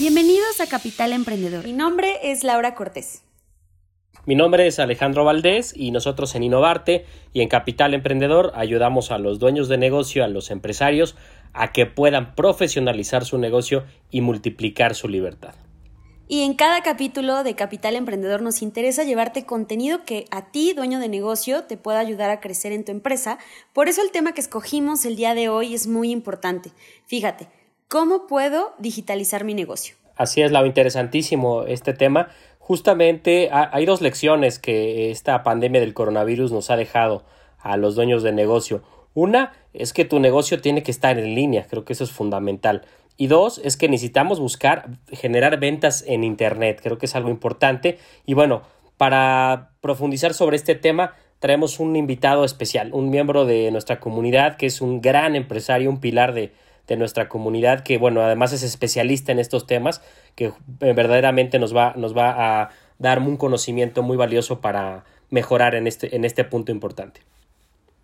Bienvenidos 0.00 0.62
a 0.62 0.66
Capital 0.66 1.12
Emprendedor. 1.12 1.66
Mi 1.66 1.74
nombre 1.74 2.20
es 2.22 2.42
Laura 2.42 2.74
Cortés. 2.74 3.22
Mi 4.24 4.34
nombre 4.34 4.66
es 4.66 4.78
Alejandro 4.78 5.26
Valdés 5.26 5.74
y 5.76 5.90
nosotros 5.90 6.34
en 6.34 6.42
Innovarte 6.42 7.04
y 7.34 7.42
en 7.42 7.48
Capital 7.50 7.92
Emprendedor 7.92 8.50
ayudamos 8.54 9.10
a 9.10 9.18
los 9.18 9.38
dueños 9.38 9.68
de 9.68 9.76
negocio, 9.76 10.24
a 10.24 10.28
los 10.28 10.50
empresarios, 10.50 11.16
a 11.52 11.72
que 11.72 11.84
puedan 11.84 12.34
profesionalizar 12.34 13.26
su 13.26 13.36
negocio 13.36 13.84
y 14.10 14.22
multiplicar 14.22 14.94
su 14.94 15.06
libertad. 15.06 15.54
Y 16.28 16.44
en 16.44 16.54
cada 16.54 16.82
capítulo 16.82 17.42
de 17.42 17.54
Capital 17.54 17.94
Emprendedor 17.94 18.40
nos 18.40 18.62
interesa 18.62 19.04
llevarte 19.04 19.44
contenido 19.44 20.06
que 20.06 20.24
a 20.30 20.50
ti, 20.50 20.72
dueño 20.72 20.98
de 20.98 21.10
negocio, 21.10 21.64
te 21.64 21.76
pueda 21.76 21.98
ayudar 21.98 22.30
a 22.30 22.40
crecer 22.40 22.72
en 22.72 22.86
tu 22.86 22.92
empresa. 22.92 23.36
Por 23.74 23.88
eso 23.90 24.00
el 24.00 24.12
tema 24.12 24.32
que 24.32 24.40
escogimos 24.40 25.04
el 25.04 25.16
día 25.16 25.34
de 25.34 25.50
hoy 25.50 25.74
es 25.74 25.86
muy 25.86 26.10
importante. 26.10 26.70
Fíjate, 27.04 27.48
¿cómo 27.90 28.28
puedo 28.28 28.72
digitalizar 28.78 29.44
mi 29.44 29.52
negocio? 29.52 29.96
Así 30.16 30.40
es, 30.40 30.52
lo 30.52 30.64
interesantísimo 30.64 31.64
este 31.64 31.92
tema. 31.92 32.28
Justamente 32.58 33.50
hay 33.52 33.84
dos 33.84 34.00
lecciones 34.00 34.58
que 34.60 35.10
esta 35.10 35.42
pandemia 35.42 35.80
del 35.80 35.92
coronavirus 35.92 36.52
nos 36.52 36.70
ha 36.70 36.76
dejado 36.76 37.24
a 37.58 37.76
los 37.76 37.96
dueños 37.96 38.22
de 38.22 38.32
negocio. 38.32 38.82
Una 39.12 39.52
es 39.74 39.92
que 39.92 40.04
tu 40.04 40.20
negocio 40.20 40.60
tiene 40.60 40.84
que 40.84 40.92
estar 40.92 41.18
en 41.18 41.34
línea, 41.34 41.66
creo 41.68 41.84
que 41.84 41.92
eso 41.92 42.04
es 42.04 42.12
fundamental. 42.12 42.82
Y 43.16 43.26
dos 43.26 43.60
es 43.64 43.76
que 43.76 43.88
necesitamos 43.88 44.38
buscar 44.38 44.88
generar 45.10 45.58
ventas 45.58 46.04
en 46.06 46.22
Internet, 46.22 46.80
creo 46.82 46.96
que 46.96 47.06
es 47.06 47.16
algo 47.16 47.28
importante. 47.28 47.98
Y 48.24 48.34
bueno, 48.34 48.62
para 48.98 49.72
profundizar 49.80 50.32
sobre 50.32 50.56
este 50.56 50.76
tema, 50.76 51.14
traemos 51.40 51.80
un 51.80 51.96
invitado 51.96 52.44
especial, 52.44 52.90
un 52.92 53.10
miembro 53.10 53.46
de 53.46 53.70
nuestra 53.72 53.98
comunidad 53.98 54.56
que 54.56 54.66
es 54.66 54.80
un 54.80 55.00
gran 55.00 55.34
empresario, 55.34 55.90
un 55.90 55.98
pilar 55.98 56.34
de, 56.34 56.52
de 56.90 56.96
nuestra 56.96 57.28
comunidad 57.28 57.84
que, 57.84 57.98
bueno, 57.98 58.20
además 58.20 58.52
es 58.52 58.64
especialista 58.64 59.30
en 59.30 59.38
estos 59.38 59.64
temas, 59.64 60.02
que 60.34 60.46
eh, 60.46 60.52
verdaderamente 60.92 61.60
nos 61.60 61.74
va, 61.74 61.94
nos 61.96 62.16
va 62.16 62.62
a 62.62 62.70
dar 62.98 63.20
un 63.20 63.36
conocimiento 63.36 64.02
muy 64.02 64.16
valioso 64.16 64.60
para 64.60 65.04
mejorar 65.30 65.76
en 65.76 65.86
este, 65.86 66.16
en 66.16 66.24
este 66.24 66.42
punto 66.42 66.72
importante. 66.72 67.20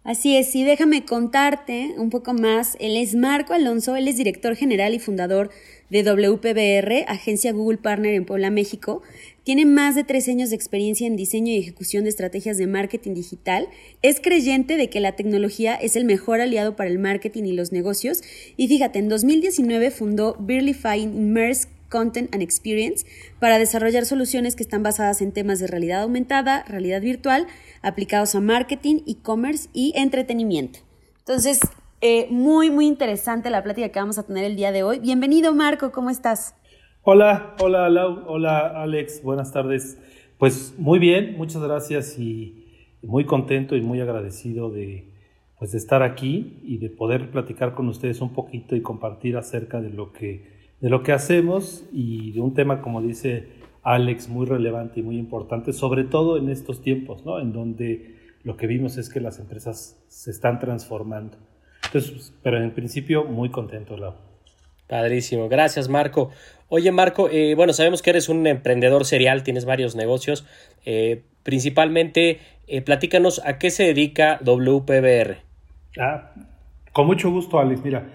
Así 0.06 0.36
es, 0.36 0.54
y 0.54 0.62
déjame 0.62 1.04
contarte 1.04 1.94
un 1.96 2.10
poco 2.10 2.32
más. 2.32 2.76
Él 2.78 2.96
es 2.96 3.16
Marco 3.16 3.54
Alonso, 3.54 3.96
él 3.96 4.06
es 4.06 4.16
director 4.16 4.54
general 4.54 4.94
y 4.94 5.00
fundador 5.00 5.50
de 5.90 6.04
WPBR, 6.04 7.04
agencia 7.08 7.52
Google 7.52 7.78
Partner 7.78 8.14
en 8.14 8.24
Puebla, 8.24 8.50
México. 8.50 9.02
Tiene 9.42 9.66
más 9.66 9.96
de 9.96 10.04
tres 10.04 10.28
años 10.28 10.50
de 10.50 10.56
experiencia 10.56 11.08
en 11.08 11.16
diseño 11.16 11.52
y 11.52 11.58
ejecución 11.58 12.04
de 12.04 12.10
estrategias 12.10 12.56
de 12.56 12.68
marketing 12.68 13.14
digital. 13.14 13.66
Es 14.00 14.20
creyente 14.20 14.76
de 14.76 14.88
que 14.90 15.00
la 15.00 15.16
tecnología 15.16 15.74
es 15.74 15.96
el 15.96 16.04
mejor 16.04 16.40
aliado 16.40 16.76
para 16.76 16.88
el 16.88 17.00
marketing 17.00 17.42
y 17.42 17.52
los 17.52 17.72
negocios. 17.72 18.22
Y 18.56 18.68
fíjate, 18.68 19.00
en 19.00 19.08
2019 19.08 19.90
fundó 19.90 20.36
Birlify 20.38 21.02
Immerse 21.02 21.66
Content 21.88 22.34
and 22.34 22.42
Experience 22.42 23.06
para 23.40 23.58
desarrollar 23.58 24.04
soluciones 24.04 24.56
que 24.56 24.62
están 24.62 24.82
basadas 24.82 25.22
en 25.22 25.32
temas 25.32 25.58
de 25.58 25.66
realidad 25.66 26.02
aumentada, 26.02 26.64
realidad 26.68 27.00
virtual, 27.00 27.46
aplicados 27.82 28.34
a 28.34 28.40
marketing, 28.40 29.00
e-commerce 29.06 29.68
y 29.72 29.92
entretenimiento. 29.96 30.80
Entonces, 31.18 31.60
eh, 32.00 32.26
muy, 32.30 32.70
muy 32.70 32.86
interesante 32.86 33.50
la 33.50 33.62
plática 33.62 33.88
que 33.88 33.98
vamos 33.98 34.18
a 34.18 34.24
tener 34.24 34.44
el 34.44 34.56
día 34.56 34.72
de 34.72 34.82
hoy. 34.82 34.98
Bienvenido, 34.98 35.54
Marco, 35.54 35.92
¿cómo 35.92 36.10
estás? 36.10 36.54
Hola, 37.02 37.54
hola, 37.60 37.88
Lau, 37.88 38.24
hola, 38.26 38.82
Alex, 38.82 39.22
buenas 39.22 39.52
tardes. 39.52 39.98
Pues 40.38 40.74
muy 40.76 40.98
bien, 40.98 41.36
muchas 41.36 41.62
gracias 41.62 42.18
y 42.18 42.66
muy 43.02 43.24
contento 43.24 43.76
y 43.76 43.80
muy 43.80 44.00
agradecido 44.00 44.70
de, 44.70 45.08
pues, 45.58 45.72
de 45.72 45.78
estar 45.78 46.02
aquí 46.02 46.58
y 46.64 46.78
de 46.78 46.90
poder 46.90 47.30
platicar 47.30 47.74
con 47.74 47.88
ustedes 47.88 48.20
un 48.20 48.32
poquito 48.32 48.76
y 48.76 48.82
compartir 48.82 49.36
acerca 49.36 49.80
de 49.80 49.90
lo 49.90 50.12
que 50.12 50.55
de 50.80 50.90
lo 50.90 51.02
que 51.02 51.12
hacemos 51.12 51.84
y 51.92 52.32
de 52.32 52.40
un 52.40 52.54
tema, 52.54 52.82
como 52.82 53.00
dice 53.00 53.48
Alex, 53.82 54.28
muy 54.28 54.46
relevante 54.46 55.00
y 55.00 55.02
muy 55.02 55.16
importante, 55.16 55.72
sobre 55.72 56.04
todo 56.04 56.36
en 56.36 56.48
estos 56.48 56.82
tiempos, 56.82 57.24
¿no? 57.24 57.40
En 57.40 57.52
donde 57.52 58.16
lo 58.42 58.56
que 58.56 58.66
vimos 58.66 58.96
es 58.96 59.08
que 59.08 59.20
las 59.20 59.38
empresas 59.38 60.04
se 60.08 60.30
están 60.30 60.58
transformando. 60.58 61.38
Entonces, 61.84 62.10
pues, 62.10 62.34
pero 62.42 62.62
en 62.62 62.72
principio, 62.72 63.24
muy 63.24 63.50
contento, 63.50 63.96
Lau. 63.96 64.14
Padrísimo, 64.86 65.48
gracias 65.48 65.88
Marco. 65.88 66.30
Oye 66.68 66.92
Marco, 66.92 67.28
eh, 67.28 67.54
bueno, 67.56 67.72
sabemos 67.72 68.02
que 68.02 68.10
eres 68.10 68.28
un 68.28 68.46
emprendedor 68.46 69.04
serial, 69.04 69.42
tienes 69.42 69.64
varios 69.64 69.96
negocios. 69.96 70.46
Eh, 70.84 71.22
principalmente, 71.42 72.38
eh, 72.68 72.82
platícanos 72.82 73.40
a 73.44 73.58
qué 73.58 73.70
se 73.70 73.84
dedica 73.84 74.38
WPBR. 74.44 75.38
Ah, 75.98 76.32
con 76.92 77.06
mucho 77.06 77.30
gusto, 77.30 77.58
Alex. 77.58 77.82
Mira, 77.84 78.10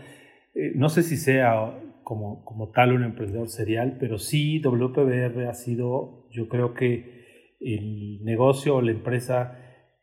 no 0.75 0.89
sé 0.89 1.03
si 1.03 1.17
sea 1.17 1.73
como, 2.03 2.43
como 2.45 2.71
tal 2.71 2.93
un 2.93 3.03
emprendedor 3.03 3.49
serial, 3.49 3.97
pero 3.99 4.17
sí 4.17 4.59
WPBR 4.59 5.47
ha 5.47 5.53
sido, 5.53 6.27
yo 6.31 6.47
creo 6.47 6.73
que 6.73 7.21
el 7.59 8.23
negocio 8.23 8.75
o 8.75 8.81
la 8.81 8.91
empresa 8.91 9.57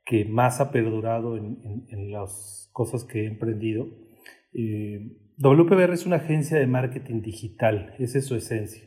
que 0.04 0.24
más 0.24 0.60
ha 0.60 0.70
perdurado 0.70 1.36
en, 1.36 1.86
en, 1.90 2.10
las 2.10 2.70
cosas 2.72 3.04
que 3.04 3.24
he 3.24 3.26
emprendido. 3.26 3.86
Eh, 4.54 5.00
WPBR 5.36 5.92
es 5.92 6.06
una 6.06 6.16
agencia 6.16 6.58
de 6.58 6.66
marketing 6.66 7.20
digital, 7.20 7.94
esa 7.98 8.18
es 8.18 8.26
su 8.26 8.34
esencia. 8.34 8.84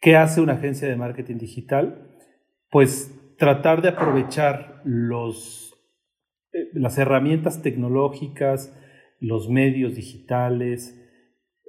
¿Qué 0.00 0.16
hace 0.16 0.40
una 0.40 0.54
agencia 0.54 0.86
de 0.86 0.96
marketing 0.96 1.38
digital? 1.38 2.16
Pues 2.70 3.12
tratar 3.38 3.82
de 3.82 3.88
aprovechar 3.88 4.80
los, 4.84 5.74
eh, 6.52 6.68
las 6.74 6.98
herramientas 6.98 7.62
tecnológicas, 7.62 8.78
los 9.18 9.48
medios 9.48 9.94
digitales, 9.94 11.02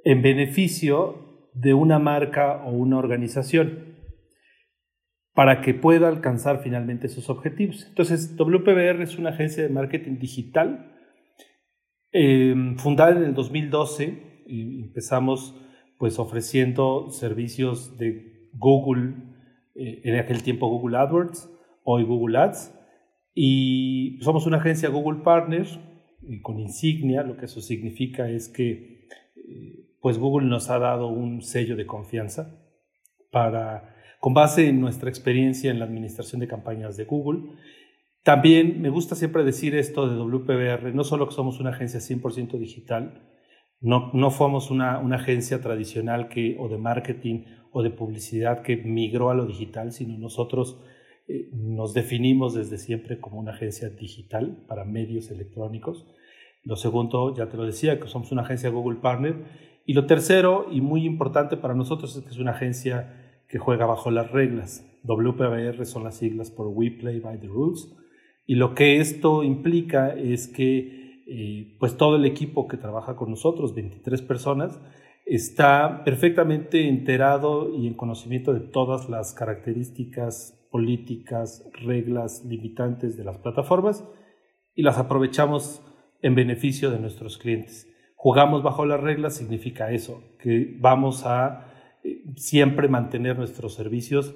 en 0.04 0.22
beneficio 0.22 1.50
de 1.54 1.74
una 1.74 1.98
marca 1.98 2.64
o 2.64 2.70
una 2.70 2.98
organización 2.98 3.96
para 5.34 5.60
que 5.60 5.72
pueda 5.72 6.08
alcanzar 6.08 6.62
finalmente 6.62 7.08
sus 7.08 7.30
objetivos. 7.30 7.86
Entonces, 7.88 8.36
WPBR 8.36 9.02
es 9.02 9.18
una 9.18 9.30
agencia 9.30 9.62
de 9.62 9.68
marketing 9.68 10.18
digital 10.18 10.96
em, 12.10 12.76
fundada 12.76 13.12
en 13.12 13.22
el 13.22 13.34
2012 13.34 14.44
y 14.46 14.82
empezamos 14.82 15.54
pues 15.98 16.18
ofreciendo 16.18 17.10
servicios 17.10 17.98
de 17.98 18.50
Google, 18.52 19.14
eh, 19.74 20.00
en 20.04 20.16
aquel 20.16 20.42
tiempo 20.42 20.68
Google 20.68 20.96
AdWords, 20.96 21.50
hoy 21.84 22.04
Google 22.04 22.38
Ads, 22.38 22.74
y 23.34 24.18
somos 24.22 24.46
una 24.46 24.56
agencia 24.56 24.88
Google 24.88 25.22
Partner 25.22 25.66
con 26.42 26.58
insignia, 26.58 27.22
lo 27.22 27.36
que 27.36 27.44
eso 27.44 27.60
significa 27.60 28.28
es 28.28 28.48
que 28.48 29.06
eh, 29.36 29.77
pues 30.00 30.18
Google 30.18 30.48
nos 30.48 30.70
ha 30.70 30.78
dado 30.78 31.08
un 31.08 31.42
sello 31.42 31.76
de 31.76 31.86
confianza 31.86 32.54
para, 33.30 33.96
con 34.20 34.34
base 34.34 34.68
en 34.68 34.80
nuestra 34.80 35.08
experiencia 35.08 35.70
en 35.70 35.78
la 35.78 35.84
administración 35.84 36.40
de 36.40 36.48
campañas 36.48 36.96
de 36.96 37.04
Google. 37.04 37.50
También 38.22 38.80
me 38.80 38.90
gusta 38.90 39.14
siempre 39.14 39.44
decir 39.44 39.74
esto 39.74 40.08
de 40.08 40.16
WPBR, 40.16 40.94
no 40.94 41.04
solo 41.04 41.28
que 41.28 41.34
somos 41.34 41.60
una 41.60 41.70
agencia 41.70 42.00
100% 42.00 42.58
digital, 42.58 43.22
no, 43.80 44.10
no 44.12 44.30
fuimos 44.30 44.70
una, 44.70 44.98
una, 44.98 45.16
agencia 45.16 45.60
tradicional 45.60 46.28
que, 46.28 46.56
o 46.58 46.68
de 46.68 46.78
marketing 46.78 47.44
o 47.70 47.82
de 47.82 47.90
publicidad 47.90 48.62
que 48.62 48.76
migró 48.76 49.30
a 49.30 49.34
lo 49.34 49.46
digital, 49.46 49.92
sino 49.92 50.18
nosotros 50.18 50.80
eh, 51.28 51.48
nos 51.52 51.94
definimos 51.94 52.54
desde 52.54 52.78
siempre 52.78 53.20
como 53.20 53.38
una 53.38 53.52
agencia 53.52 53.88
digital 53.88 54.64
para 54.66 54.84
medios 54.84 55.30
electrónicos. 55.30 56.06
Lo 56.64 56.74
segundo, 56.74 57.36
ya 57.36 57.48
te 57.48 57.56
lo 57.56 57.64
decía, 57.64 58.00
que 58.00 58.08
somos 58.08 58.32
una 58.32 58.42
agencia 58.42 58.68
Google 58.70 58.98
Partner 58.98 59.36
y 59.88 59.94
lo 59.94 60.04
tercero, 60.04 60.66
y 60.70 60.82
muy 60.82 61.06
importante 61.06 61.56
para 61.56 61.72
nosotros, 61.72 62.14
es 62.14 62.22
que 62.22 62.28
es 62.28 62.38
una 62.38 62.50
agencia 62.50 63.40
que 63.48 63.56
juega 63.56 63.86
bajo 63.86 64.10
las 64.10 64.30
reglas. 64.30 64.86
WPBR 65.04 65.86
son 65.86 66.04
las 66.04 66.16
siglas 66.16 66.50
por 66.50 66.66
We 66.66 66.90
Play 66.90 67.20
by 67.20 67.40
the 67.40 67.46
Rules. 67.46 67.96
Y 68.44 68.56
lo 68.56 68.74
que 68.74 69.00
esto 69.00 69.42
implica 69.42 70.10
es 70.10 70.46
que 70.46 71.24
eh, 71.26 71.76
pues 71.80 71.96
todo 71.96 72.16
el 72.16 72.26
equipo 72.26 72.68
que 72.68 72.76
trabaja 72.76 73.16
con 73.16 73.30
nosotros, 73.30 73.74
23 73.74 74.20
personas, 74.20 74.78
está 75.24 76.04
perfectamente 76.04 76.86
enterado 76.86 77.74
y 77.74 77.86
en 77.86 77.94
conocimiento 77.94 78.52
de 78.52 78.60
todas 78.60 79.08
las 79.08 79.32
características 79.32 80.68
políticas, 80.70 81.66
reglas 81.72 82.44
limitantes 82.44 83.16
de 83.16 83.24
las 83.24 83.38
plataformas 83.38 84.06
y 84.74 84.82
las 84.82 84.98
aprovechamos 84.98 85.80
en 86.20 86.34
beneficio 86.34 86.90
de 86.90 86.98
nuestros 86.98 87.38
clientes 87.38 87.88
jugamos 88.18 88.64
bajo 88.64 88.84
las 88.84 89.00
reglas 89.00 89.36
significa 89.36 89.92
eso, 89.92 90.22
que 90.40 90.74
vamos 90.80 91.24
a 91.24 91.72
eh, 92.02 92.24
siempre 92.36 92.88
mantener 92.88 93.38
nuestros 93.38 93.74
servicios 93.74 94.34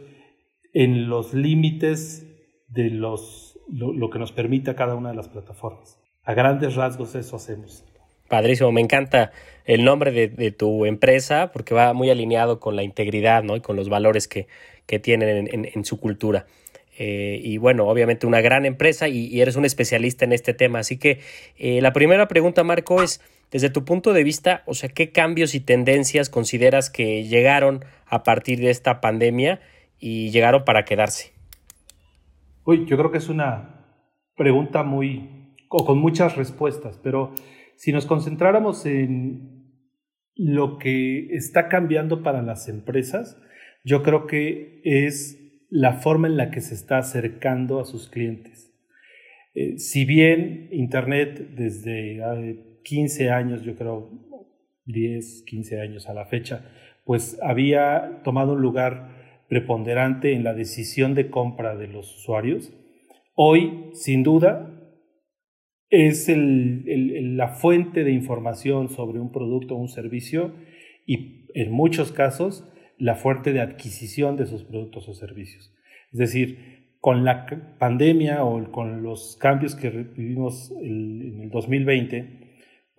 en 0.73 1.09
los 1.09 1.35
límites 1.35 2.25
de 2.69 2.91
los, 2.91 3.59
lo, 3.69 4.09
que 4.09 4.21
nos 4.21 4.31
permita 4.31 4.77
cada 4.77 4.95
una 4.95 5.11
de 5.11 5.17
las 5.17 5.29
plataformas. 5.29 6.01
A 6.23 6.33
grandes 6.33 6.77
rasgos 6.77 7.17
eso 7.17 7.35
hacemos. 7.35 7.85
Padrísimo, 8.29 8.71
me 8.71 8.81
encanta 8.81 9.33
el 9.65 9.85
nombre 9.85 10.13
de, 10.13 10.53
tu 10.53 10.87
empresa 10.87 11.51
porque 11.53 11.75
va 11.75 11.93
muy 11.93 12.09
alineado 12.09 12.61
con 12.61 12.77
la 12.77 12.85
integridad 12.85 13.43
¿no? 13.43 13.57
y 13.57 13.61
con 13.61 13.75
los 13.75 13.89
valores 13.89 14.29
que, 14.29 14.47
que 14.87 15.01
tienen 15.01 15.49
en, 15.51 15.85
su 15.85 15.99
cultura. 15.99 16.47
Eh, 16.99 17.41
y 17.43 17.59
bueno, 17.59 17.89
obviamente 17.89 18.29
una 18.29 18.41
gran 18.41 18.65
empresa 18.65 19.09
y, 19.09 19.41
eres 19.41 19.57
un 19.57 19.65
especialista 19.65 20.25
en 20.25 20.33
este 20.33 20.55
tema. 20.55 20.79
Así 20.79 20.99
que 20.99 21.19
eh, 21.59 21.81
la 21.83 21.93
primera 21.93 22.29
pregunta, 22.29 22.63
Marco, 22.63 23.03
es, 23.03 23.21
desde 23.53 23.69
tu 23.69 23.85
punto 23.85 24.15
de 24.15 24.25
vista, 24.25 24.63
o 24.67 24.73
sea, 24.73 24.89
¿qué 24.89 25.13
cambios 25.13 25.55
y 25.55 25.61
tendencias 25.61 26.31
consideras 26.31 26.89
que 26.89 27.25
llegaron 27.25 27.85
a 28.07 28.23
partir 28.23 28.59
de 28.59 28.71
esta 28.71 29.01
pandemia 29.03 29.61
y 29.99 30.31
llegaron 30.31 30.65
para 30.65 30.85
quedarse? 30.85 31.33
Uy, 32.65 32.87
yo 32.87 32.97
creo 32.97 33.13
que 33.13 33.19
es 33.19 33.29
una 33.29 33.85
pregunta 34.37 34.83
muy, 34.83 35.55
o 35.69 35.85
con 35.85 35.99
muchas 35.99 36.37
respuestas, 36.37 36.99
pero 37.03 37.35
si 37.77 37.93
nos 37.93 38.07
concentráramos 38.07 38.87
en 38.87 39.67
lo 40.35 40.79
que 40.79 41.27
está 41.35 41.69
cambiando 41.69 42.23
para 42.23 42.41
las 42.41 42.69
empresas, 42.69 43.39
yo 43.85 44.03
creo 44.03 44.27
que 44.27 44.81
es 44.85 45.39
la 45.69 45.95
forma 45.95 46.27
en 46.27 46.39
la 46.39 46.51
que 46.51 46.63
se 46.63 46.75
está 46.75 46.99
acercando 46.99 47.81
a 47.81 47.85
sus 47.85 48.09
clientes. 48.09 48.73
Eh, 49.55 49.79
si 49.79 50.07
bien 50.07 50.69
Internet 50.73 51.51
desde 51.55 52.23
15 52.85 53.31
años, 53.31 53.63
yo 53.63 53.77
creo 53.77 54.11
10, 54.87 55.45
15 55.47 55.81
años 55.81 56.09
a 56.09 56.15
la 56.15 56.27
fecha, 56.27 56.71
pues 57.05 57.39
había 57.43 58.21
tomado 58.25 58.53
un 58.53 58.63
lugar 58.63 59.45
preponderante 59.49 60.33
en 60.33 60.45
la 60.45 60.55
decisión 60.55 61.15
de 61.15 61.31
compra 61.31 61.77
de 61.77 61.89
los 61.89 62.17
usuarios, 62.17 62.73
hoy, 63.35 63.91
sin 63.93 64.23
duda, 64.23 64.69
es 65.91 66.27
la 66.35 67.49
fuente 67.49 68.03
de 68.03 68.13
información 68.13 68.89
sobre 68.89 69.21
un 69.21 69.31
producto 69.31 69.75
o 69.75 69.79
un 69.79 69.89
servicio 69.89 70.55
y 71.07 71.49
en 71.55 71.71
muchos 71.71 72.13
casos 72.13 72.67
la 72.97 73.15
fuente 73.15 73.53
de 73.53 73.61
adquisición 73.61 74.37
de 74.37 74.45
esos 74.45 74.65
productos 74.65 75.07
o 75.09 75.15
servicios. 75.15 75.75
Es 76.13 76.19
decir, 76.19 76.97
con 76.99 77.25
la 77.25 77.47
pandemia 77.79 78.45
o 78.45 78.71
con 78.71 79.03
los 79.03 79.37
cambios 79.39 79.75
que 79.75 79.91
vivimos 79.91 80.73
en 80.81 81.43
el 81.43 81.51
2020, 81.51 82.42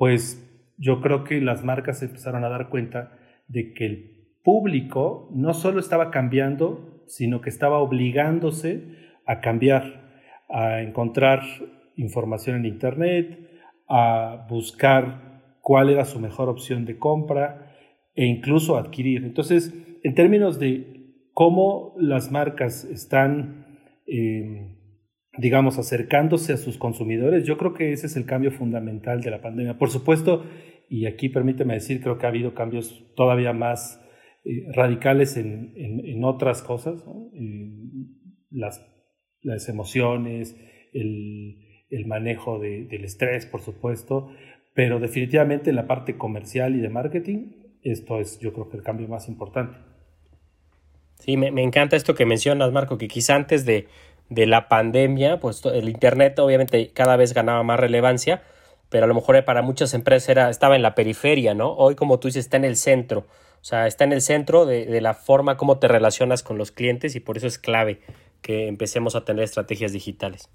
pues 0.03 0.45
yo 0.77 0.99
creo 0.99 1.23
que 1.23 1.39
las 1.39 1.63
marcas 1.63 2.03
empezaron 2.03 2.43
a 2.43 2.49
dar 2.49 2.67
cuenta 2.67 3.17
de 3.47 3.73
que 3.73 3.85
el 3.85 4.27
público 4.43 5.29
no 5.31 5.53
solo 5.53 5.79
estaba 5.79 6.11
cambiando, 6.11 7.05
sino 7.07 7.39
que 7.39 7.49
estaba 7.49 7.79
obligándose 7.79 8.83
a 9.25 9.39
cambiar, 9.39 10.41
a 10.49 10.81
encontrar 10.81 11.39
información 11.95 12.57
en 12.57 12.65
Internet, 12.65 13.49
a 13.87 14.45
buscar 14.49 15.55
cuál 15.61 15.89
era 15.89 16.03
su 16.03 16.19
mejor 16.19 16.49
opción 16.49 16.83
de 16.83 16.99
compra 16.99 17.73
e 18.13 18.25
incluso 18.25 18.75
adquirir. 18.75 19.23
Entonces, 19.23 19.73
en 20.03 20.15
términos 20.15 20.59
de 20.59 21.13
cómo 21.31 21.95
las 21.97 22.29
marcas 22.29 22.83
están, 22.83 23.79
em, 24.05 24.75
digamos, 25.37 25.79
acercándose 25.79 26.53
a 26.53 26.57
sus 26.57 26.77
consumidores, 26.77 27.45
yo 27.45 27.57
creo 27.57 27.73
que 27.73 27.91
ese 27.91 28.07
es 28.07 28.15
el 28.15 28.25
cambio 28.25 28.51
fundamental 28.51 29.21
de 29.21 29.31
la 29.31 29.41
pandemia. 29.41 29.77
Por 29.77 29.89
supuesto, 29.89 30.45
y 30.89 31.05
aquí 31.07 31.29
permíteme 31.29 31.73
decir, 31.73 32.01
creo 32.01 32.17
que 32.17 32.25
ha 32.25 32.29
habido 32.29 32.53
cambios 32.53 33.03
todavía 33.15 33.53
más 33.53 33.99
eh, 34.45 34.67
radicales 34.73 35.37
en, 35.37 36.23
otras 36.23 36.61
cosas, 36.61 37.03
las, 38.51 38.85
las, 39.41 39.69
emociones, 39.69 40.55
el, 40.93 41.85
el 41.89 42.05
manejo 42.05 42.59
del 42.59 43.03
estrés, 43.03 43.45
por 43.45 43.61
supuesto, 43.61 44.29
pero 44.73 44.99
definitivamente 44.99 45.69
en 45.69 45.75
la 45.75 45.87
parte 45.87 46.17
comercial 46.17 46.75
y 46.75 46.79
de 46.79 46.89
marketing, 46.89 47.51
esto 47.83 48.19
es 48.19 48.39
yo 48.39 48.53
creo 48.53 48.69
que 48.69 48.77
el 48.77 48.83
cambio 48.83 49.07
más 49.07 49.27
importante. 49.27 49.77
Sí, 51.19 51.37
me, 51.37 51.63
encanta 51.63 51.95
esto 51.95 52.15
que 52.15 52.25
mencionas, 52.25 52.71
Marco, 52.71 52.97
que 52.97 53.07
quizá 53.07 53.35
antes 53.35 53.65
de, 53.65 53.87
de, 54.33 54.45
la 54.45 54.67
pandemia, 54.67 55.39
pues 55.39 55.63
el 55.65 55.89
Internet 55.89 56.39
obviamente 56.39 56.91
cada 56.93 57.15
vez 57.15 57.33
ganaba 57.33 57.63
más 57.63 57.79
relevancia, 57.79 58.43
pero 58.89 59.05
a 59.05 59.07
lo 59.07 59.13
mejor 59.13 59.43
para 59.45 59.61
muchas 59.61 59.93
empresas 59.93 60.29
era, 60.29 60.49
estaba 60.49 60.75
en 60.75 60.81
la 60.81 60.95
periferia, 60.95 61.53
¿no? 61.53 61.73
Hoy, 61.73 61.95
como 61.95 62.19
tú 62.19 62.27
dices, 62.27 62.45
está 62.45 62.57
en 62.57 62.65
el 62.65 62.75
centro, 62.75 63.19
o 63.19 63.65
sea, 63.65 63.87
está 63.87 64.03
en 64.03 64.13
el 64.13 64.21
centro 64.21 64.65
de, 64.65 64.85
de 64.85 65.01
la 65.01 65.13
forma 65.13 65.57
como 65.57 65.79
te 65.79 65.87
relacionas 65.87 66.43
con 66.43 66.57
los 66.57 66.71
clientes 66.71 67.15
y 67.15 67.19
por 67.19 67.37
eso 67.37 67.47
es 67.47 67.57
clave 67.57 68.01
que 68.41 68.67
empecemos 68.67 69.15
a 69.15 69.25
tener 69.25 69.43
estrategias 69.43 69.93
digitales. 69.93 70.49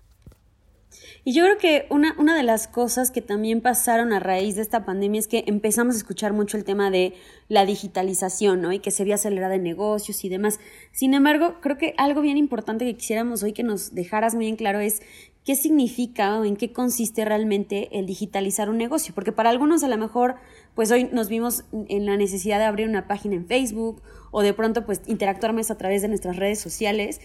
Y 1.28 1.34
yo 1.34 1.44
creo 1.44 1.58
que 1.58 1.86
una, 1.90 2.14
una 2.16 2.34
de 2.34 2.42
las 2.42 2.68
cosas 2.68 3.10
que 3.10 3.20
también 3.20 3.60
pasaron 3.60 4.14
a 4.14 4.18
raíz 4.18 4.56
de 4.56 4.62
esta 4.62 4.86
pandemia 4.86 5.18
es 5.18 5.28
que 5.28 5.44
empezamos 5.46 5.94
a 5.94 5.98
escuchar 5.98 6.32
mucho 6.32 6.56
el 6.56 6.64
tema 6.64 6.90
de 6.90 7.12
la 7.48 7.66
digitalización, 7.66 8.62
¿no? 8.62 8.72
Y 8.72 8.78
que 8.78 8.90
se 8.90 9.04
vio 9.04 9.14
acelerada 9.14 9.56
en 9.56 9.62
negocios 9.62 10.24
y 10.24 10.30
demás. 10.30 10.58
Sin 10.90 11.12
embargo, 11.12 11.56
creo 11.60 11.76
que 11.76 11.92
algo 11.98 12.22
bien 12.22 12.38
importante 12.38 12.86
que 12.86 12.96
quisiéramos 12.96 13.42
hoy 13.42 13.52
que 13.52 13.62
nos 13.62 13.94
dejaras 13.94 14.34
muy 14.34 14.48
en 14.48 14.56
claro 14.56 14.80
es 14.80 15.02
qué 15.44 15.54
significa 15.54 16.40
o 16.40 16.46
en 16.46 16.56
qué 16.56 16.72
consiste 16.72 17.26
realmente 17.26 17.90
el 17.98 18.06
digitalizar 18.06 18.70
un 18.70 18.78
negocio. 18.78 19.14
Porque 19.14 19.32
para 19.32 19.50
algunos 19.50 19.84
a 19.84 19.88
lo 19.88 19.98
mejor, 19.98 20.36
pues 20.74 20.90
hoy 20.90 21.10
nos 21.12 21.28
vimos 21.28 21.66
en 21.90 22.06
la 22.06 22.16
necesidad 22.16 22.58
de 22.58 22.64
abrir 22.64 22.88
una 22.88 23.06
página 23.06 23.34
en 23.34 23.46
Facebook 23.46 24.00
o 24.30 24.40
de 24.40 24.54
pronto 24.54 24.86
pues 24.86 25.02
interactuar 25.06 25.52
más 25.52 25.70
a 25.70 25.76
través 25.76 26.00
de 26.00 26.08
nuestras 26.08 26.36
redes 26.36 26.58
sociales 26.58 27.20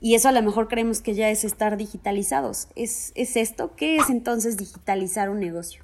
y 0.00 0.14
eso 0.14 0.28
a 0.28 0.32
lo 0.32 0.42
mejor 0.42 0.68
creemos 0.68 1.02
que 1.02 1.14
ya 1.14 1.30
es 1.30 1.44
estar 1.44 1.76
digitalizados. 1.76 2.68
¿Es, 2.76 3.12
¿Es 3.16 3.36
esto? 3.36 3.72
¿Qué 3.76 3.96
es 3.96 4.10
entonces 4.10 4.56
digitalizar 4.56 5.30
un 5.30 5.40
negocio? 5.40 5.82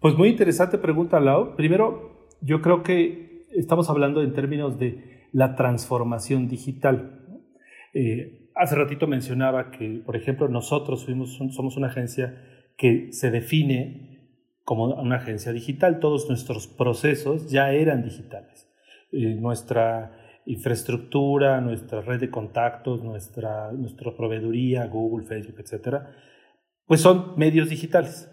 Pues 0.00 0.16
muy 0.16 0.30
interesante 0.30 0.78
pregunta, 0.78 1.20
Lau. 1.20 1.54
Primero, 1.54 2.28
yo 2.40 2.60
creo 2.60 2.82
que 2.82 3.46
estamos 3.54 3.88
hablando 3.88 4.22
en 4.22 4.32
términos 4.32 4.78
de 4.78 5.28
la 5.32 5.54
transformación 5.54 6.48
digital. 6.48 7.20
Eh, 7.94 8.48
hace 8.54 8.74
ratito 8.74 9.06
mencionaba 9.06 9.70
que, 9.70 10.02
por 10.04 10.16
ejemplo, 10.16 10.48
nosotros 10.48 11.04
fuimos, 11.04 11.36
somos 11.36 11.76
una 11.76 11.88
agencia 11.88 12.42
que 12.76 13.12
se 13.12 13.30
define 13.30 14.30
como 14.64 14.86
una 14.86 15.16
agencia 15.16 15.52
digital. 15.52 16.00
Todos 16.00 16.28
nuestros 16.28 16.66
procesos 16.66 17.50
ya 17.50 17.72
eran 17.72 18.02
digitales. 18.02 18.68
Eh, 19.12 19.36
nuestra 19.38 20.21
infraestructura, 20.46 21.60
nuestra 21.60 22.00
red 22.00 22.20
de 22.20 22.30
contactos, 22.30 23.02
nuestra, 23.02 23.72
nuestra 23.72 24.14
proveeduría, 24.16 24.86
Google, 24.86 25.26
Facebook, 25.26 25.60
etcétera, 25.60 26.14
pues 26.86 27.00
son 27.00 27.34
medios 27.36 27.68
digitales. 27.68 28.28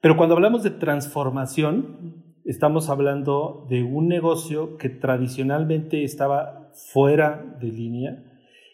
Pero 0.00 0.16
cuando 0.16 0.34
hablamos 0.34 0.62
de 0.62 0.70
transformación, 0.70 2.24
estamos 2.44 2.88
hablando 2.88 3.66
de 3.68 3.82
un 3.82 4.08
negocio 4.08 4.76
que 4.76 4.88
tradicionalmente 4.88 6.04
estaba 6.04 6.70
fuera 6.92 7.56
de 7.60 7.68
línea 7.68 8.24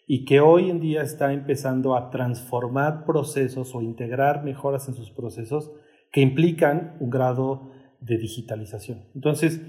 y 0.07 0.25
que 0.25 0.39
hoy 0.39 0.69
en 0.69 0.79
día 0.79 1.01
está 1.01 1.33
empezando 1.33 1.95
a 1.95 2.11
transformar 2.11 3.05
procesos 3.05 3.73
o 3.73 3.81
integrar 3.81 4.43
mejoras 4.43 4.87
en 4.87 4.93
sus 4.93 5.09
procesos 5.09 5.71
que 6.11 6.21
implican 6.21 6.95
un 6.99 7.09
grado 7.09 7.71
de 7.99 8.17
digitalización. 8.17 9.05
Entonces, 9.15 9.61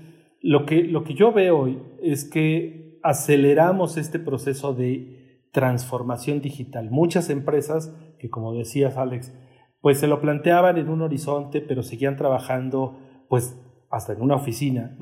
lo 0.43 0.67
que, 0.67 0.85
lo 0.85 1.03
que 1.03 1.15
yo 1.15 1.33
veo 1.33 1.59
hoy 1.59 1.79
es 2.03 2.25
que 2.25 2.86
aceleramos 3.07 3.97
este 3.97 4.19
proceso 4.19 4.75
de 4.75 5.49
transformación 5.53 6.41
digital. 6.41 6.91
Muchas 6.91 7.31
empresas 7.31 7.97
que, 8.19 8.29
como 8.29 8.53
decías 8.53 8.97
Alex, 8.97 9.33
pues 9.81 10.01
se 10.01 10.09
lo 10.09 10.21
planteaban 10.21 10.77
en 10.77 10.89
un 10.89 11.03
horizonte, 11.03 11.61
pero 11.61 11.85
seguían 11.85 12.17
trabajando 12.17 12.99
pues 13.29 13.57
hasta 13.91 14.13
en 14.13 14.23
una 14.23 14.35
oficina. 14.35 14.99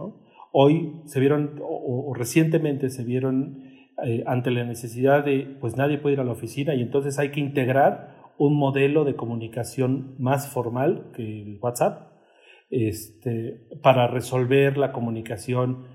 Hoy 0.52 1.00
se 1.06 1.18
vieron, 1.18 1.60
o, 1.62 2.12
recientemente 2.14 2.90
se 2.90 3.04
vieron 3.04 3.62
eh, 4.04 4.22
ante 4.26 4.50
la 4.50 4.64
necesidad 4.64 5.24
de, 5.24 5.56
pues 5.60 5.76
nadie 5.78 5.96
puede 5.96 6.14
ir 6.14 6.20
a 6.20 6.24
la 6.24 6.32
oficina 6.32 6.74
y 6.74 6.82
entonces 6.82 7.18
hay 7.18 7.30
que 7.30 7.40
integrar 7.40 8.32
un 8.36 8.54
modelo 8.54 9.04
de 9.04 9.16
comunicación 9.16 10.14
más 10.18 10.52
formal 10.52 11.10
que 11.14 11.22
el 11.22 11.58
WhatsApp 11.62 12.12
este, 12.68 13.66
para 13.82 14.08
resolver 14.08 14.76
la 14.76 14.92
comunicación 14.92 15.93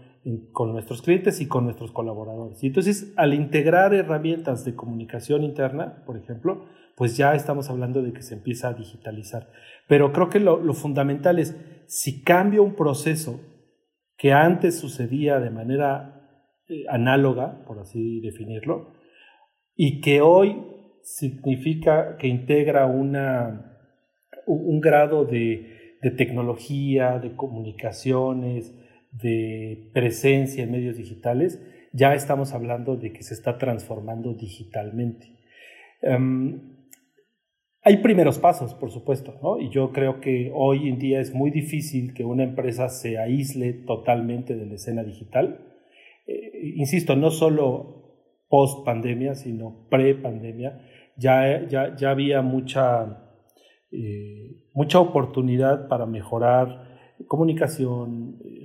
con 0.52 0.74
nuestros 0.74 1.02
clientes 1.02 1.40
y 1.42 1.48
con 1.48 1.64
nuestros 1.64 1.92
colaboradores. 1.92 2.62
Y 2.64 2.68
entonces, 2.68 3.14
al 3.16 3.34
integrar 3.34 3.94
herramientas 3.94 4.66
de 4.66 4.76
comunicación 4.76 5.44
interna, 5.44 6.04
por 6.06 6.18
ejemplo, 6.18 6.66
pues 6.96 7.16
ya 7.16 7.34
estamos 7.34 7.70
hablando 7.70 8.02
de 8.02 8.12
que 8.12 8.22
se 8.22 8.36
empieza 8.36 8.70
a 8.70 8.74
digitalizar. 8.74 9.50
Pero 9.88 10.12
creo 10.12 10.30
que 10.30 10.40
lo, 10.40 10.74
fundamental 10.74 11.40
es, 11.40 11.56
si 11.88 12.24
cambio 12.24 12.64
un 12.64 12.76
proceso 12.76 13.40
que 14.18 14.34
antes 14.34 14.78
sucedía 14.78 15.40
de 15.40 15.50
manera 15.50 16.52
eh, 16.68 16.84
análoga, 16.90 17.64
por 17.66 17.80
así 17.80 18.20
definirlo, 18.20 18.94
y 19.76 20.02
que 20.02 20.20
hoy 20.22 20.62
significa 21.02 22.18
que 22.18 22.28
integra 22.28 22.86
un 22.86 23.14
grado 24.82 25.24
de 25.24 26.02
tecnología, 26.18 27.18
de 27.20 27.34
comunicaciones, 27.38 28.76
de 29.12 29.90
presencia 29.94 30.64
en 30.64 30.72
medios 30.72 30.98
digitales, 30.98 31.62
ya 31.94 32.14
estamos 32.14 32.54
hablando 32.54 32.96
de 32.96 33.12
que 33.12 33.24
se 33.24 33.34
está 33.34 33.58
transformando 33.58 34.34
digitalmente. 34.34 35.32
Em, 36.02 36.80
hay 37.82 37.98
primeros 37.98 38.38
pasos, 38.40 38.74
por 38.74 38.92
supuesto, 38.92 39.40
¿no? 39.42 39.60
y 39.60 39.70
yo 39.70 39.92
creo 39.92 40.20
que 40.20 40.52
hoy 40.54 40.90
en 40.90 41.00
día 41.00 41.20
es 41.22 41.34
muy 41.34 41.50
difícil 41.50 42.14
que 42.14 42.26
una 42.26 42.44
empresa 42.44 42.90
se 42.90 43.18
aísle 43.18 43.74
totalmente 43.74 44.56
de 44.56 44.66
la 44.66 44.76
escena 44.76 45.04
digital. 45.04 45.66
Eh, 46.28 46.74
insisto, 46.76 47.16
no 47.16 47.32
solo 47.32 48.00
post 48.50 48.86
pandemia, 48.86 49.36
sino 49.36 49.88
pre 49.90 50.16
pandemia, 50.16 50.82
ya, 51.16 51.68
ya, 51.68 51.96
ya 51.96 52.12
había 52.12 52.42
mucha, 52.42 53.24
eh, 53.92 54.58
mucha 54.74 55.00
oportunidad 55.00 55.88
para 55.88 56.06
mejorar 56.06 56.90
comunicación, 57.28 58.40
em, 58.44 58.59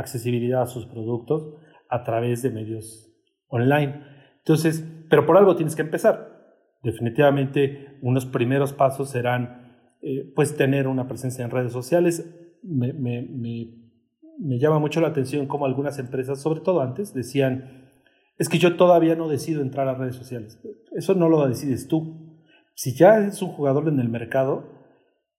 accesibilidad 0.00 0.62
a 0.62 0.66
sus 0.66 0.86
productos 0.86 1.54
a 1.88 2.02
través 2.02 2.42
de 2.42 2.50
medios 2.50 3.12
online. 3.48 4.02
Entonces, 4.38 4.84
pero 5.08 5.26
por 5.26 5.36
algo 5.36 5.56
tienes 5.56 5.76
que 5.76 5.82
empezar. 5.82 6.40
Definitivamente, 6.82 7.98
unos 8.00 8.24
primeros 8.26 8.72
pasos 8.72 9.10
serán, 9.10 9.96
eh, 10.00 10.32
pues, 10.34 10.56
tener 10.56 10.86
una 10.86 11.06
presencia 11.06 11.44
en 11.44 11.50
redes 11.50 11.72
sociales. 11.72 12.28
Me, 12.62 12.92
me, 12.92 13.22
me, 13.22 14.58
llama 14.58 14.78
mucho 14.78 15.00
la 15.00 15.08
atención 15.08 15.46
cómo 15.46 15.66
algunas 15.66 15.98
empresas, 15.98 16.40
sobre 16.40 16.60
todo 16.60 16.80
antes, 16.80 17.12
decían, 17.12 17.90
es 18.38 18.48
que 18.48 18.58
yo 18.58 18.76
todavía 18.76 19.14
no 19.14 19.28
decido 19.28 19.60
entrar 19.60 19.88
a 19.88 19.94
redes 19.94 20.16
sociales. 20.16 20.58
Eso 20.92 21.14
no 21.14 21.28
lo 21.28 21.46
decides 21.46 21.88
tú. 21.88 22.38
Si 22.74 22.94
ya 22.94 23.18
eres 23.18 23.42
un 23.42 23.50
jugador 23.50 23.88
en 23.88 24.00
el 24.00 24.08
mercado, 24.08 24.80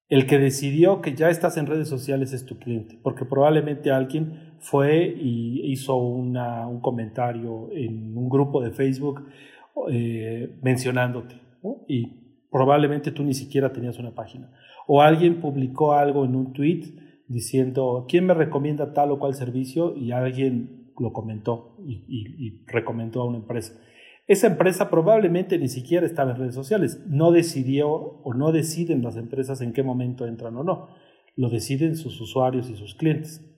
el 0.09 0.27
que 0.27 0.37
decidió 0.37 1.01
que 1.01 1.15
ya 1.15 1.29
estás 1.29 1.57
en 1.57 1.65
redes 1.65 1.87
sociales 1.87 2.33
es 2.33 2.45
tu 2.45 2.59
cliente, 2.59 2.99
porque 3.01 3.25
probablemente 3.25 3.91
alguien 3.91 4.50
fue 4.61 5.05
y 5.05 5.71
hizo 5.71 5.95
un 5.97 6.79
comentario 6.81 7.69
en 7.71 8.15
un 8.15 8.29
grupo 8.29 8.61
de 8.61 8.71
Facebook 8.71 9.25
eh, 9.89 10.55
mencionándote, 10.61 11.35
y 11.87 12.07
probablemente 12.51 13.11
tú 13.11 13.23
ni 13.23 13.33
siquiera 13.33 13.73
tenías 13.73 13.97
una 13.99 14.11
página. 14.11 14.53
O 14.87 15.01
alguien 15.01 15.41
publicó 15.41 15.93
algo 15.93 16.25
en 16.25 16.35
un 16.35 16.53
tweet 16.53 16.93
diciendo, 17.27 18.05
¿quién 18.07 18.25
me 18.25 18.33
recomienda 18.33 18.93
tal 18.93 19.11
o 19.11 19.19
cual 19.19 19.33
servicio? 19.33 19.95
Y 19.97 20.11
alguien 20.11 20.91
lo 20.99 21.11
comentó 21.11 21.77
y, 21.85 22.03
y 22.07 22.63
recomendó 22.67 23.21
a 23.21 23.25
una 23.25 23.37
empresa. 23.37 23.79
Esa 24.27 24.47
empresa 24.47 24.89
probablemente 24.89 25.57
ni 25.57 25.67
siquiera 25.67 26.05
estaba 26.05 26.31
en 26.31 26.37
redes 26.37 26.55
sociales. 26.55 27.03
No 27.07 27.31
decidió 27.31 27.89
o 27.89 28.33
no 28.33 28.51
deciden 28.51 29.01
las 29.01 29.17
empresas 29.17 29.61
en 29.61 29.73
qué 29.73 29.81
momento 29.81 30.27
entran 30.27 30.55
o 30.57 30.63
no. 30.63 30.87
Lo 31.35 31.49
deciden 31.49 31.95
sus 31.95 32.19
usuarios 32.21 32.69
y 32.69 32.75
sus 32.75 32.93
clientes. 32.95 33.50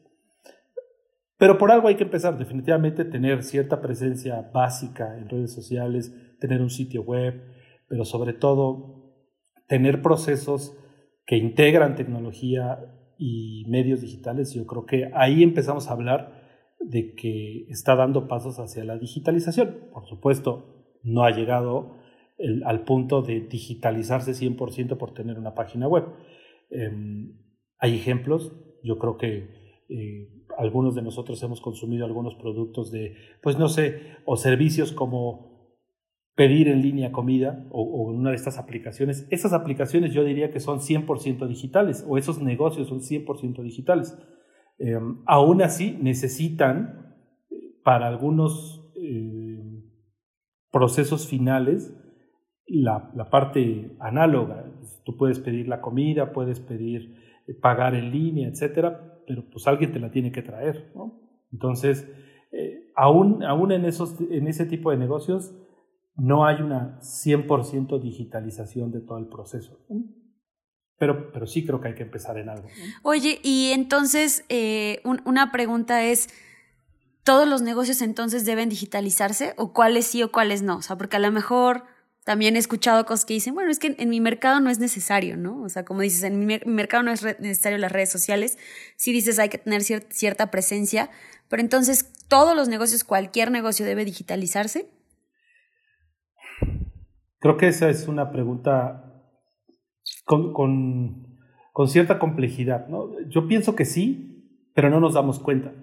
Pero 1.43 1.57
por 1.57 1.73
algo 1.73 1.89
hay 1.89 1.95
que 1.95 2.05
empezar, 2.05 2.37
definitivamente 2.37 3.03
tener 3.03 3.43
cierta 3.43 3.81
presencia 3.81 4.49
básica 4.53 5.17
en 5.17 5.27
redes 5.27 5.51
sociales, 5.51 6.15
tener 6.39 6.61
un 6.61 6.69
sitio 6.69 7.01
web, 7.01 7.43
pero 7.89 8.05
sobre 8.05 8.31
todo 8.31 9.13
tener 9.67 10.01
procesos 10.01 10.73
que 11.25 11.35
integran 11.35 11.97
tecnología 11.97 12.79
y 13.17 13.65
medios 13.67 13.99
digitales. 13.99 14.53
Yo 14.53 14.65
creo 14.65 14.85
que 14.85 15.11
ahí 15.13 15.43
empezamos 15.43 15.89
a 15.89 15.91
hablar 15.91 16.31
de 16.79 17.13
que 17.13 17.65
está 17.67 17.97
dando 17.97 18.29
pasos 18.29 18.57
hacia 18.59 18.85
la 18.85 18.97
digitalización. 18.97 19.89
Por 19.91 20.05
supuesto, 20.05 20.95
no 21.03 21.25
ha 21.25 21.31
llegado 21.31 21.97
al 22.63 22.85
punto 22.85 23.21
de 23.21 23.41
digitalizarse 23.41 24.31
100% 24.31 24.95
por 24.95 25.13
tener 25.13 25.37
una 25.37 25.53
página 25.55 25.89
web. 25.89 26.05
Em, 26.69 27.37
hay 27.79 27.97
ejemplos, 27.97 28.53
yo 28.81 28.97
creo 28.97 29.17
que 29.17 29.83
eh, 29.89 30.42
algunos 30.57 30.95
de 30.95 31.01
nosotros 31.01 31.41
hemos 31.43 31.61
consumido 31.61 32.05
algunos 32.05 32.35
productos 32.35 32.91
de, 32.91 33.15
pues 33.41 33.57
no 33.57 33.69
sé, 33.69 34.17
o 34.25 34.37
servicios 34.37 34.91
como 34.91 35.53
pedir 36.35 36.67
en 36.67 36.81
línea 36.81 37.11
comida 37.11 37.67
o, 37.71 37.83
una 37.83 38.31
de 38.31 38.35
estas 38.35 38.57
aplicaciones. 38.57 39.27
Esas 39.29 39.53
aplicaciones 39.53 40.13
yo 40.13 40.23
diría 40.23 40.51
que 40.51 40.59
son 40.59 40.79
100% 40.79 41.47
digitales 41.47 42.05
o 42.07 42.17
esos 42.17 42.41
negocios 42.41 42.87
son 42.87 43.01
100% 43.01 43.61
digitales. 43.61 44.17
Eh, 44.79 44.97
aún 45.25 45.61
así 45.61 45.97
necesitan 46.01 47.15
para 47.83 48.07
algunos 48.07 48.91
eh, 48.95 49.61
procesos 50.71 51.27
finales 51.27 51.95
la, 52.65 53.11
la, 53.13 53.29
parte 53.29 53.95
análoga. 53.99 54.71
Tú 55.05 55.17
puedes 55.17 55.39
pedir 55.39 55.67
la 55.67 55.81
comida, 55.81 56.31
puedes 56.31 56.59
pedir 56.59 57.21
pagar 57.61 57.93
en 57.93 58.11
línea, 58.11 58.47
etcétera, 58.47 59.12
pero 59.27 59.49
pues 59.49 59.67
alguien 59.67 59.91
te 59.91 59.99
la 59.99 60.11
tiene 60.11 60.31
que 60.31 60.41
traer, 60.41 60.91
¿no? 60.95 61.21
Entonces, 61.51 62.07
eh, 62.51 62.91
aún, 62.95 63.43
aún 63.43 63.71
en, 63.71 63.85
esos, 63.85 64.19
en 64.19 64.47
ese 64.47 64.65
tipo 64.65 64.91
de 64.91 64.97
negocios 64.97 65.53
no 66.15 66.45
hay 66.45 66.61
una 66.61 66.99
100% 66.99 67.99
digitalización 68.01 68.91
de 68.91 69.01
todo 69.01 69.17
el 69.17 69.27
proceso. 69.27 69.79
Pero, 70.97 71.31
pero 71.31 71.47
sí 71.47 71.65
creo 71.65 71.81
que 71.81 71.89
hay 71.89 71.95
que 71.95 72.03
empezar 72.03 72.37
en 72.37 72.49
algo. 72.49 72.67
Oye, 73.01 73.39
y 73.43 73.71
entonces 73.71 74.45
eh, 74.49 75.01
una 75.03 75.51
pregunta 75.51 76.03
es, 76.03 76.29
¿todos 77.23 77.47
los 77.47 77.61
negocios 77.61 78.01
entonces 78.01 78.45
deben 78.45 78.69
digitalizarse 78.69 79.53
o 79.57 79.73
cuáles 79.73 80.05
sí 80.05 80.21
o 80.23 80.31
cuáles 80.31 80.61
no? 80.61 80.77
O 80.77 80.81
sea, 80.81 80.97
porque 80.97 81.17
a 81.17 81.19
lo 81.19 81.31
mejor 81.31 81.83
también 82.23 82.55
he 82.55 82.59
escuchado 82.59 83.05
cosas 83.05 83.25
que 83.25 83.33
dicen, 83.33 83.53
bueno, 83.53 83.69
es 83.69 83.79
que 83.79 83.95
en 83.97 84.09
mi 84.09 84.21
mercado 84.21 84.59
no 84.61 84.69
es 84.69 84.79
necesario, 84.79 85.35
¿no? 85.35 85.61
O 85.61 85.69
sea, 85.69 85.83
como 85.83 86.01
dices, 86.01 86.23
en 86.23 86.39
mi, 86.39 86.59
mercado 86.65 87.03
no 87.03 87.11
es 87.11 87.23
necesario 87.39 87.77
las 87.77 87.91
redes 87.91 88.11
sociales. 88.11 88.57
Sí 88.95 89.11
dices, 89.11 89.39
hay 89.39 89.49
que 89.49 89.57
tener 89.57 89.81
cierta 89.83 90.49
presencia, 90.49 91.09
pero 91.49 91.61
entonces, 91.61 92.13
¿todos 92.29 92.55
los 92.55 92.69
negocios, 92.69 93.03
cualquier 93.03 93.51
negocio 93.51 93.85
debe 93.85 94.05
digitalizarse? 94.05 94.87
Creo 97.39 97.57
que 97.57 97.67
esa 97.67 97.89
es 97.89 98.07
una 98.07 98.31
pregunta 98.31 99.03
con, 100.23 100.53
con 100.53 101.87
cierta 101.89 102.19
complejidad, 102.19 102.87
¿no? 102.87 103.09
Yo 103.27 103.47
pienso 103.49 103.75
que 103.75 103.83
sí, 103.83 104.69
pero 104.73 104.89
no 104.89 105.01
nos 105.01 105.13
damos 105.13 105.39
cuenta. 105.39 105.73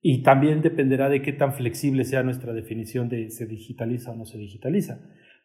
Y 0.00 0.22
también 0.22 0.62
dependerá 0.62 1.08
de 1.08 1.22
qué 1.22 1.32
tan 1.32 1.54
flexible 1.54 2.04
sea 2.04 2.24
nuestra 2.24 2.52
definición 2.52 3.08
de 3.08 3.30
se 3.30 3.46
digitaliza 3.46 4.10
o 4.10 4.16
no 4.16 4.26
se 4.26 4.36
digitaliza. 4.36 5.00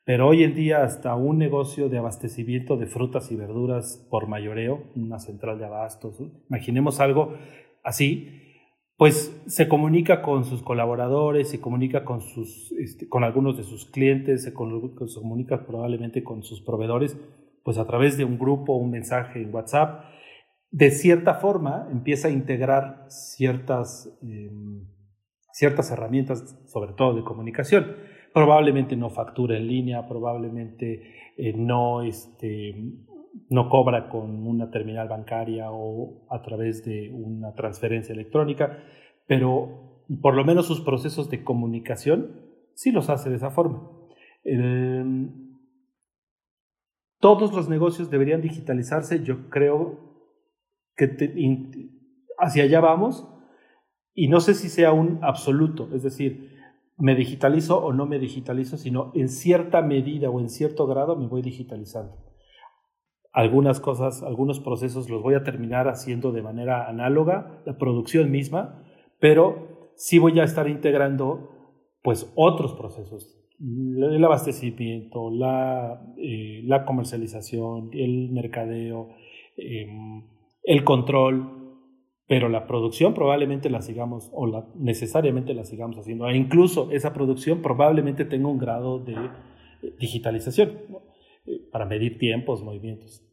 Pero 0.09 0.27
hoy 0.27 0.43
en 0.43 0.55
día 0.55 0.81
hasta 0.81 1.13
un 1.13 1.37
negocio 1.37 1.87
de 1.87 1.99
abastecimiento 1.99 2.77
de 2.77 2.87
frutas 2.87 3.31
y 3.31 3.35
verduras 3.35 4.03
por 4.09 4.25
mayoreo, 4.25 4.81
una 4.95 5.19
central 5.19 5.59
de 5.59 5.65
abastos, 5.65 6.19
imaginemos 6.49 6.99
algo 6.99 7.35
así, 7.83 8.57
pues 8.97 9.39
se 9.45 9.67
comunica 9.67 10.23
con 10.23 10.45
sus 10.45 10.63
colaboradores, 10.63 11.49
se 11.49 11.61
comunica 11.61 12.05
con, 12.05 12.21
sus, 12.21 12.71
este, 12.79 13.07
con 13.07 13.23
algunos 13.23 13.55
de 13.55 13.61
sus 13.61 13.85
clientes, 13.85 14.43
se, 14.43 14.51
comunica 14.51 15.67
probablemente 15.67 16.23
con 16.23 16.41
sus 16.41 16.59
proveedores, 16.59 17.15
pues 17.63 17.77
a 17.77 17.85
través 17.85 18.17
de 18.17 18.25
un 18.25 18.39
grupo, 18.39 18.77
un 18.77 18.89
mensaje 18.89 19.43
en 19.43 19.53
WhatsApp. 19.53 20.05
De 20.71 20.89
cierta 20.89 21.35
forma 21.35 21.87
empieza 21.91 22.29
a 22.29 22.31
integrar 22.31 23.05
ciertas, 23.09 24.11
em, 24.23 24.87
ciertas 25.53 25.91
herramientas, 25.91 26.59
sobre 26.65 26.93
todo 26.93 27.13
de 27.13 27.23
comunicación 27.23 28.08
probablemente 28.33 28.95
no 28.95 29.09
factura 29.09 29.57
en 29.57 29.67
línea, 29.67 30.07
probablemente 30.07 31.33
eh, 31.37 31.53
no, 31.53 32.01
este, 32.01 32.75
no 33.49 33.69
cobra 33.69 34.09
con 34.09 34.45
una 34.47 34.69
terminal 34.69 35.07
bancaria 35.07 35.71
o 35.71 36.25
a 36.29 36.41
través 36.41 36.83
de 36.85 37.11
una 37.11 37.53
transferencia 37.53 38.13
electrónica, 38.13 38.83
pero 39.27 40.05
por 40.21 40.35
lo 40.35 40.43
menos 40.43 40.67
sus 40.67 40.81
procesos 40.81 41.29
de 41.29 41.43
comunicación 41.43 42.49
sí 42.73 42.91
los 42.91 43.09
hace 43.09 43.29
de 43.29 43.35
esa 43.35 43.51
forma. 43.51 43.89
todos 47.19 47.53
los 47.53 47.67
negocios 47.67 48.09
deberían 48.09 48.41
digitalizarse, 48.41 49.23
yo 49.23 49.49
creo 49.49 49.99
que 50.95 51.07
hacia 52.37 52.63
allá 52.63 52.79
vamos, 52.79 53.27
y 54.13 54.27
no 54.27 54.39
sé 54.39 54.53
si 54.53 54.69
sea 54.69 54.91
un 54.91 55.19
absoluto, 55.21 55.89
es 55.93 56.03
decir, 56.03 56.58
me 56.99 57.15
digitalizo 57.15 57.83
o 57.83 57.93
no 57.93 58.05
me 58.05 58.19
digitalizo, 58.19 58.77
sino 58.77 59.11
en 59.15 59.29
cierta 59.29 59.81
medida 59.81 60.29
o 60.29 60.39
en 60.39 60.49
cierto 60.49 60.85
grado 60.85 61.15
me 61.15 61.27
voy 61.27 61.41
digitalizando. 61.41 62.17
Algunas 63.31 63.79
cosas, 63.79 64.21
algunos 64.21 64.59
procesos 64.59 65.09
los 65.09 65.21
voy 65.21 65.35
a 65.35 65.43
terminar 65.43 65.87
haciendo 65.87 66.31
de 66.31 66.41
manera 66.41 66.89
análoga, 66.89 67.61
la 67.65 67.77
producción 67.77 68.31
misma, 68.31 68.83
pero 69.19 69.91
sí 69.95 70.19
voy 70.19 70.39
a 70.39 70.43
estar 70.43 70.67
integrando 70.67 71.49
pues 72.01 72.31
otros 72.35 72.73
procesos, 72.73 73.35
el 73.59 74.23
abastecimiento, 74.23 75.29
la, 75.31 76.01
eh, 76.17 76.67
comercialización, 76.85 77.89
el 77.93 78.29
mercadeo, 78.31 79.09
em, 79.57 80.23
el 80.63 80.83
control, 80.83 81.58
pero 82.29 82.47
la 82.47 82.67
producción 82.67 83.15
probablemente 83.15 83.71
la 83.71 83.81
sigamos 83.81 84.29
o 84.31 84.45
la, 84.45 84.67
necesariamente 84.75 85.55
la 85.55 85.65
sigamos 85.65 85.97
haciendo. 85.97 86.29
E 86.29 86.37
incluso 86.37 86.91
esa 86.91 87.11
producción 87.11 87.63
probablemente 87.63 88.23
tenga 88.23 88.47
un 88.47 88.59
grado 88.59 88.99
de 88.99 89.15
eh, 89.15 89.95
digitalización 89.99 90.77
eh, 91.47 91.59
para 91.71 91.87
medir 91.87 92.19
tiempos, 92.19 92.61
movimientos. 92.61 93.23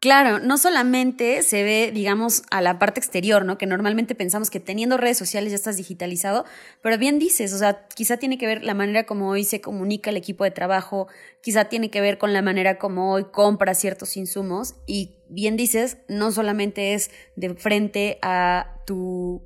Claro, 0.00 0.38
no 0.38 0.58
solamente 0.58 1.42
se 1.42 1.62
ve, 1.62 1.90
digamos, 1.94 2.42
a 2.50 2.60
la 2.60 2.78
parte 2.78 3.00
exterior, 3.00 3.46
¿no? 3.46 3.56
Que 3.56 3.64
normalmente 3.64 4.14
pensamos 4.14 4.50
que 4.50 4.60
teniendo 4.60 4.98
redes 4.98 5.16
sociales 5.16 5.52
ya 5.52 5.56
estás 5.56 5.78
digitalizado, 5.78 6.44
pero 6.82 6.98
bien 6.98 7.18
dices, 7.18 7.54
o 7.54 7.58
sea, 7.58 7.88
quizá 7.94 8.18
tiene 8.18 8.36
que 8.36 8.46
ver 8.46 8.62
la 8.62 8.74
manera 8.74 9.06
como 9.06 9.30
hoy 9.30 9.44
se 9.44 9.62
comunica 9.62 10.10
el 10.10 10.18
equipo 10.18 10.44
de 10.44 10.50
trabajo, 10.50 11.08
quizá 11.42 11.70
tiene 11.70 11.90
que 11.90 12.02
ver 12.02 12.18
con 12.18 12.34
la 12.34 12.42
manera 12.42 12.76
como 12.76 13.14
hoy 13.14 13.24
compra 13.32 13.72
ciertos 13.72 14.18
insumos 14.18 14.74
y 14.86 15.15
bien 15.28 15.56
dices, 15.56 15.98
no 16.08 16.32
solamente 16.32 16.94
es 16.94 17.10
de 17.34 17.54
frente 17.54 18.18
a 18.22 18.82
tu 18.86 19.42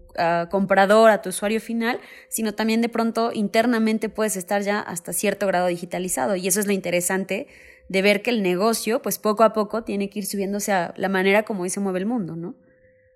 comprador, 0.51 1.11
a 1.11 1.23
tu 1.23 1.31
usuario 1.31 1.61
final, 1.61 1.99
sino 2.29 2.53
también 2.53 2.83
de 2.83 2.89
pronto 2.89 3.31
internamente 3.33 4.09
puedes 4.09 4.37
estar 4.37 4.61
ya 4.63 4.81
hasta 4.81 5.13
cierto 5.13 5.47
grado 5.47 5.69
digitalizado 5.69 6.37
y 6.37 6.47
eso 6.47 6.61
es 6.61 6.67
lo 6.67 6.73
interesante 6.73 7.47
de 7.89 8.03
ver 8.03 8.23
que 8.23 8.31
el 8.31 8.43
negocio, 8.43 9.03
pues 9.03 9.19
poco 9.19 9.43
a 9.43 9.53
poco, 9.53 9.83
tiene 9.83 10.11
que 10.11 10.21
ir 10.21 10.27
subiéndose 10.27 10.73
a 10.73 10.95
la 10.97 11.09
manera 11.09 11.45
como 11.45 11.63
hoy 11.63 11.71
se 11.71 11.81
mueve 11.81 11.99
el 12.01 12.07
mundo, 12.07 12.37
¿no? 12.37 12.55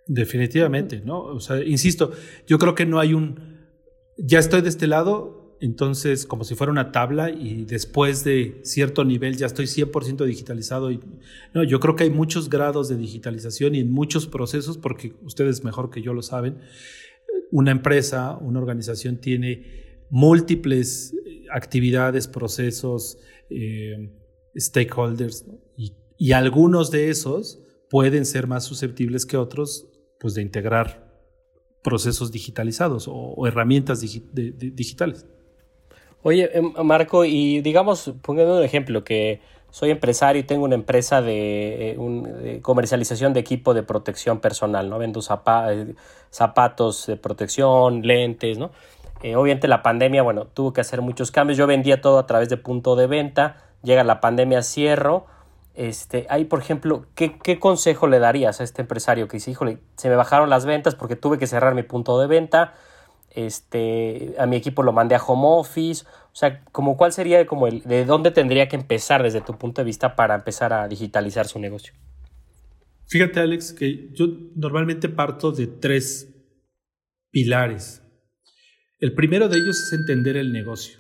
Definitivamente, 0.06 1.00
¿no? 1.04 1.20
O 1.20 1.40
sea, 1.40 1.62
insisto, 1.62 2.12
yo 2.46 2.58
creo 2.58 2.74
que 2.74 2.84
no 2.84 2.98
hay 2.98 3.14
un, 3.14 3.68
ya 4.16 4.38
estoy 4.38 4.62
de 4.62 4.68
este 4.70 4.86
lado, 4.86 5.43
entonces 5.60 6.26
como 6.26 6.44
si 6.44 6.54
fuera 6.54 6.70
una 6.70 6.92
tabla 6.92 7.30
y 7.30 7.64
después 7.64 8.24
de 8.24 8.60
cierto 8.62 9.04
nivel 9.04 9.36
ya 9.36 9.46
estoy 9.46 9.66
100% 9.66 10.24
digitalizado. 10.24 10.90
Y, 10.90 11.00
no, 11.52 11.64
yo 11.64 11.80
creo 11.80 11.96
que 11.96 12.04
hay 12.04 12.10
muchos 12.10 12.50
grados 12.50 12.88
de 12.88 12.96
digitalización 12.96 13.74
y 13.74 13.80
en 13.80 13.90
muchos 13.90 14.26
procesos, 14.26 14.78
porque 14.78 15.14
ustedes 15.22 15.64
mejor 15.64 15.90
que 15.90 16.02
yo 16.02 16.12
lo 16.12 16.22
saben, 16.22 16.58
una 17.50 17.70
empresa, 17.70 18.36
una 18.36 18.58
organización 18.58 19.18
tiene 19.18 20.04
múltiples 20.10 21.14
actividades, 21.52 22.28
procesos, 22.28 23.18
eh, 23.50 24.12
stakeholders 24.56 25.46
y, 25.76 26.32
algunos 26.32 26.90
de 26.90 27.10
esos 27.10 27.60
pueden 27.90 28.24
ser 28.24 28.46
más 28.46 28.64
susceptibles 28.64 29.26
que 29.26 29.36
otros 29.36 29.88
pues, 30.18 30.34
de 30.34 30.42
integrar 30.42 31.12
procesos 31.82 32.32
digitalizados 32.32 33.06
o, 33.08 33.46
herramientas 33.46 34.00
digitales. 34.00 35.26
Oye, 36.24 36.50
em, 36.52 36.72
Marco, 36.84 37.24
y 37.24 37.60
digamos, 37.60 38.12
poniendo 38.22 38.56
un 38.56 38.64
ejemplo, 38.64 39.04
que 39.04 39.40
soy 39.70 39.90
empresario 39.90 40.40
y 40.40 40.44
tengo 40.44 40.64
una 40.64 40.74
empresa 40.74 41.22
de, 41.22 41.92
eh, 41.92 42.60
comercialización 42.62 43.32
de 43.32 43.40
equipo 43.40 43.74
de 43.74 43.84
protección 43.84 44.40
personal, 44.40 44.90
¿no? 44.90 44.98
Vendo 44.98 45.20
eh, 45.20 45.94
zapatos 46.30 47.06
de 47.06 47.16
protección, 47.16 48.02
lentes, 48.02 48.58
¿no? 48.58 48.72
Eh, 49.22 49.36
obviamente 49.36 49.68
la 49.68 49.82
pandemia, 49.82 50.22
bueno, 50.22 50.46
tuvo 50.46 50.72
que 50.72 50.80
hacer 50.80 51.00
muchos 51.02 51.30
cambios. 51.30 51.56
Yo 51.56 51.66
vendía 51.66 52.00
todo 52.00 52.18
a 52.18 52.26
través 52.26 52.48
de 52.48 52.56
punto 52.56 52.96
de 52.96 53.06
venta 53.06 53.56
llega 53.84 54.02
la 54.02 54.20
pandemia, 54.20 54.62
cierro. 54.62 55.26
Este, 55.74 56.26
ahí, 56.30 56.44
por 56.44 56.60
ejemplo, 56.60 57.06
¿qué, 57.14 57.38
¿qué, 57.38 57.58
consejo 57.58 58.06
le 58.06 58.18
darías 58.18 58.60
a 58.60 58.64
este 58.64 58.82
empresario 58.82 59.28
que 59.28 59.36
dice, 59.36 59.50
híjole, 59.50 59.78
se 59.96 60.08
me 60.08 60.16
bajaron 60.16 60.50
las 60.50 60.66
ventas 60.66 60.94
porque 60.94 61.16
tuve 61.16 61.38
que 61.38 61.46
cerrar 61.46 61.74
mi 61.74 61.82
punto 61.82 62.18
de 62.18 62.26
venta, 62.26 62.74
este, 63.34 64.34
a 64.38 64.46
mi 64.46 64.56
equipo 64.56 64.82
lo 64.82 64.92
mandé 64.92 65.14
a 65.14 65.22
home 65.22 65.60
office, 65.60 66.04
o 66.32 66.36
sea, 66.36 66.64
como 66.72 66.96
cuál 66.96 67.12
sería 67.12 67.46
como 67.46 67.66
el, 67.66 67.82
de 67.82 68.04
dónde 68.04 68.30
tendría 68.30 68.68
que 68.68 68.76
empezar 68.76 69.22
desde 69.22 69.40
tu 69.40 69.56
punto 69.58 69.80
de 69.82 69.86
vista 69.86 70.16
para 70.16 70.34
empezar 70.34 70.72
a 70.72 70.88
digitalizar 70.88 71.46
su 71.46 71.58
negocio? 71.58 71.94
Fíjate, 73.06 73.40
Alex, 73.40 73.72
que 73.72 74.10
yo 74.12 74.26
normalmente 74.54 75.08
parto 75.08 75.52
de 75.52 75.66
tres 75.66 76.34
pilares. 77.30 78.02
El 78.98 79.14
primero 79.14 79.48
de 79.48 79.58
ellos 79.58 79.78
es 79.80 79.92
entender 79.92 80.36
el 80.36 80.52
negocio. 80.52 80.98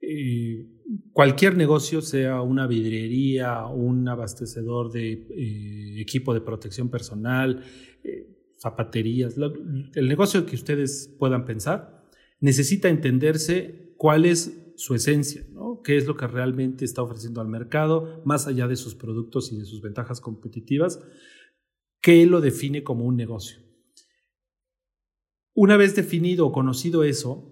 Eh, 0.00 0.66
cualquier 1.12 1.56
negocio, 1.56 2.00
sea 2.00 2.40
una 2.42 2.66
vidriería, 2.66 3.66
un 3.66 4.08
abastecedor 4.08 4.90
de 4.90 5.12
eh, 5.12 6.00
equipo 6.00 6.34
de 6.34 6.40
protección 6.40 6.88
personal, 6.88 7.62
eh, 8.02 8.26
zapaterías, 8.60 9.36
el 9.36 10.08
negocio 10.08 10.44
que 10.44 10.54
ustedes 10.54 11.14
puedan 11.18 11.44
pensar, 11.44 12.06
necesita 12.40 12.88
entenderse 12.88 13.94
cuál 13.96 14.24
es 14.24 14.72
su 14.76 14.94
esencia, 14.94 15.44
¿no? 15.52 15.82
qué 15.82 15.96
es 15.96 16.06
lo 16.06 16.16
que 16.16 16.26
realmente 16.26 16.84
está 16.84 17.02
ofreciendo 17.02 17.40
al 17.40 17.48
mercado, 17.48 18.22
más 18.24 18.46
allá 18.46 18.66
de 18.66 18.76
sus 18.76 18.94
productos 18.94 19.52
y 19.52 19.58
de 19.58 19.64
sus 19.64 19.82
ventajas 19.82 20.20
competitivas, 20.20 21.00
qué 22.00 22.24
lo 22.26 22.40
define 22.40 22.82
como 22.82 23.04
un 23.04 23.16
negocio. 23.16 23.58
Una 25.54 25.76
vez 25.76 25.94
definido 25.94 26.46
o 26.46 26.52
conocido 26.52 27.04
eso, 27.04 27.50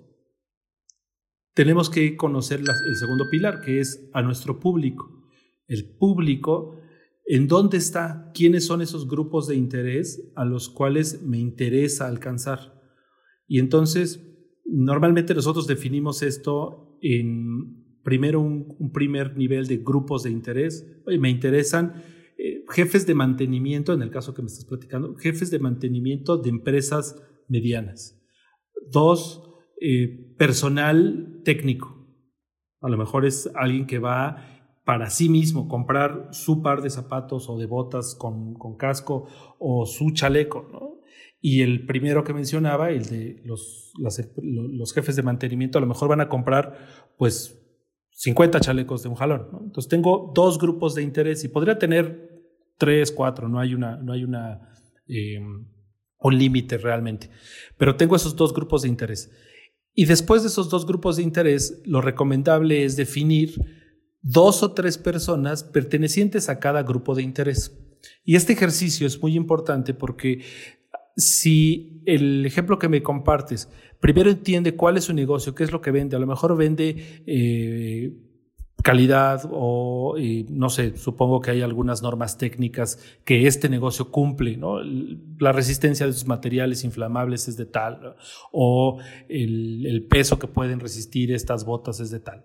tenemos 1.54 1.90
que 1.90 2.16
conocer 2.16 2.60
el 2.60 2.96
segundo 2.96 3.28
pilar, 3.30 3.60
que 3.60 3.80
es 3.80 4.08
a 4.12 4.22
nuestro 4.22 4.60
público. 4.60 5.28
El 5.66 5.96
público, 5.96 6.80
¿en 7.28 7.46
dónde 7.46 7.76
está? 7.76 8.30
¿Quiénes 8.34 8.66
son 8.66 8.82
esos 8.82 9.06
grupos 9.06 9.46
de 9.46 9.54
interés 9.54 10.32
a 10.34 10.44
los 10.44 10.68
cuales 10.68 11.22
me 11.22 11.38
interesa 11.38 12.08
alcanzar? 12.08 12.82
Y 13.46 13.58
entonces, 13.60 14.20
normalmente 14.64 15.34
nosotros 15.34 15.66
definimos 15.66 16.22
esto 16.22 16.98
en 17.00 18.00
primero 18.02 18.40
un, 18.40 18.90
primer 18.92 19.36
nivel 19.36 19.66
de 19.66 19.76
grupos 19.76 20.22
de 20.22 20.30
interés. 20.30 20.86
Oye, 21.06 21.18
me 21.18 21.30
interesan 21.30 22.02
eh, 22.38 22.64
jefes 22.70 23.06
de 23.06 23.14
mantenimiento, 23.14 23.92
en 23.92 24.02
el 24.02 24.10
caso 24.10 24.34
que 24.34 24.42
me 24.42 24.46
estás 24.46 24.64
platicando, 24.64 25.14
jefes 25.16 25.50
de 25.50 25.58
mantenimiento 25.58 26.38
de 26.38 26.50
empresas 26.50 27.22
medianas. 27.48 28.18
Dos, 28.90 29.44
eh, 29.80 30.34
personal 30.36 31.40
técnico. 31.44 31.94
A 32.80 32.88
lo 32.88 32.96
mejor 32.96 33.26
es 33.26 33.48
alguien 33.54 33.86
que 33.86 33.98
va 33.98 34.57
para 34.88 35.10
sí 35.10 35.28
mismo 35.28 35.68
comprar 35.68 36.28
su 36.30 36.62
par 36.62 36.80
de 36.80 36.88
zapatos 36.88 37.50
o 37.50 37.58
de 37.58 37.66
botas 37.66 38.14
con, 38.14 38.54
casco 38.78 39.26
o 39.58 39.84
su 39.84 40.12
chaleco, 40.12 41.02
Y 41.42 41.60
el 41.60 41.84
primero 41.84 42.24
que 42.24 42.32
mencionaba, 42.32 42.88
el 42.88 43.04
de 43.04 43.42
los, 43.44 43.92
los 43.98 44.94
jefes 44.94 45.14
de 45.14 45.22
mantenimiento, 45.22 45.76
a 45.76 45.82
lo 45.82 45.86
mejor 45.86 46.08
van 46.08 46.22
a 46.22 46.30
comprar 46.30 47.12
pues 47.18 47.62
50 48.12 48.60
chalecos 48.60 49.02
de 49.02 49.10
un 49.10 49.14
jalón. 49.16 49.48
Entonces 49.62 49.90
tengo 49.90 50.32
dos 50.34 50.58
grupos 50.58 50.94
de 50.94 51.02
interés 51.02 51.44
y 51.44 51.48
podría 51.48 51.78
tener 51.78 52.40
tres, 52.78 53.12
cuatro, 53.12 53.46
no 53.46 53.60
hay 53.60 53.74
una, 53.74 53.98
no 53.98 54.14
hay 54.14 54.24
una 54.24 54.72
eh, 55.06 55.38
un 55.38 56.38
límite 56.38 56.78
realmente. 56.78 57.28
Pero 57.76 57.94
tengo 57.96 58.16
esos 58.16 58.34
dos 58.36 58.54
grupos 58.54 58.80
de 58.80 58.88
interés. 58.88 59.30
Y 59.92 60.06
después 60.06 60.44
de 60.44 60.48
esos 60.48 60.70
dos 60.70 60.86
grupos 60.86 61.18
de 61.18 61.24
interés, 61.24 61.82
lo 61.84 62.00
recomendable 62.00 62.86
es 62.86 62.96
definir 62.96 63.77
dos 64.28 64.62
o 64.62 64.72
tres 64.72 64.98
personas 64.98 65.64
pertenecientes 65.64 66.50
a 66.50 66.58
cada 66.58 66.82
grupo 66.82 67.14
de 67.14 67.22
interés. 67.22 67.78
Y 68.24 68.36
este 68.36 68.52
ejercicio 68.52 69.06
es 69.06 69.20
muy 69.22 69.34
importante 69.34 69.94
porque 69.94 70.42
si 71.16 72.02
el 72.04 72.44
ejemplo 72.44 72.78
que 72.78 72.88
me 72.88 73.02
compartes, 73.02 73.70
primero 74.00 74.30
entiende 74.30 74.76
cuál 74.76 74.98
es 74.98 75.04
su 75.04 75.14
negocio, 75.14 75.54
qué 75.54 75.64
es 75.64 75.72
lo 75.72 75.80
que 75.80 75.92
vende, 75.92 76.16
a 76.16 76.18
lo 76.18 76.26
mejor 76.26 76.56
vende 76.56 77.22
eh, 77.26 78.12
calidad 78.82 79.48
o, 79.50 80.14
no 80.50 80.68
sé, 80.68 80.96
supongo 80.96 81.40
que 81.40 81.50
hay 81.50 81.62
algunas 81.62 82.02
normas 82.02 82.36
técnicas 82.36 82.98
que 83.24 83.46
este 83.46 83.68
negocio 83.68 84.10
cumple, 84.10 84.56
¿no? 84.56 84.80
La 85.38 85.52
resistencia 85.52 86.06
de 86.06 86.12
sus 86.12 86.26
materiales 86.26 86.84
inflamables 86.84 87.48
es 87.48 87.56
de 87.56 87.66
tal, 87.66 88.14
o 88.52 88.98
el, 89.28 90.06
peso 90.08 90.38
que 90.38 90.46
pueden 90.46 90.80
resistir 90.80 91.32
estas 91.32 91.64
botas 91.64 91.98
es 92.00 92.10
de 92.10 92.20
tal. 92.20 92.44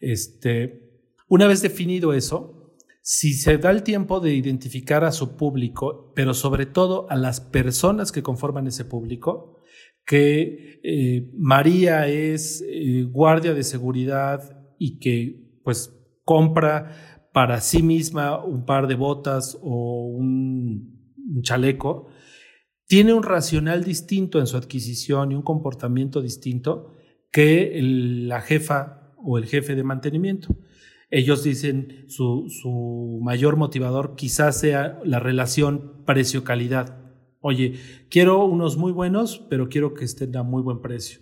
Este, 0.00 0.81
una 1.32 1.46
vez 1.46 1.62
definido 1.62 2.12
eso, 2.12 2.76
si 3.00 3.32
se 3.32 3.56
da 3.56 3.70
el 3.70 3.84
tiempo 3.84 4.20
de 4.20 4.34
identificar 4.34 5.02
a 5.02 5.12
su 5.12 5.34
público, 5.34 6.12
pero 6.14 6.34
sobre 6.34 6.66
todo 6.66 7.06
a 7.08 7.16
las 7.16 7.40
personas 7.40 8.12
que 8.12 8.22
conforman 8.22 8.66
ese 8.66 8.84
público, 8.84 9.62
que 10.04 10.78
eh, 10.82 11.30
María 11.34 12.06
es 12.06 12.62
eh, 12.68 13.04
guardia 13.04 13.54
de 13.54 13.62
seguridad 13.62 14.42
y 14.78 14.98
que 14.98 15.58
pues 15.64 15.98
compra 16.22 17.30
para 17.32 17.62
sí 17.62 17.82
misma 17.82 18.44
un 18.44 18.66
par 18.66 18.86
de 18.86 18.96
botas 18.96 19.58
o 19.62 20.04
un, 20.08 21.16
chaleco, 21.40 22.08
tiene 22.86 23.14
un 23.14 23.22
racional 23.22 23.84
distinto 23.84 24.38
en 24.38 24.46
su 24.46 24.58
adquisición 24.58 25.32
y 25.32 25.34
un 25.34 25.42
comportamiento 25.42 26.20
distinto 26.20 26.92
que 27.30 27.80
la 27.80 28.42
jefa 28.42 29.14
o 29.16 29.38
el 29.38 29.46
jefe 29.46 29.74
de 29.74 29.82
mantenimiento. 29.82 30.54
Ellos 31.12 31.44
dicen 31.44 32.06
su, 32.08 32.46
su 32.48 33.20
mayor 33.22 33.56
motivador 33.56 34.16
quizás 34.16 34.58
sea 34.58 34.98
la 35.04 35.20
relación 35.20 36.02
precio-calidad. 36.04 36.98
Oye, 37.40 37.74
quiero 38.10 38.44
unos 38.44 38.76
muy 38.76 38.90
buenos, 38.90 39.46
pero 39.48 39.68
quiero 39.68 39.94
que 39.94 40.04
estén 40.04 40.36
a 40.36 40.42
muy 40.42 40.62
buen 40.62 40.80
precio 40.80 41.20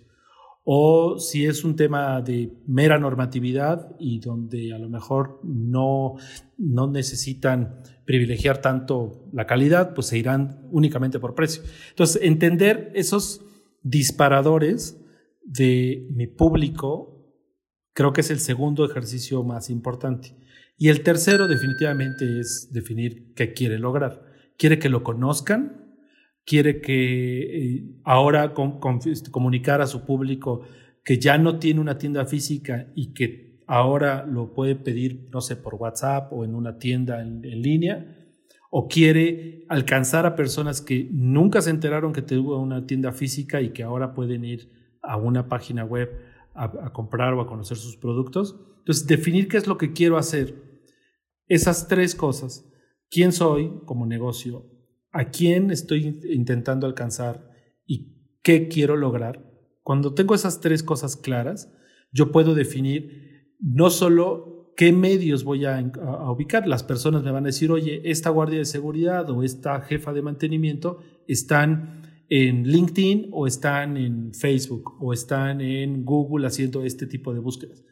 o 0.63 1.17
si 1.17 1.45
es 1.45 1.63
un 1.63 1.75
tema 1.75 2.21
de 2.21 2.53
mera 2.67 2.99
normatividad 2.99 3.95
y 3.99 4.19
donde 4.19 4.73
a 4.73 4.77
lo 4.77 4.89
mejor 4.89 5.39
no, 5.43 6.15
no 6.57 6.87
necesitan 6.87 7.81
privilegiar 8.05 8.61
tanto 8.61 9.27
la 9.33 9.47
calidad, 9.47 9.93
pues 9.93 10.07
se 10.07 10.17
irán 10.17 10.67
únicamente 10.71 11.19
por 11.19 11.33
precio. 11.33 11.63
Entonces, 11.89 12.21
entender 12.23 12.91
esos 12.93 13.43
disparadores 13.81 15.01
de 15.43 16.07
mi 16.11 16.27
público 16.27 17.20
creo 17.93 18.13
que 18.13 18.21
es 18.21 18.31
el 18.31 18.39
segundo 18.39 18.85
ejercicio 18.85 19.43
más 19.43 19.69
importante. 19.69 20.35
Y 20.77 20.89
el 20.89 21.03
tercero 21.03 21.47
definitivamente 21.47 22.39
es 22.39 22.69
definir 22.71 23.33
qué 23.35 23.53
quiere 23.53 23.77
lograr. 23.77 24.23
Quiere 24.57 24.79
que 24.79 24.89
lo 24.89 25.03
conozcan, 25.03 25.95
quiere 26.45 26.81
que 26.81 27.75
eh, 27.75 27.83
ahora 28.03 28.53
este, 29.05 29.31
comunicar 29.31 29.81
a 29.81 29.87
su 29.87 30.05
público 30.05 30.61
que 31.03 31.17
ya 31.17 31.37
no 31.37 31.59
tiene 31.59 31.79
una 31.79 31.97
tienda 31.97 32.25
física 32.25 32.87
y 32.95 33.13
que 33.13 33.61
ahora 33.67 34.25
lo 34.25 34.53
puede 34.53 34.75
pedir, 34.75 35.29
no 35.31 35.41
sé, 35.41 35.55
por 35.55 35.75
WhatsApp 35.75 36.31
o 36.33 36.43
en 36.43 36.55
una 36.55 36.77
tienda 36.77 37.21
en, 37.21 37.41
línea, 37.41 38.17
o 38.69 38.87
quiere 38.87 39.65
alcanzar 39.69 40.25
a 40.25 40.35
personas 40.35 40.81
que 40.81 41.07
nunca 41.11 41.61
se 41.61 41.69
enteraron 41.69 42.13
que 42.13 42.21
tuvo 42.21 42.59
una 42.59 42.85
tienda 42.85 43.11
física 43.11 43.61
y 43.61 43.69
que 43.69 43.83
ahora 43.83 44.13
pueden 44.13 44.45
ir 44.45 44.69
a 45.01 45.17
una 45.17 45.47
página 45.47 45.83
web 45.85 46.09
a, 46.53 46.91
comprar 46.93 47.33
o 47.33 47.41
a 47.41 47.47
conocer 47.47 47.77
sus 47.77 47.97
productos. 47.97 48.59
Entonces, 48.79 49.07
definir 49.07 49.47
qué 49.47 49.57
es 49.57 49.67
lo 49.67 49.77
que 49.77 49.93
quiero 49.93 50.17
hacer. 50.17 50.55
Esas 51.47 51.87
tres 51.87 52.15
cosas. 52.15 52.67
¿Quién 53.09 53.31
soy 53.31 53.71
como 53.85 54.05
negocio? 54.05 54.65
¿A 55.11 55.25
quién 55.25 55.71
estoy 55.71 56.21
intentando 56.29 56.87
alcanzar? 56.87 57.49
¿Y 57.85 58.39
qué 58.41 58.67
quiero 58.67 58.95
lograr? 58.95 59.49
Cuando 59.83 60.13
tengo 60.13 60.35
esas 60.35 60.61
tres 60.61 60.83
cosas 60.83 61.17
claras, 61.17 61.71
yo 62.11 62.31
puedo 62.31 62.55
definir 62.55 63.55
no 63.59 63.89
solo 63.89 64.73
qué 64.77 64.93
medios 64.93 65.43
voy 65.43 65.65
a, 65.65 65.77
a, 65.77 66.31
ubicar. 66.31 66.67
Las 66.67 66.83
personas 66.83 67.23
me 67.23 67.31
van 67.31 67.43
a 67.43 67.47
decir, 67.47 67.71
oye, 67.71 68.01
esta 68.05 68.29
guardia 68.29 68.59
de 68.59 68.65
seguridad 68.65 69.29
o 69.29 69.43
esta 69.43 69.81
jefa 69.81 70.13
de 70.13 70.21
mantenimiento 70.21 70.99
están 71.27 72.00
en 72.33 72.63
LinkedIn 72.63 73.27
o 73.33 73.45
están 73.45 73.97
en 73.97 74.33
Facebook 74.33 74.95
o 75.01 75.11
están 75.11 75.59
en 75.59 76.05
Google 76.05 76.47
haciendo 76.47 76.85
este 76.85 77.05
tipo 77.05 77.33
de 77.33 77.41
búsquedas, 77.41 77.83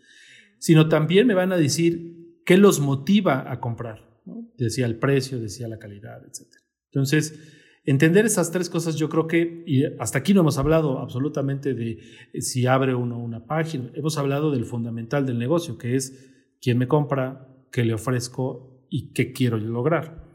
sino 0.59 0.87
también 0.87 1.27
me 1.27 1.33
van 1.33 1.51
a 1.51 1.57
decir 1.57 2.39
qué 2.45 2.57
los 2.57 2.79
motiva 2.79 3.51
a 3.51 3.59
comprar. 3.59 4.21
Decía 4.57 4.85
el 4.85 4.97
precio, 4.97 5.41
decía 5.41 5.67
la 5.67 5.77
calidad, 5.77 6.25
etc. 6.25 6.47
Entonces, 6.85 7.37
entender 7.83 8.25
esas 8.25 8.49
tres 8.49 8.69
cosas, 8.69 8.95
yo 8.95 9.09
creo 9.09 9.27
que, 9.27 9.65
y 9.67 9.83
hasta 9.99 10.19
aquí 10.19 10.33
no 10.33 10.39
hemos 10.39 10.57
hablado 10.57 10.99
absolutamente 10.99 11.73
de 11.73 11.99
eh, 12.31 12.41
si 12.41 12.65
abre 12.65 12.95
uno 12.95 13.19
una 13.19 13.45
página, 13.45 13.91
hemos 13.93 14.17
hablado 14.17 14.51
del 14.51 14.63
fundamental 14.63 15.25
del 15.25 15.37
negocio, 15.37 15.77
que 15.77 15.97
es 15.97 16.33
quién 16.61 16.77
me 16.77 16.87
compra, 16.87 17.45
qué 17.73 17.83
le 17.83 17.93
ofrezco 17.93 18.85
y 18.89 19.11
qué 19.11 19.33
quiero 19.33 19.57
lograr. 19.57 20.29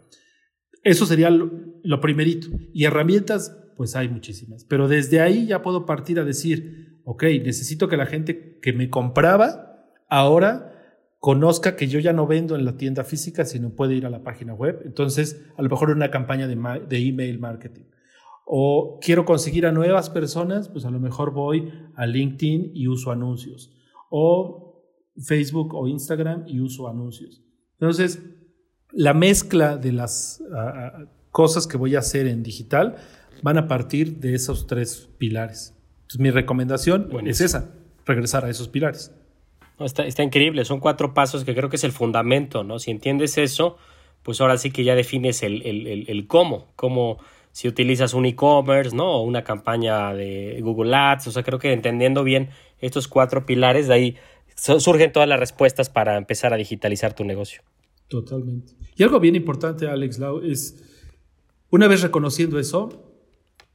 Eso 0.82 1.06
sería 1.06 1.30
lo, 1.30 1.50
lo 1.82 2.00
primerito. 2.02 2.48
Y 2.74 2.84
herramientas 2.84 3.63
pues 3.76 3.96
hay 3.96 4.08
muchísimas. 4.08 4.64
Pero 4.64 4.88
desde 4.88 5.20
ahí 5.20 5.46
ya 5.46 5.62
puedo 5.62 5.86
partir 5.86 6.18
a 6.18 6.24
decir, 6.24 7.00
ok, 7.04 7.24
necesito 7.44 7.88
que 7.88 7.96
la 7.96 8.06
gente 8.06 8.58
que 8.60 8.72
me 8.72 8.90
compraba 8.90 9.88
ahora 10.08 10.70
conozca 11.18 11.74
que 11.74 11.88
yo 11.88 12.00
ya 12.00 12.12
no 12.12 12.26
vendo 12.26 12.54
en 12.54 12.64
la 12.64 12.76
tienda 12.76 13.02
física, 13.02 13.44
sino 13.44 13.70
puede 13.74 13.94
ir 13.94 14.04
a 14.04 14.10
la 14.10 14.22
página 14.22 14.52
web. 14.52 14.82
Entonces, 14.84 15.42
a 15.56 15.62
lo 15.62 15.70
mejor 15.70 15.90
una 15.90 16.10
campaña 16.10 16.46
de, 16.46 16.56
de 16.86 16.98
email 16.98 17.38
marketing. 17.38 17.84
O 18.44 18.98
quiero 19.00 19.24
conseguir 19.24 19.64
a 19.66 19.72
nuevas 19.72 20.10
personas, 20.10 20.68
pues 20.68 20.84
a 20.84 20.90
lo 20.90 21.00
mejor 21.00 21.32
voy 21.32 21.72
a 21.94 22.06
LinkedIn 22.06 22.72
y 22.74 22.88
uso 22.88 23.10
anuncios. 23.10 23.72
O 24.10 24.84
Facebook 25.16 25.74
o 25.74 25.88
Instagram 25.88 26.44
y 26.46 26.60
uso 26.60 26.88
anuncios. 26.88 27.42
Entonces, 27.80 28.22
la 28.92 29.14
mezcla 29.14 29.76
de 29.76 29.92
las 29.92 30.42
ah, 30.54 31.06
cosas 31.30 31.66
que 31.66 31.76
voy 31.76 31.96
a 31.96 32.00
hacer 32.00 32.26
en 32.26 32.42
digital 32.42 32.96
van 33.44 33.58
a 33.58 33.68
partir 33.68 34.20
de 34.20 34.34
esos 34.34 34.66
tres 34.66 35.10
pilares. 35.18 35.74
mi 36.18 36.30
recomendación 36.30 37.10
es 37.26 37.42
esa, 37.42 37.74
regresar 38.06 38.46
a 38.46 38.48
esos 38.48 38.68
pilares. 38.68 39.12
está, 39.80 40.06
está, 40.06 40.22
increíble, 40.22 40.64
son 40.64 40.80
cuatro 40.80 41.12
pasos 41.12 41.44
que 41.44 41.54
creo 41.54 41.68
que 41.68 41.76
es 41.76 41.84
el 41.84 41.92
fundamento, 41.92 42.64
¿no? 42.64 42.78
Si 42.78 42.90
entiendes 42.90 43.36
eso, 43.36 43.76
pues 44.22 44.40
ahora 44.40 44.56
sí 44.56 44.70
que 44.70 44.82
ya 44.82 44.94
defines 44.94 45.42
el, 45.42 45.60
el, 45.60 46.06
el, 46.08 46.26
cómo, 46.26 46.68
cómo 46.74 47.18
si 47.52 47.68
utilizas 47.68 48.14
un 48.14 48.24
e-commerce, 48.24 48.96
¿no? 48.96 49.18
O 49.18 49.20
una 49.24 49.44
campaña 49.44 50.14
de 50.14 50.58
Google 50.62 50.94
Ads, 50.96 51.26
o 51.26 51.30
sea, 51.30 51.42
creo 51.42 51.58
que 51.58 51.70
entendiendo 51.74 52.24
bien 52.24 52.48
estos 52.80 53.08
cuatro 53.08 53.44
pilares, 53.44 53.88
de 53.88 53.94
ahí 53.94 54.16
surgen 54.56 55.12
todas 55.12 55.28
las 55.28 55.38
respuestas 55.38 55.90
para 55.90 56.16
empezar 56.16 56.54
a 56.54 56.56
digitalizar 56.56 57.14
tu 57.14 57.24
negocio. 57.24 57.60
Totalmente. 58.08 58.72
Y 58.96 59.02
algo 59.02 59.20
bien 59.20 59.36
importante, 59.36 59.86
Alex 59.86 60.18
Lau, 60.18 60.40
es, 60.42 60.82
una 61.68 61.88
vez 61.88 62.00
reconociendo 62.00 62.58
eso, 62.58 63.13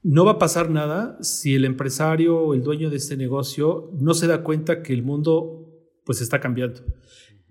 no 0.02 0.26
va 0.26 0.32
a 0.34 0.40
pasar 0.40 0.70
nada 0.70 1.18
si 1.22 1.56
el 1.56 1.66
empresario 1.66 2.40
o 2.40 2.54
el 2.54 2.64
dueño 2.64 2.90
de 2.90 2.98
este 2.98 3.18
negocio 3.18 3.92
no 4.00 4.14
se 4.14 4.28
da 4.28 4.44
cuenta 4.44 4.82
que 4.82 4.94
el 4.94 5.04
mundo 5.04 5.70
pues 6.06 6.22
está 6.22 6.40
cambiando, 6.40 6.82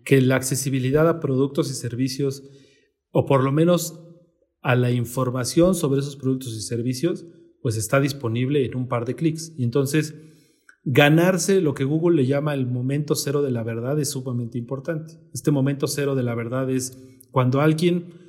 que 0.04 0.20
la 0.20 0.36
accesibilidad 0.36 1.08
a 1.08 1.20
productos 1.20 1.70
y 1.70 1.74
servicios 1.74 2.42
o 3.10 3.26
por 3.26 3.44
lo 3.44 3.52
menos 3.52 4.00
a 4.62 4.74
la 4.74 4.90
información 4.90 5.74
sobre 5.74 6.00
esos 6.00 6.16
productos 6.16 6.54
y 6.54 6.62
servicios 6.62 7.26
pues 7.60 7.76
está 7.76 8.00
disponible 8.00 8.64
en 8.64 8.76
un 8.76 8.88
par 8.88 9.04
de 9.04 9.14
clics 9.14 9.52
y 9.56 9.64
entonces 9.64 10.14
ganarse 10.84 11.60
lo 11.60 11.74
que 11.74 11.84
Google 11.84 12.16
le 12.16 12.26
llama 12.26 12.54
el 12.54 12.66
momento 12.66 13.14
cero 13.14 13.42
de 13.42 13.50
la 13.50 13.62
verdad 13.62 14.00
es 14.00 14.10
sumamente 14.10 14.58
importante. 14.58 15.20
Este 15.34 15.50
momento 15.50 15.86
cero 15.86 16.14
de 16.14 16.22
la 16.22 16.34
verdad 16.34 16.70
es 16.70 16.98
cuando 17.30 17.60
alguien 17.60 18.27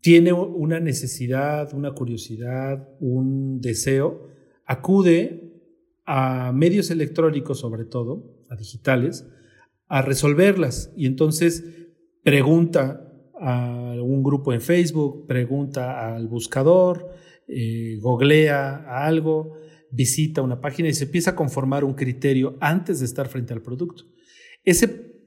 tiene 0.00 0.32
una 0.32 0.80
necesidad, 0.80 1.74
una 1.74 1.92
curiosidad, 1.92 2.88
un 3.00 3.60
deseo, 3.60 4.28
acude 4.64 5.52
a 6.06 6.52
medios 6.52 6.90
electrónicos 6.90 7.60
sobre 7.60 7.84
todo, 7.84 8.44
a 8.48 8.56
digitales, 8.56 9.26
a 9.88 10.02
resolverlas 10.02 10.92
y 10.96 11.06
entonces 11.06 11.64
pregunta 12.22 13.04
a 13.40 13.94
un 14.00 14.22
grupo 14.22 14.52
en 14.52 14.60
Facebook, 14.60 15.26
pregunta 15.26 16.14
al 16.14 16.28
buscador, 16.28 17.08
eh, 17.46 17.98
googlea 18.00 19.04
algo, 19.06 19.54
visita 19.90 20.42
una 20.42 20.60
página 20.60 20.88
y 20.88 20.94
se 20.94 21.04
empieza 21.04 21.30
a 21.30 21.36
conformar 21.36 21.84
un 21.84 21.94
criterio 21.94 22.56
antes 22.60 23.00
de 23.00 23.06
estar 23.06 23.28
frente 23.28 23.54
al 23.54 23.62
producto. 23.62 24.04
Ese 24.64 25.17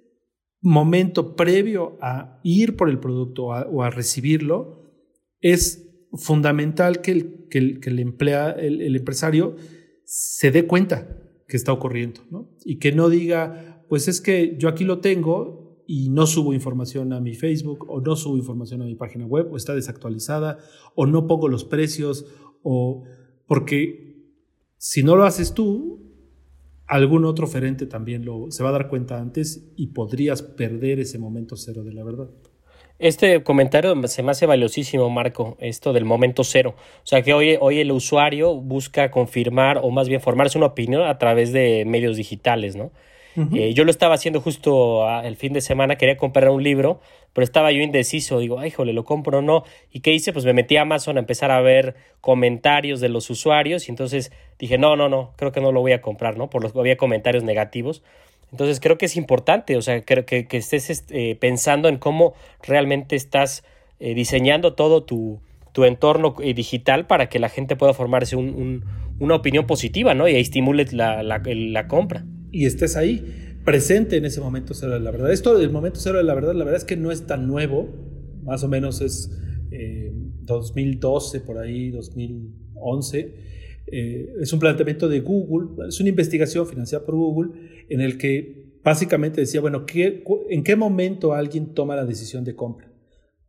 momento 0.62 1.36
previo 1.36 1.98
a 2.02 2.40
ir 2.44 2.78
por 2.78 2.90
el 2.90 3.00
producto 3.00 3.46
o 3.46 3.84
a, 3.84 3.90
recibirlo, 3.90 4.82
es 5.42 5.90
fundamental 6.14 7.02
que 7.02 7.12
el, 7.12 7.48
que 7.50 7.58
el, 7.58 7.80
que 7.80 7.90
el, 7.90 8.00
emplea, 8.00 8.52
el, 8.52 8.96
empresario 8.96 9.56
se 10.04 10.52
dé 10.52 10.68
cuenta 10.68 11.18
que 11.48 11.58
está 11.58 11.74
ocurriendo 11.74 12.22
¿no? 12.30 12.50
y 12.64 12.78
que 12.78 12.92
no 12.92 13.10
diga, 13.10 13.84
pues 13.90 14.08
es 14.08 14.22
que 14.22 14.56
yo 14.58 14.70
aquí 14.70 14.84
lo 14.84 15.00
tengo 15.00 15.84
y 15.88 16.10
no 16.10 16.28
subo 16.28 16.54
información 16.54 17.12
a 17.12 17.20
mi 17.20 17.34
Facebook 17.34 17.86
o 17.90 18.00
no 18.02 18.16
subo 18.16 18.38
información 18.38 18.82
a 18.82 18.86
mi 18.86 18.96
página 18.96 19.26
web 19.26 19.52
o 19.52 19.58
está 19.58 19.74
desactualizada 19.74 20.60
o 20.96 21.06
no 21.06 21.28
pongo 21.28 21.48
los 21.48 21.66
precios 21.66 22.26
o 22.64 23.04
porque 23.48 24.12
si 24.78 25.04
no 25.04 25.16
lo 25.16 25.26
haces 25.26 25.54
tú, 25.54 26.11
algún 26.92 27.24
otro 27.24 27.46
oferente 27.46 27.86
también 27.86 28.26
lo, 28.26 28.52
se 28.52 28.64
va 28.64 28.70
a 28.70 28.74
dar 28.74 28.90
cuenta 28.90 29.18
antes 29.18 29.64
y 29.78 29.88
podrías 29.88 30.42
perder 30.42 31.00
ese 31.00 31.18
momento 31.18 31.56
cero 31.56 31.84
de 31.84 31.94
la 31.94 32.04
verdad. 32.04 32.28
Este 33.00 33.42
comentario 33.44 33.96
se 34.10 34.22
me 34.24 34.32
hace 34.32 34.46
valiosísimo, 34.46 35.10
Marco, 35.10 35.56
esto 35.62 35.94
del 35.94 36.04
momento 36.04 36.44
cero. 36.44 36.76
O 36.78 37.08
sea 37.08 37.22
que 37.22 37.34
hoy, 37.34 37.58
hoy 37.62 37.80
el 37.80 37.94
usuario 37.94 38.56
busca 38.56 39.10
confirmar 39.10 39.80
o 39.82 39.90
más 39.90 40.10
bien 40.10 40.20
formarse 40.20 40.58
una 40.58 40.68
opinión 40.68 41.04
a 41.04 41.18
través 41.18 41.54
de 41.54 41.86
medios 41.86 42.18
digitales, 42.18 42.76
¿no? 42.76 42.92
Eh, 43.54 43.74
yo 43.74 43.86
lo 43.86 43.92
estaba 43.92 44.16
haciendo 44.16 44.42
justo 44.42 45.08
el 45.22 45.38
fin 45.38 45.54
de 45.54 45.62
semana, 45.62 45.96
quería 45.96 46.18
comprar 46.18 46.50
un 46.50 46.62
libro, 46.62 47.00
pero 47.34 47.44
estaba 47.44 47.72
yo 47.72 47.82
indeciso, 47.82 48.40
digo, 48.40 48.60
ay, 48.60 48.72
jole, 48.72 48.94
lo 48.94 49.06
compro 49.06 49.40
o 49.40 49.42
no. 49.42 49.64
¿Y 49.92 50.02
qué 50.02 50.14
hice? 50.14 50.34
Pues 50.34 50.46
me 50.46 50.54
metí 50.54 50.78
a 50.78 50.82
Amazon 50.82 51.18
a 51.18 51.20
empezar 51.20 51.52
a 51.52 51.62
ver 51.62 51.96
comentarios 52.20 53.00
de 53.00 53.10
los 53.10 53.30
usuarios 53.30 53.88
y 53.88 53.92
entonces 53.92 54.32
dije, 54.60 54.78
no, 54.78 54.96
no, 54.96 55.10
no, 55.10 55.34
creo 55.38 55.52
que 55.52 55.62
no 55.62 55.72
lo 55.72 55.82
voy 55.82 55.94
a 55.94 56.02
comprar, 56.02 56.38
¿no? 56.38 56.50
Por 56.50 56.62
los 56.62 56.76
había 56.76 56.98
comentarios 56.98 57.44
negativos. 57.44 58.04
Entonces 58.52 58.80
creo 58.80 58.98
que 58.98 59.06
es 59.06 59.16
importante, 59.16 59.78
o 59.78 59.82
sea, 59.82 60.02
creo 60.04 60.26
que, 60.26 60.46
que 60.46 60.58
estés 60.58 60.90
este, 60.90 61.36
pensando 61.36 61.88
en 61.88 61.98
cómo 61.98 62.34
realmente 62.62 63.16
estás 63.16 63.64
eh, 64.00 64.14
diseñando 64.14 64.74
todo 64.74 65.04
tu, 65.04 65.40
tu 65.72 65.86
entorno 65.86 66.36
eh, 66.42 66.54
digital 66.54 67.08
para 67.08 67.30
que 67.30 67.40
la 67.40 67.48
gente 67.48 67.78
pueda 67.78 67.94
formarse 67.94 68.36
un, 68.36 68.84
una 69.20 69.36
opinión 69.36 69.68
positiva, 69.68 70.14
¿no? 70.14 70.28
Y 70.28 70.36
ahí 70.36 70.42
estimule 70.42 70.86
la, 70.92 71.24
la, 71.24 71.42
la 71.46 71.88
compra 71.88 72.26
y 72.52 72.66
estés 72.66 72.98
ahí, 72.98 73.24
presente 73.64 74.18
en 74.18 74.26
ese 74.26 74.42
momento 74.42 74.74
cero 74.74 74.94
de 74.94 75.00
la 75.00 75.12
verdad. 75.12 75.32
Esto 75.32 75.58
del 75.58 75.72
momento 75.72 76.00
cero 76.00 76.18
de 76.18 76.24
la 76.24 76.34
verdad, 76.34 76.54
la 76.54 76.64
verdad 76.64 76.80
es 76.80 76.86
que 76.86 76.98
no 76.98 77.12
es 77.12 77.26
tan 77.28 77.48
nuevo, 77.48 77.90
más 78.44 78.64
o 78.64 78.68
menos 78.68 79.02
es 79.02 79.30
2012, 80.42 81.38
eh, 81.38 81.42
por 81.42 81.58
ahí, 81.58 81.92
2011. 81.92 83.34
Eh, 83.88 84.34
es 84.40 84.54
un 84.54 84.60
planteamiento 84.60 85.10
de 85.10 85.20
Google, 85.20 85.88
es 85.88 86.00
una 86.00 86.10
investigación 86.10 86.68
financiada 86.68 87.06
por 87.06 87.16
Google 87.16 87.52
en 87.90 88.02
el 88.02 88.18
que 88.18 88.80
básicamente 88.84 89.42
decía, 89.42 89.62
bueno, 89.62 89.86
¿qué, 89.86 90.24
¿en 90.50 90.64
qué 90.64 90.76
momento 90.76 91.34
alguien 91.34 91.74
toma 91.74 91.96
la 91.96 92.06
decisión 92.06 92.44
de 92.44 92.56
compra? 92.56 92.92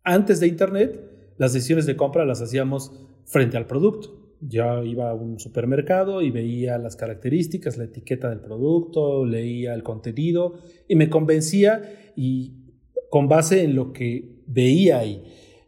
Antes 0.04 0.40
de 0.40 0.48
Internet, 0.48 1.00
las 1.38 1.52
decisiones 1.52 1.86
de 1.86 1.96
compra 1.96 2.24
las 2.24 2.42
hacíamos 2.42 2.92
frente 3.24 3.56
al 3.56 3.66
producto. 3.66 4.21
Yo 4.44 4.82
iba 4.82 5.10
a 5.10 5.14
un 5.14 5.38
supermercado 5.38 6.20
y 6.20 6.32
veía 6.32 6.76
las 6.76 6.96
características, 6.96 7.78
la 7.78 7.84
etiqueta 7.84 8.28
del 8.28 8.40
producto, 8.40 9.24
leía 9.24 9.72
el 9.72 9.84
contenido 9.84 10.54
y 10.88 10.96
me 10.96 11.08
convencía 11.08 12.12
y 12.16 12.62
con 13.08 13.28
base 13.28 13.62
en 13.62 13.76
lo 13.76 13.92
que 13.92 14.42
veía 14.48 14.98
ahí. 14.98 15.22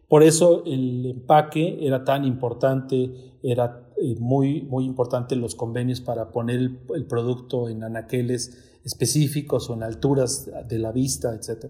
Por 0.08 0.24
eso 0.24 0.64
el 0.66 1.06
empaque 1.06 1.86
era 1.86 2.02
tan 2.02 2.24
importante, 2.24 3.38
era 3.44 3.92
eh, 3.96 4.16
muy, 4.18 4.62
muy 4.62 4.86
importante 4.86 5.36
los 5.36 5.54
convenios 5.54 6.00
para 6.00 6.32
poner 6.32 6.56
el, 6.56 7.06
producto 7.06 7.68
en 7.68 7.84
anaqueles 7.84 8.80
específicos 8.84 9.70
o 9.70 9.74
en 9.74 9.84
alturas 9.84 10.50
de 10.68 10.78
la 10.80 10.90
vista, 10.90 11.32
etc. 11.32 11.66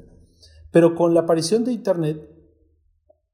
Pero 0.71 0.95
con 0.95 1.13
la 1.13 1.21
aparición 1.21 1.65
de 1.65 1.73
Internet 1.73 2.31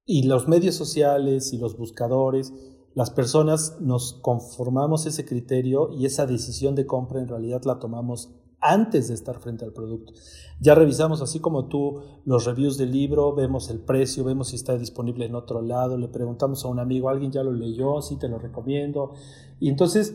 y 0.04 0.24
los 0.24 0.48
medios 0.48 0.74
sociales 0.74 1.52
y 1.52 1.58
los 1.58 1.76
buscadores, 1.76 2.52
las 2.94 3.10
personas 3.10 3.76
nos 3.80 4.14
conformamos 4.14 5.06
ese 5.06 5.24
criterio 5.24 5.90
y 5.92 6.06
esa 6.06 6.26
decisión 6.26 6.74
de 6.74 6.86
compra 6.86 7.20
en 7.20 7.28
realidad 7.28 7.62
la 7.64 7.78
tomamos 7.78 8.34
antes 8.60 9.08
de 9.08 9.14
estar 9.14 9.38
frente 9.38 9.64
al 9.64 9.72
producto. 9.72 10.12
Ya 10.60 10.74
revisamos, 10.74 11.22
así 11.22 11.40
como 11.40 11.68
tú, 11.68 12.02
los 12.24 12.44
reviews 12.44 12.76
del 12.76 12.92
libro, 12.92 13.34
vemos 13.34 13.70
el 13.70 13.80
precio, 13.80 14.24
vemos 14.24 14.48
si 14.48 14.56
está 14.56 14.76
disponible 14.76 15.24
en 15.24 15.34
otro 15.34 15.62
lado, 15.62 15.96
le 15.96 16.08
preguntamos 16.08 16.64
a 16.64 16.68
un 16.68 16.78
amigo, 16.78 17.08
¿alguien 17.08 17.32
ya 17.32 17.42
lo 17.42 17.52
leyó? 17.52 18.02
Sí, 18.02 18.18
te 18.18 18.28
lo 18.28 18.38
recomiendo. 18.38 19.14
Y 19.58 19.70
entonces 19.70 20.14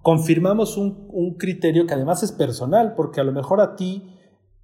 confirmamos 0.00 0.78
un, 0.78 1.08
un 1.10 1.34
criterio 1.34 1.86
que 1.86 1.94
además 1.94 2.22
es 2.22 2.32
personal, 2.32 2.94
porque 2.94 3.20
a 3.20 3.24
lo 3.24 3.32
mejor 3.32 3.60
a 3.60 3.76
ti 3.76 4.04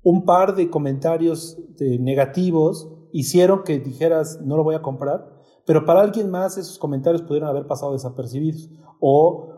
un 0.02 0.24
par 0.24 0.56
de 0.56 0.70
comentarios 0.70 1.58
negativos 1.78 2.88
hicieron 3.12 3.62
que 3.62 3.78
dijeras, 3.78 4.40
no 4.42 4.56
lo 4.56 4.64
voy 4.64 4.74
a 4.74 4.82
comprar, 4.82 5.41
pero 5.66 5.84
para 5.84 6.00
alguien 6.00 6.30
más 6.30 6.58
esos 6.58 6.78
comentarios 6.78 7.22
pudieron 7.22 7.48
haber 7.48 7.66
pasado 7.66 7.92
desapercibidos. 7.92 8.70
O 9.00 9.52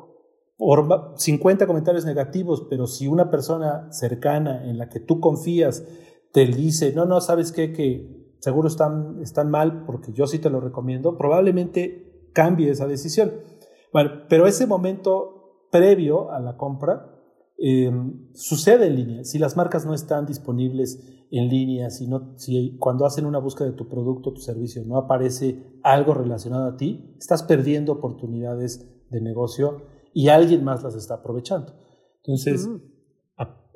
por 0.56 1.14
50 1.16 1.66
comentarios 1.66 2.04
negativos, 2.04 2.66
pero 2.70 2.86
si 2.86 3.08
una 3.08 3.30
persona 3.30 3.90
cercana 3.90 4.64
en 4.64 4.78
la 4.78 4.88
que 4.88 5.00
tú 5.00 5.20
confías 5.20 5.84
te 6.32 6.46
dice, 6.46 6.92
no, 6.92 7.06
no, 7.06 7.20
sabes 7.20 7.52
qué, 7.52 7.72
que 7.72 8.34
seguro 8.40 8.68
están, 8.68 9.20
están 9.20 9.50
mal 9.50 9.84
porque 9.84 10.12
yo 10.12 10.26
sí 10.26 10.38
te 10.38 10.50
lo 10.50 10.60
recomiendo, 10.60 11.16
probablemente 11.16 12.30
cambie 12.32 12.70
esa 12.70 12.86
decisión. 12.86 13.32
Bueno, 13.92 14.10
pero 14.28 14.46
ese 14.46 14.66
momento 14.66 15.66
previo 15.70 16.30
a 16.30 16.40
la 16.40 16.56
compra 16.56 17.13
em, 17.58 18.32
sucede 18.34 18.86
en 18.86 18.96
línea. 18.96 19.24
Si 19.24 19.38
las 19.38 19.56
marcas 19.56 19.86
no 19.86 19.94
están 19.94 20.26
disponibles 20.26 21.00
en 21.30 21.48
línea, 21.48 21.90
si, 21.90 22.06
no, 22.06 22.34
si 22.36 22.76
cuando 22.78 23.06
hacen 23.06 23.26
una 23.26 23.38
búsqueda 23.38 23.70
de 23.70 23.76
tu 23.76 23.88
producto, 23.88 24.32
tu 24.32 24.40
servicio, 24.40 24.82
no 24.84 24.98
aparece 24.98 25.78
algo 25.82 26.14
relacionado 26.14 26.66
a 26.66 26.76
ti, 26.76 27.14
estás 27.18 27.42
perdiendo 27.42 27.92
oportunidades 27.92 28.88
de 29.10 29.20
negocio 29.20 29.86
y 30.12 30.28
alguien 30.28 30.64
más 30.64 30.82
las 30.82 30.94
está 30.94 31.14
aprovechando. 31.14 31.74
Entonces, 32.22 32.68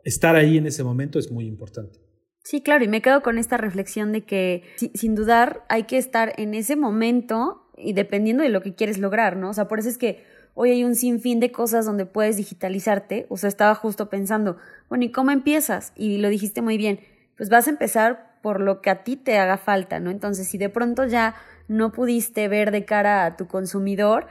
estar 0.04 0.36
ahí 0.36 0.56
en 0.56 0.66
ese 0.66 0.84
momento 0.84 1.18
es 1.18 1.30
muy 1.30 1.46
importante. 1.46 1.98
Sí, 2.42 2.62
claro, 2.62 2.84
y 2.84 2.88
me 2.88 3.02
quedo 3.02 3.22
con 3.22 3.36
esta 3.36 3.58
reflexión 3.58 4.12
de 4.12 4.24
que 4.24 4.62
sin 4.94 5.14
dudar 5.14 5.64
hay 5.68 5.82
que 5.82 5.98
estar 5.98 6.32
en 6.38 6.54
ese 6.54 6.76
momento 6.76 7.68
y 7.76 7.92
dependiendo 7.92 8.42
de 8.42 8.48
lo 8.48 8.62
que 8.62 8.74
quieres 8.74 8.98
lograr, 8.98 9.36
¿no? 9.36 9.50
O 9.50 9.52
sea, 9.52 9.68
por 9.68 9.80
eso 9.80 9.88
es 9.88 9.98
que 9.98 10.24
hoy 10.60 10.72
hay 10.72 10.82
un 10.82 10.96
sinfín 10.96 11.38
de 11.38 11.52
cosas 11.52 11.86
donde 11.86 12.04
puedes 12.04 12.36
digitalizarte. 12.36 13.26
O 13.28 13.36
sea, 13.36 13.46
estaba 13.46 13.76
justo 13.76 14.10
pensando, 14.10 14.56
bueno, 14.88 15.04
¿y 15.04 15.12
cómo 15.12 15.30
empiezas? 15.30 15.92
Y 15.94 16.18
lo 16.18 16.28
dijiste 16.28 16.62
muy 16.62 16.76
bien, 16.76 16.98
pues 17.36 17.48
vas 17.48 17.68
a 17.68 17.70
empezar 17.70 18.40
por 18.42 18.60
lo 18.60 18.82
que 18.82 18.90
a 18.90 19.04
ti 19.04 19.14
te 19.14 19.38
haga 19.38 19.56
falta, 19.56 20.00
¿no? 20.00 20.10
Entonces, 20.10 20.48
si 20.48 20.58
de 20.58 20.68
pronto 20.68 21.06
ya 21.06 21.36
no 21.68 21.92
pudiste 21.92 22.48
ver 22.48 22.72
de 22.72 22.84
cara 22.84 23.24
a 23.24 23.36
tu 23.36 23.46
consumidor, 23.46 24.26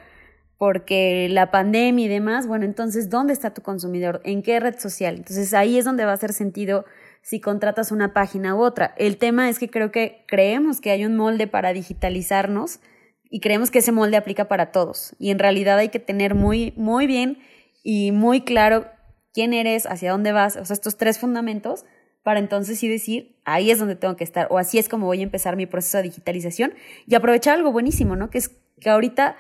porque 0.58 1.30
la 1.30 1.50
pandemia 1.50 2.08
y 2.08 2.10
demás, 2.10 2.46
bueno, 2.46 2.66
entonces, 2.66 3.10
¿dónde 3.10 3.32
está 3.32 3.54
tu 3.54 3.62
consumidor? 3.62 4.20
¿En 4.26 4.44
qué 4.44 4.60
red 4.60 4.78
social? 4.78 5.16
Entonces 5.16 5.54
ahí 5.54 5.78
es 5.78 5.86
donde 5.86 6.04
va 6.04 6.12
a 6.12 6.16
hacer 6.16 6.34
sentido 6.34 6.84
si 7.22 7.40
contratas 7.40 7.94
una 7.94 8.12
página 8.12 8.54
u 8.54 8.64
otra. 8.64 8.94
El 8.98 9.16
tema 9.16 9.48
es 9.48 9.60
que 9.60 9.70
creo 9.70 9.92
que 9.92 10.26
creemos 10.28 10.82
que 10.82 10.92
hay 10.92 11.06
un 11.06 11.16
molde 11.16 11.48
para 11.48 11.72
digitalizarnos 11.72 12.82
y 13.30 13.40
creemos 13.40 13.72
que 13.72 13.80
ese 13.80 13.92
molde 13.92 14.18
aplica 14.18 14.48
para 14.48 14.72
todos. 14.72 15.16
Y 15.20 15.32
en 15.32 15.40
realidad 15.40 15.78
hay 15.78 15.90
que 15.90 16.00
tener 16.00 16.36
muy, 16.36 16.74
muy 16.76 17.08
bien 17.08 17.40
y 17.84 18.12
muy 18.12 18.42
claro 18.42 18.88
quién 19.34 19.54
eres, 19.54 19.86
hacia 19.86 20.12
dónde 20.12 20.32
vas, 20.32 20.58
o 20.58 20.66
sea, 20.66 20.74
estos 20.74 20.98
tres 20.98 21.20
fundamentos 21.20 21.86
para 22.24 22.40
entonces 22.40 22.80
sí 22.80 22.90
decir, 22.90 23.40
ahí 23.46 23.72
es 23.72 23.80
donde 23.80 23.96
tengo 23.96 24.18
que 24.18 24.26
estar, 24.26 24.48
o 24.50 24.58
así 24.58 24.80
es 24.80 24.90
como 24.90 25.06
voy 25.06 25.22
a 25.22 25.24
empezar 25.24 25.56
mi 25.56 25.66
proceso 25.66 25.98
de 25.98 26.04
digitalización 26.04 26.74
y 27.06 27.16
aprovechar 27.16 27.54
algo 27.54 27.72
buenísimo, 27.72 28.18
¿no? 28.18 28.30
Que 28.30 28.40
es 28.40 28.50
que 28.82 28.90
ahorita 28.90 29.38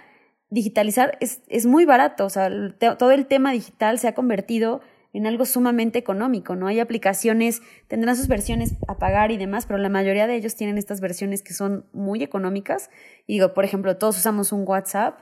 digitalizar 0.49 1.17
es, 1.19 1.41
es 1.47 1.65
muy 1.65 1.83
barato, 1.83 2.25
o 2.25 2.29
sea, 2.29 2.49
todo 2.97 3.11
el 3.11 3.25
tema 3.25 3.51
digital 3.51 3.99
se 3.99 4.07
ha 4.07 4.13
convertido 4.13 4.79
en 5.17 5.25
algo 5.25 5.45
sumamente 5.45 5.97
económico, 5.97 6.55
¿no? 6.55 6.67
Hay 6.67 6.79
aplicaciones, 6.79 7.63
tendrán 7.87 8.15
sus 8.15 8.27
versiones 8.27 8.75
a 8.87 8.99
pagar 8.99 9.31
y 9.31 9.37
demás, 9.37 9.65
pero 9.65 9.79
la 9.79 9.89
mayoría 9.89 10.27
de 10.27 10.35
ellos 10.35 10.55
tienen 10.55 10.77
estas 10.77 11.01
versiones 11.01 11.41
que 11.41 11.53
son 11.53 11.87
muy 11.91 12.21
económicas. 12.21 12.91
Digo, 13.27 13.55
por 13.55 13.65
ejemplo, 13.65 13.97
todos 13.97 14.15
usamos 14.15 14.51
un 14.51 14.63
WhatsApp 14.67 15.21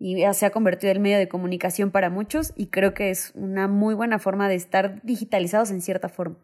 y 0.00 0.18
ya 0.18 0.34
se 0.34 0.44
ha 0.44 0.50
convertido 0.50 0.92
en 0.92 1.02
medio 1.02 1.18
de 1.18 1.28
comunicación 1.28 1.92
para 1.92 2.10
muchos 2.10 2.52
y 2.56 2.66
creo 2.66 2.94
que 2.94 3.10
es 3.10 3.30
una 3.36 3.68
muy 3.68 3.94
buena 3.94 4.18
forma 4.18 4.48
de 4.48 4.56
estar 4.56 5.00
digitalizados 5.04 5.70
en 5.70 5.82
cierta 5.82 6.08
forma. 6.08 6.36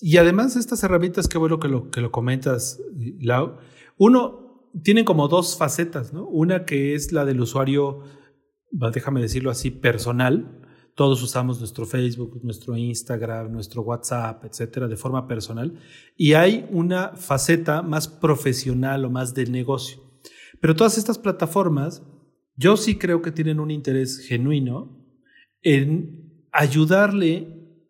Y 0.00 0.16
además 0.16 0.56
estas 0.56 0.82
herramientas, 0.84 1.28
qué 1.28 1.36
bueno 1.36 1.60
que 1.60 1.68
lo, 1.68 1.90
que 1.90 2.00
lo 2.00 2.10
comentas, 2.12 2.80
Lau. 3.20 3.58
Uno, 3.98 4.70
tienen 4.82 5.04
como 5.04 5.28
dos 5.28 5.58
facetas, 5.58 6.14
¿no? 6.14 6.26
Una 6.26 6.64
que 6.64 6.94
es 6.94 7.12
la 7.12 7.26
del 7.26 7.42
usuario, 7.42 8.04
déjame 8.70 9.20
decirlo 9.20 9.50
así, 9.50 9.70
personal. 9.70 10.62
Todos 10.96 11.22
usamos 11.22 11.58
nuestro 11.58 11.84
Facebook, 11.84 12.40
nuestro 12.42 12.74
Instagram, 12.74 13.52
nuestro 13.52 13.82
WhatsApp, 13.82 14.44
etcétera, 14.46 14.88
de 14.88 14.96
forma 14.96 15.28
personal. 15.28 15.78
Y 16.16 16.32
hay 16.32 16.66
una 16.70 17.10
faceta 17.16 17.82
más 17.82 18.08
profesional 18.08 19.04
o 19.04 19.10
más 19.10 19.34
de 19.34 19.44
negocio. 19.44 20.02
Pero 20.58 20.74
todas 20.74 20.96
estas 20.96 21.18
plataformas, 21.18 22.02
yo 22.56 22.78
sí 22.78 22.96
creo 22.96 23.20
que 23.20 23.30
tienen 23.30 23.60
un 23.60 23.70
interés 23.70 24.20
genuino 24.26 25.06
en 25.60 26.48
ayudarle 26.50 27.46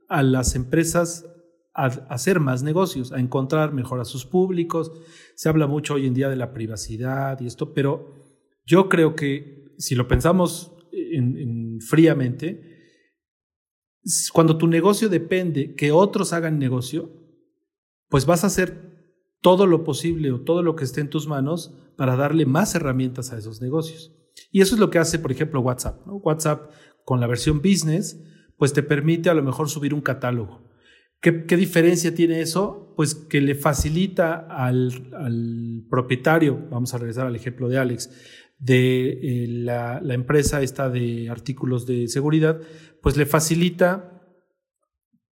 a 0.09 0.25
las 0.25 0.57
empresas 0.57 1.27
a 1.75 1.87
hacer 1.87 2.41
más 2.41 2.65
negocios, 2.65 3.13
a 3.13 3.21
encontrar 3.21 3.73
mejor 3.73 4.01
a 4.01 4.05
sus 4.05 4.25
públicos. 4.25 4.91
Se 5.37 5.49
habla 5.49 5.69
mucho 5.69 5.95
hoy 5.95 6.07
en 6.07 6.15
día 6.15 6.29
de 6.29 6.37
la 6.37 6.53
privacidad 6.53 7.39
y 7.41 7.47
esto, 7.47 7.73
pero 7.73 8.15
yo 8.67 8.89
creo 8.89 9.15
que 9.15 9.75
si 9.79 9.95
lo 9.95 10.09
pensamos 10.09 10.73
en, 10.91 11.81
fríamente, 11.81 12.76
cuando 14.33 14.57
tu 14.57 14.67
negocio 14.67 15.09
depende 15.09 15.75
que 15.75 15.93
otros 15.93 16.33
hagan 16.33 16.59
negocio, 16.59 17.11
pues 18.09 18.27
vas 18.27 18.45
a 18.45 18.49
hacer 18.49 18.97
todo 19.41 19.67
lo 19.67 19.85
posible 19.85 20.33
o 20.33 20.41
todo 20.41 20.63
lo 20.63 20.77
que 20.77 20.85
esté 20.85 21.01
en 21.01 21.11
tus 21.11 21.27
manos 21.27 21.77
para 21.97 22.17
darle 22.17 22.47
más 22.47 22.75
herramientas 22.75 23.33
a 23.33 23.39
esos 23.39 23.61
negocios. 23.61 24.13
Y 24.51 24.61
eso 24.61 24.75
es 24.75 24.81
lo 24.81 24.91
que 24.91 24.99
hace, 24.99 25.19
por 25.19 25.33
ejemplo, 25.33 25.61
WhatsApp. 25.61 26.01
WhatsApp 26.07 26.71
con 27.05 27.21
la 27.21 27.27
versión 27.27 27.59
business, 27.59 28.21
pues 28.57 28.73
te 28.73 28.83
permite 28.83 29.31
a 29.31 29.35
lo 29.35 29.43
mejor 29.43 29.69
subir 29.69 29.95
un 29.95 30.01
catálogo 30.01 30.67
¿Qué, 31.21 31.57
diferencia 31.57 32.15
tiene 32.15 32.41
eso? 32.41 32.93
Pues 32.97 33.15
que 33.15 33.41
le 33.41 33.55
facilita 33.55 34.47
al, 34.49 35.85
propietario, 35.91 36.69
vamos 36.71 36.95
a 36.95 36.99
regresar 36.99 37.27
al 37.27 37.35
ejemplo 37.35 37.69
de 37.69 37.79
Alex, 37.79 38.11
de 38.59 39.09
eh, 39.11 39.47
la, 39.49 40.01
empresa 40.09 40.63
esta 40.63 40.89
de 40.89 41.29
artículos 41.31 41.87
de 41.87 42.09
seguridad, 42.09 42.61
pues 43.03 43.17
le 43.17 43.27
facilita 43.27 44.23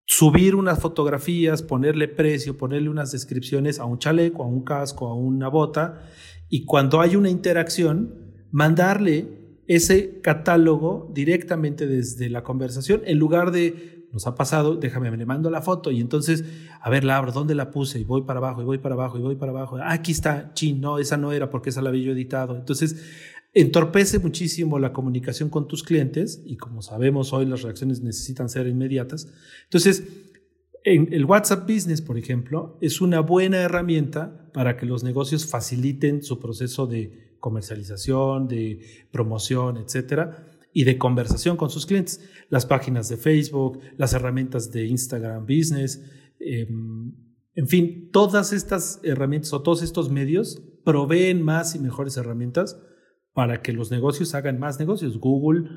subir 0.07 0.55
unas 0.55 0.81
fotografías, 0.81 1.63
ponerle 1.63 2.09
precio, 2.09 2.57
ponerle 2.57 2.89
unas 2.89 3.13
descripciones 3.13 3.79
a 3.79 3.85
un 3.85 3.99
chaleco, 3.99 4.43
a 4.43 4.47
un 4.47 4.65
casco, 4.65 5.09
a 5.09 5.15
una 5.15 5.49
bota, 5.49 6.03
y 6.49 6.65
cuando 6.65 7.01
hay 7.01 7.15
una 7.15 7.31
interacción, 7.31 8.47
mandarle 8.51 9.63
ese 9.69 10.21
catálogo 10.21 11.13
directamente 11.15 11.87
desde 11.87 12.29
la 12.29 12.43
conversación 12.43 13.03
en 13.05 13.19
lugar 13.19 13.53
de 13.53 14.00
nos 14.13 14.27
ha 14.27 14.35
pasado, 14.35 14.77
déjame, 14.77 15.11
me 15.11 15.17
le 15.17 15.27
mando 15.27 15.51
la 15.51 15.63
foto 15.63 15.91
y 15.91 16.01
entonces, 16.01 16.45
a 16.81 16.91
ver, 16.91 17.05
la 17.05 17.17
abro, 17.17 17.33
¿dónde 17.33 17.55
la 17.55 17.71
puse? 17.71 18.01
Y 18.01 18.05
voy 18.05 18.23
para 18.23 18.39
abajo, 18.39 18.63
y 18.63 18.65
voy 18.65 18.79
para 18.79 18.95
abajo, 18.95 19.19
y 19.19 19.23
voy 19.23 19.37
para 19.37 19.53
abajo. 19.53 19.77
Ah, 19.77 19.93
aquí 19.93 20.13
está, 20.13 20.53
chin, 20.55 20.81
no, 20.81 20.99
esa 20.99 21.17
no 21.17 21.33
era 21.33 21.51
porque 21.51 21.71
esa 21.71 21.83
la 21.83 21.91
había 21.91 22.07
yo 22.07 22.13
editado. 22.13 22.57
Entonces, 22.57 22.97
entorpece 23.55 24.19
muchísimo 24.19 24.79
la 24.79 24.93
comunicación 24.93 25.49
con 25.49 25.69
tus 25.69 25.83
clientes 25.83 26.43
y 26.45 26.57
como 26.57 26.83
sabemos 26.83 27.33
hoy 27.33 27.47
las 27.47 27.63
reacciones 27.63 28.01
necesitan 28.01 28.49
ser 28.49 28.67
inmediatas. 28.67 29.29
Entonces, 29.65 30.05
en 30.83 31.13
el 31.13 31.25
WhatsApp 31.25 31.69
Business, 31.69 32.01
por 32.01 32.19
ejemplo, 32.19 32.79
es 32.81 33.01
una 33.01 33.21
buena 33.21 33.59
herramienta 33.59 34.51
para 34.53 34.77
que 34.77 34.87
los 34.87 35.05
negocios 35.05 35.47
faciliten 35.47 36.23
su 36.23 36.41
proceso 36.41 36.87
de 36.87 37.37
comercialización, 37.39 38.49
de 38.49 39.07
promoción, 39.13 39.77
etcétera 39.77 40.50
y 40.73 40.85
de 40.85 40.99
conversación 40.99 41.57
con 41.57 41.71
sus 41.71 41.87
clientes. 41.87 42.21
Las 42.49 42.67
páginas 42.67 43.09
de 43.09 43.17
Facebook, 43.17 43.81
las 43.97 44.13
herramientas 44.13 44.71
de 44.71 44.87
Instagram 44.87 45.45
Business, 45.45 46.03
em, 46.39 47.13
en 47.55 47.69
fin, 47.69 48.11
todas 48.13 48.53
estas 48.53 49.01
herramientas 49.03 49.53
o 49.53 49.63
todos 49.63 49.83
estos 49.83 50.11
medios 50.11 50.63
proveen 50.85 51.43
más 51.43 51.75
y 51.75 51.79
mejores 51.79 52.17
herramientas 52.17 52.81
para 53.33 53.63
que 53.63 53.73
los 53.73 53.91
negocios 53.91 54.35
hagan 54.35 54.59
más 54.59 54.79
negocios. 54.79 55.19
Google 55.19 55.69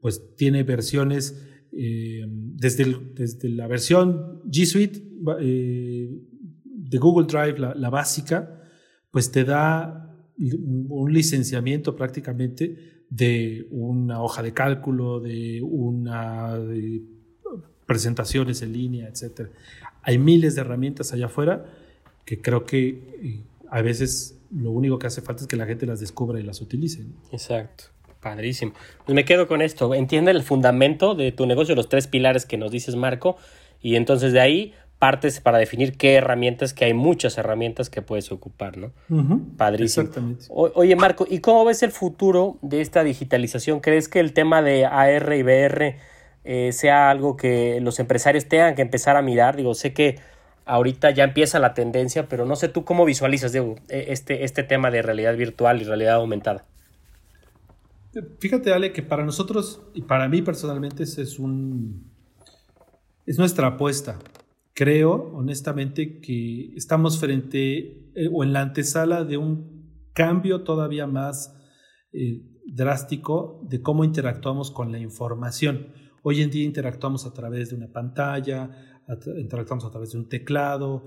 pues 0.00 0.34
tiene 0.36 0.62
versiones 0.64 1.48
em, 1.72 2.56
desde, 2.56 2.96
desde 3.14 3.48
la 3.48 3.66
versión 3.66 4.42
G 4.44 4.66
Suite 4.66 5.02
eh, 5.40 6.10
de 6.64 6.98
Google 6.98 7.26
Drive, 7.26 7.58
la, 7.58 7.90
básica, 7.90 8.60
pues 9.10 9.30
te 9.30 9.44
da 9.44 10.08
un 10.36 11.12
licenciamiento 11.12 11.94
prácticamente 11.94 13.01
de 13.14 13.66
una 13.70 14.22
hoja 14.22 14.42
de 14.42 14.54
cálculo, 14.54 15.20
de 15.20 15.60
una 15.62 16.58
presentaciones 17.84 18.62
en 18.62 18.72
línea, 18.72 19.08
etc. 19.08 19.50
Hay 20.02 20.16
miles 20.16 20.54
de 20.54 20.62
herramientas 20.62 21.12
allá 21.12 21.26
afuera 21.26 21.66
que 22.24 22.40
creo 22.40 22.64
que 22.64 22.88
eh, 22.88 23.40
a 23.68 23.82
veces 23.82 24.38
lo 24.50 24.70
único 24.70 24.98
que 24.98 25.08
hace 25.08 25.20
falta 25.20 25.42
es 25.42 25.48
que 25.48 25.56
la 25.56 25.66
gente 25.66 25.84
las 25.84 26.00
descubra 26.00 26.40
y 26.40 26.42
las 26.42 26.62
utilice. 26.62 27.04
Exacto. 27.32 27.84
Padrísimo. 28.22 28.72
Pues 29.04 29.14
me 29.14 29.26
quedo 29.26 29.46
con 29.46 29.60
esto. 29.60 29.94
Entiende 29.94 30.30
el 30.30 30.42
fundamento 30.42 31.14
de 31.14 31.32
tu 31.32 31.44
negocio, 31.44 31.74
los 31.74 31.90
tres 31.90 32.06
pilares 32.06 32.46
que 32.46 32.56
nos 32.56 32.70
dices, 32.70 32.96
Marco, 32.96 33.36
y 33.82 33.96
entonces 33.96 34.32
de 34.32 34.40
ahí 34.40 34.74
partes 35.02 35.40
para 35.40 35.58
definir 35.58 35.96
qué 35.96 36.14
herramientas, 36.14 36.72
que 36.74 36.84
hay 36.84 36.94
muchas 36.94 37.36
herramientas 37.36 37.90
que 37.90 38.02
puedes 38.02 38.30
ocupar, 38.30 38.78
¿no? 38.78 38.92
Padrísimo. 39.56 40.06
Exactamente. 40.06 40.44
oye, 40.48 40.94
Marco, 40.94 41.26
¿y 41.28 41.40
cómo 41.40 41.64
ves 41.64 41.82
el 41.82 41.90
futuro 41.90 42.56
de 42.62 42.80
esta 42.80 43.02
digitalización? 43.02 43.80
¿Crees 43.80 44.08
que 44.08 44.20
el 44.20 44.32
tema 44.32 44.62
de 44.62 44.86
AR 44.86 45.36
y 45.36 45.42
VR 45.42 45.96
eh, 46.44 46.70
sea 46.70 47.10
algo 47.10 47.36
que 47.36 47.80
los 47.80 47.98
empresarios 47.98 48.46
tengan 48.46 48.76
que 48.76 48.82
empezar 48.82 49.16
a 49.16 49.22
mirar? 49.22 49.56
Digo, 49.56 49.74
sé 49.74 49.92
que 49.92 50.20
ahorita 50.66 51.10
ya 51.10 51.24
empieza 51.24 51.58
la 51.58 51.74
tendencia, 51.74 52.28
pero 52.28 52.46
no 52.46 52.54
sé 52.54 52.68
tú 52.68 52.84
cómo 52.84 53.04
visualizas, 53.04 53.50
Diego, 53.50 53.74
e, 53.88 54.12
este, 54.12 54.44
este 54.44 54.62
tema 54.62 54.92
de 54.92 55.02
realidad 55.02 55.36
virtual 55.36 55.82
y 55.82 55.84
realidad 55.84 56.14
aumentada. 56.14 56.64
Fíjate, 58.38 58.72
Ale, 58.72 58.92
que 58.92 59.02
para 59.02 59.24
nosotros 59.24 59.82
y 59.94 60.02
para 60.02 60.28
mí 60.28 60.42
personalmente 60.42 61.02
es 61.02 61.40
un 61.40 62.12
es 63.26 63.36
nuestra 63.38 63.66
apuesta. 63.66 64.18
Creo, 64.74 65.32
honestamente, 65.34 66.20
que 66.20 66.72
estamos 66.74 67.18
frente 67.18 68.10
eh, 68.14 68.28
o 68.32 68.42
en 68.44 68.52
la 68.52 68.62
antesala 68.62 69.24
de 69.24 69.36
un 69.36 70.10
cambio 70.14 70.62
todavía 70.62 71.06
más 71.06 71.54
eh, 72.12 72.42
drástico 72.66 73.60
de 73.68 73.82
cómo 73.82 74.04
interactuamos 74.04 74.70
con 74.70 74.92
la 74.92 74.98
información. 74.98 75.88
Hoy 76.22 76.40
en 76.42 76.50
día 76.50 76.64
interactuamos 76.64 77.26
a 77.26 77.32
través 77.32 77.70
de 77.70 77.76
una 77.76 77.90
pantalla, 77.90 78.70
interactuamos 79.38 79.84
a 79.84 79.90
través 79.90 80.12
de 80.12 80.18
un 80.18 80.28
teclado, 80.28 81.06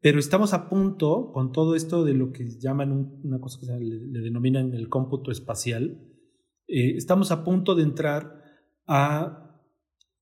pero 0.00 0.18
estamos 0.18 0.52
a 0.52 0.68
punto 0.68 1.32
con 1.32 1.52
todo 1.52 1.74
esto 1.74 2.04
de 2.04 2.14
lo 2.14 2.32
que 2.32 2.58
llaman 2.58 3.20
una 3.22 3.40
cosa 3.40 3.58
que 3.60 3.66
le 3.80 4.20
denominan 4.20 4.72
el 4.74 4.88
cómputo 4.88 5.30
espacial, 5.30 6.12
eh, 6.68 6.96
estamos 6.96 7.30
a 7.32 7.44
punto 7.44 7.74
de 7.74 7.82
entrar 7.82 8.42
a 8.86 9.41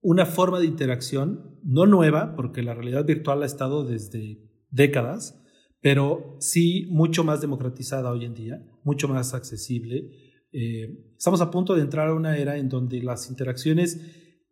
una 0.00 0.26
forma 0.26 0.58
de 0.60 0.66
interacción 0.66 1.58
no 1.62 1.86
nueva, 1.86 2.34
porque 2.36 2.62
la 2.62 2.74
realidad 2.74 3.04
virtual 3.04 3.42
ha 3.42 3.46
estado 3.46 3.84
desde 3.84 4.38
décadas, 4.70 5.40
pero 5.80 6.36
sí 6.40 6.86
mucho 6.90 7.24
más 7.24 7.40
democratizada 7.40 8.10
hoy 8.10 8.24
en 8.24 8.34
día, 8.34 8.66
mucho 8.82 9.08
más 9.08 9.34
accesible. 9.34 10.10
Eh, 10.52 11.12
estamos 11.16 11.40
a 11.40 11.50
punto 11.50 11.74
de 11.74 11.82
entrar 11.82 12.08
a 12.08 12.14
una 12.14 12.36
era 12.36 12.56
en 12.56 12.68
donde 12.68 13.02
las 13.02 13.30
interacciones 13.30 14.00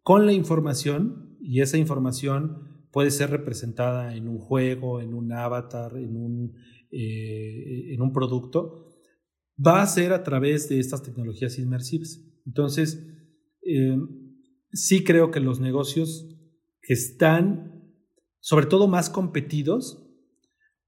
con 0.03 0.27
la 0.27 0.33
información 0.33 1.37
y 1.41 1.61
esa 1.61 1.77
información 1.77 2.87
puede 2.93 3.11
ser 3.11 3.31
representada 3.31 4.15
en 4.15 4.29
un 4.29 4.39
juego, 4.39 5.01
en 5.01 5.15
un 5.15 5.33
avatar, 5.33 5.97
en 5.97 6.17
un, 6.17 6.55
eh, 6.91 7.95
en 7.95 8.01
un 8.01 8.13
producto, 8.13 8.87
va 9.65 9.83
a 9.83 9.87
ser 9.87 10.13
a 10.13 10.23
través 10.23 10.69
de 10.69 10.79
estas 10.79 11.03
tecnologías 11.03 11.59
inmersivas. 11.59 12.23
Entonces, 12.47 13.07
eh, 13.63 13.97
sí 14.73 15.05
creo 15.05 15.31
que 15.31 15.41
los 15.41 15.61
negocios 15.61 16.29
que 16.83 16.95
están, 16.95 17.95
sobre 18.41 18.67
todo 18.67 18.89
más 18.89 19.11
competidos, 19.11 20.05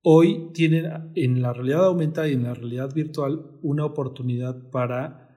hoy 0.02 0.50
tienen 0.54 1.12
en 1.14 1.42
la 1.42 1.52
realidad 1.52 1.86
aumentada 1.86 2.28
y 2.28 2.32
en 2.32 2.44
la 2.44 2.54
realidad 2.54 2.94
virtual 2.94 3.58
una 3.62 3.84
oportunidad 3.84 4.70
para 4.70 5.28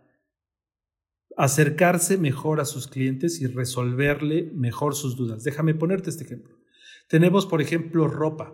acercarse 1.35 2.17
mejor 2.17 2.61
a 2.61 2.65
sus 2.65 2.87
clientes 2.87 3.41
y 3.41 3.47
resolverle 3.47 4.51
mejor 4.53 4.95
sus 4.95 5.15
dudas. 5.15 5.43
Déjame 5.43 5.73
ponerte 5.73 6.09
este 6.09 6.23
ejemplo. 6.23 6.55
Tenemos, 7.09 7.45
por 7.45 7.61
ejemplo, 7.61 8.07
ropa. 8.07 8.53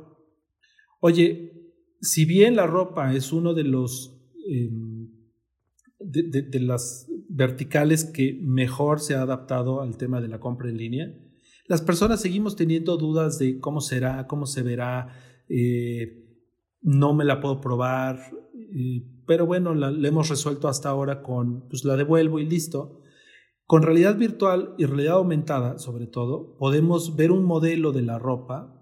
Oye, 1.01 1.73
si 2.01 2.25
bien 2.25 2.55
la 2.55 2.67
ropa 2.67 3.13
es 3.13 3.33
uno 3.33 3.53
de 3.53 3.63
los 3.65 4.19
Em, 4.49 5.11
de, 5.99 6.59
las 6.61 7.08
verticales 7.39 8.03
que 8.03 8.37
mejor 8.43 8.99
se 8.99 9.15
ha 9.15 9.21
adaptado 9.21 9.81
al 9.81 9.95
tema 9.95 10.19
de 10.19 10.27
la 10.27 10.41
compra 10.41 10.69
en 10.69 10.77
línea. 10.77 11.13
Las 11.67 11.81
personas 11.81 12.21
seguimos 12.21 12.57
teniendo 12.57 12.97
dudas 12.97 13.39
de 13.39 13.61
cómo 13.61 13.79
será, 13.79 14.27
cómo 14.27 14.45
se 14.45 14.61
verá, 14.61 15.07
eh, 15.47 16.25
no 16.81 17.13
me 17.13 17.23
la 17.23 17.39
puedo 17.39 17.61
probar, 17.61 18.19
pero 19.25 19.45
bueno, 19.45 19.73
la, 19.73 19.89
hemos 20.05 20.27
resuelto 20.27 20.67
hasta 20.67 20.89
ahora 20.89 21.21
con, 21.23 21.67
pues 21.69 21.85
la 21.85 21.95
devuelvo 21.95 22.39
y 22.39 22.45
listo. 22.45 22.99
Con 23.65 23.83
realidad 23.83 24.17
virtual 24.17 24.73
y 24.77 24.85
realidad 24.85 25.15
aumentada, 25.15 25.79
sobre 25.79 26.07
todo, 26.07 26.57
podemos 26.57 27.15
ver 27.15 27.31
un 27.31 27.45
modelo 27.45 27.93
de 27.93 28.01
la 28.01 28.19
ropa 28.19 28.78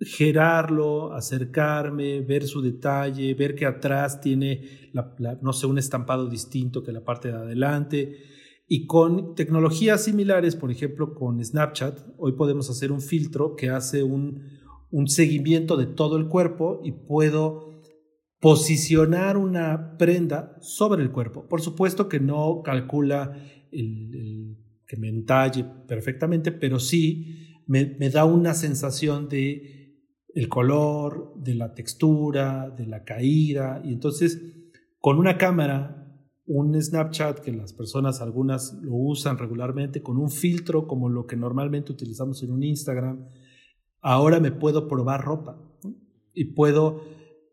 gerarlo, 0.00 1.12
acercarme, 1.12 2.20
ver 2.20 2.46
su 2.46 2.60
detalle, 2.60 3.34
ver 3.34 3.54
que 3.54 3.66
atrás 3.66 4.20
tiene, 4.20 4.90
no 5.40 5.52
sé, 5.52 5.66
un 5.66 5.78
estampado 5.78 6.28
distinto 6.28 6.82
que 6.82 6.92
la 6.92 7.04
parte 7.04 7.28
de 7.28 7.34
adelante. 7.34 8.16
Y 8.66 8.86
con 8.86 9.34
tecnologías 9.34 10.04
similares, 10.04 10.56
por 10.56 10.70
ejemplo, 10.70 11.14
con 11.14 11.44
Snapchat, 11.44 12.00
hoy 12.16 12.32
podemos 12.32 12.70
hacer 12.70 12.92
un 12.92 13.00
filtro 13.00 13.56
que 13.56 13.70
hace 13.70 14.02
un, 14.02 14.42
seguimiento 15.06 15.76
de 15.76 15.86
todo 15.86 16.16
el 16.16 16.28
cuerpo 16.28 16.80
y 16.84 16.92
puedo 16.92 17.80
posicionar 18.40 19.36
una 19.36 19.96
prenda 19.98 20.56
sobre 20.60 21.02
el 21.02 21.10
cuerpo. 21.10 21.48
Por 21.48 21.60
supuesto 21.60 22.08
que 22.08 22.20
no 22.20 22.62
calcula 22.64 23.32
que 23.72 24.96
me 24.96 25.08
entalle 25.08 25.64
perfectamente, 25.88 26.52
pero 26.52 26.78
sí 26.78 27.64
me 27.66 28.10
da 28.10 28.24
una 28.24 28.54
sensación 28.54 29.28
de 29.28 29.83
el 30.34 30.48
color, 30.48 31.32
de 31.36 31.54
la 31.54 31.74
textura, 31.74 32.70
de 32.70 32.86
la 32.86 33.04
caída. 33.04 33.80
Y 33.84 33.92
entonces, 33.92 34.42
con 34.98 35.18
una 35.18 35.38
cámara, 35.38 36.04
un 36.46 36.80
Snapchat 36.80 37.38
que 37.38 37.52
las 37.52 37.72
personas, 37.72 38.20
algunas 38.20 38.74
lo 38.82 38.94
usan 38.94 39.38
regularmente, 39.38 40.02
con 40.02 40.18
un 40.18 40.30
filtro 40.30 40.86
como 40.86 41.08
lo 41.08 41.26
que 41.26 41.36
normalmente 41.36 41.92
utilizamos 41.92 42.42
en 42.42 42.50
un 42.50 42.62
Instagram, 42.62 43.28
ahora 44.00 44.40
me 44.40 44.50
puedo 44.50 44.88
probar 44.88 45.24
ropa 45.24 45.62
y 46.34 46.52
puedo, 46.54 47.00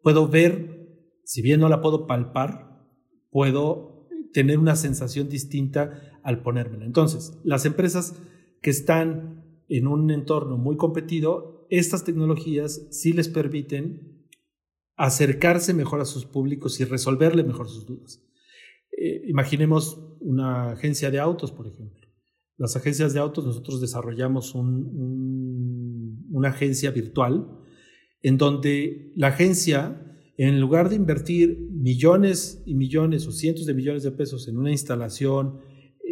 puedo 0.01 0.27
ver, 0.27 0.89
si 1.23 1.41
bien 1.41 1.59
no 1.59 1.69
la 1.69 1.81
puedo 1.81 2.07
palpar, 2.07 2.83
puedo 3.29 4.07
tener 4.33 4.57
una 4.57 4.75
sensación 4.75 5.29
distinta 5.29 6.19
al 6.23 6.41
ponérmela. 6.41 6.85
Entonces, 6.85 7.39
las 7.43 7.65
empresas 7.65 8.19
que 8.61 8.71
están 8.71 9.63
en 9.69 9.87
un 9.87 10.11
entorno 10.11 10.57
muy 10.57 10.75
competido 10.77 11.60
estas 11.71 12.03
tecnologías 12.03 12.85
sí 12.91 13.13
les 13.13 13.29
permiten 13.29 14.27
acercarse 14.97 15.73
mejor 15.73 16.01
a 16.01 16.05
sus 16.05 16.25
públicos 16.25 16.79
y 16.79 16.83
resolverle 16.83 17.43
mejor 17.43 17.69
sus 17.69 17.85
dudas. 17.85 18.21
Eh, 18.95 19.23
imaginemos 19.27 19.99
una 20.19 20.73
agencia 20.73 21.09
de 21.09 21.19
autos, 21.19 21.51
por 21.51 21.67
ejemplo. 21.67 22.07
Las 22.57 22.75
agencias 22.75 23.13
de 23.13 23.19
autos, 23.19 23.45
nosotros 23.45 23.81
desarrollamos 23.81 24.53
una 24.53 26.49
agencia 26.49 26.91
virtual 26.91 27.57
en 28.21 28.37
donde 28.37 29.11
la 29.15 29.29
agencia, 29.29 29.99
en 30.37 30.59
lugar 30.59 30.89
de 30.89 30.95
invertir 30.95 31.57
millones 31.71 32.61
y 32.65 32.75
millones 32.75 33.25
o 33.25 33.31
cientos 33.31 33.65
de 33.65 33.73
millones 33.73 34.03
de 34.03 34.11
pesos 34.11 34.47
en 34.47 34.57
una 34.57 34.71
instalación, 34.71 35.61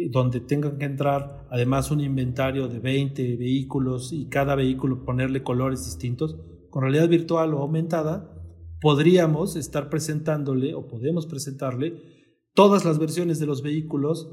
donde 0.08 0.40
tengan 0.40 0.78
que 0.78 0.86
entrar 0.86 1.46
además 1.50 1.90
un 1.90 2.00
inventario 2.00 2.68
de 2.68 2.78
20 2.78 3.36
vehículos 3.36 4.12
y 4.12 4.28
cada 4.28 4.54
vehículo 4.54 5.04
ponerle 5.04 5.42
colores 5.42 5.84
distintos, 5.84 6.36
con 6.70 6.82
realidad 6.82 7.08
virtual 7.08 7.52
o 7.54 7.58
aumentada, 7.58 8.34
podríamos 8.80 9.56
estar 9.56 9.90
presentándole 9.90 10.74
o 10.74 10.86
podemos 10.86 11.26
presentarle 11.26 11.94
todas 12.54 12.84
las 12.84 12.98
versiones 12.98 13.38
de 13.38 13.46
los 13.46 13.62
vehículos 13.62 14.28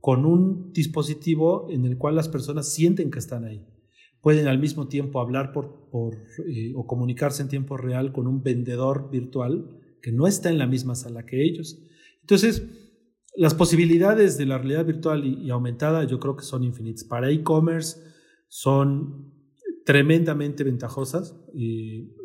con 0.00 0.24
un 0.24 0.72
dispositivo 0.72 1.68
en 1.70 1.84
el 1.84 1.98
cual 1.98 2.16
las 2.16 2.28
personas 2.28 2.72
sienten 2.72 3.10
que 3.10 3.18
están 3.18 3.44
ahí. 3.44 3.66
Pueden 4.22 4.48
al 4.48 4.58
mismo 4.58 4.88
tiempo 4.88 5.20
hablar 5.20 5.52
por, 5.52 5.88
eh, 6.46 6.72
o 6.74 6.86
comunicarse 6.86 7.42
en 7.42 7.48
tiempo 7.48 7.76
real 7.76 8.12
con 8.12 8.26
un 8.26 8.42
vendedor 8.42 9.10
virtual 9.10 9.78
que 10.02 10.12
no 10.12 10.26
está 10.26 10.50
en 10.50 10.58
la 10.58 10.66
misma 10.66 10.94
sala 10.94 11.26
que 11.26 11.42
ellos. 11.42 11.82
Entonces, 12.20 12.89
las 13.36 13.54
posibilidades 13.54 14.36
de 14.38 14.46
la 14.46 14.58
realidad 14.58 14.84
virtual 14.84 15.24
y, 15.24 15.50
aumentada 15.50 16.04
yo 16.04 16.18
creo 16.18 16.36
que 16.36 16.44
son 16.44 16.64
infinitas. 16.64 17.04
Para 17.04 17.30
e-commerce 17.30 18.00
son 18.48 19.32
tremendamente 19.84 20.64
ventajosas 20.64 21.36
y, 21.54 22.16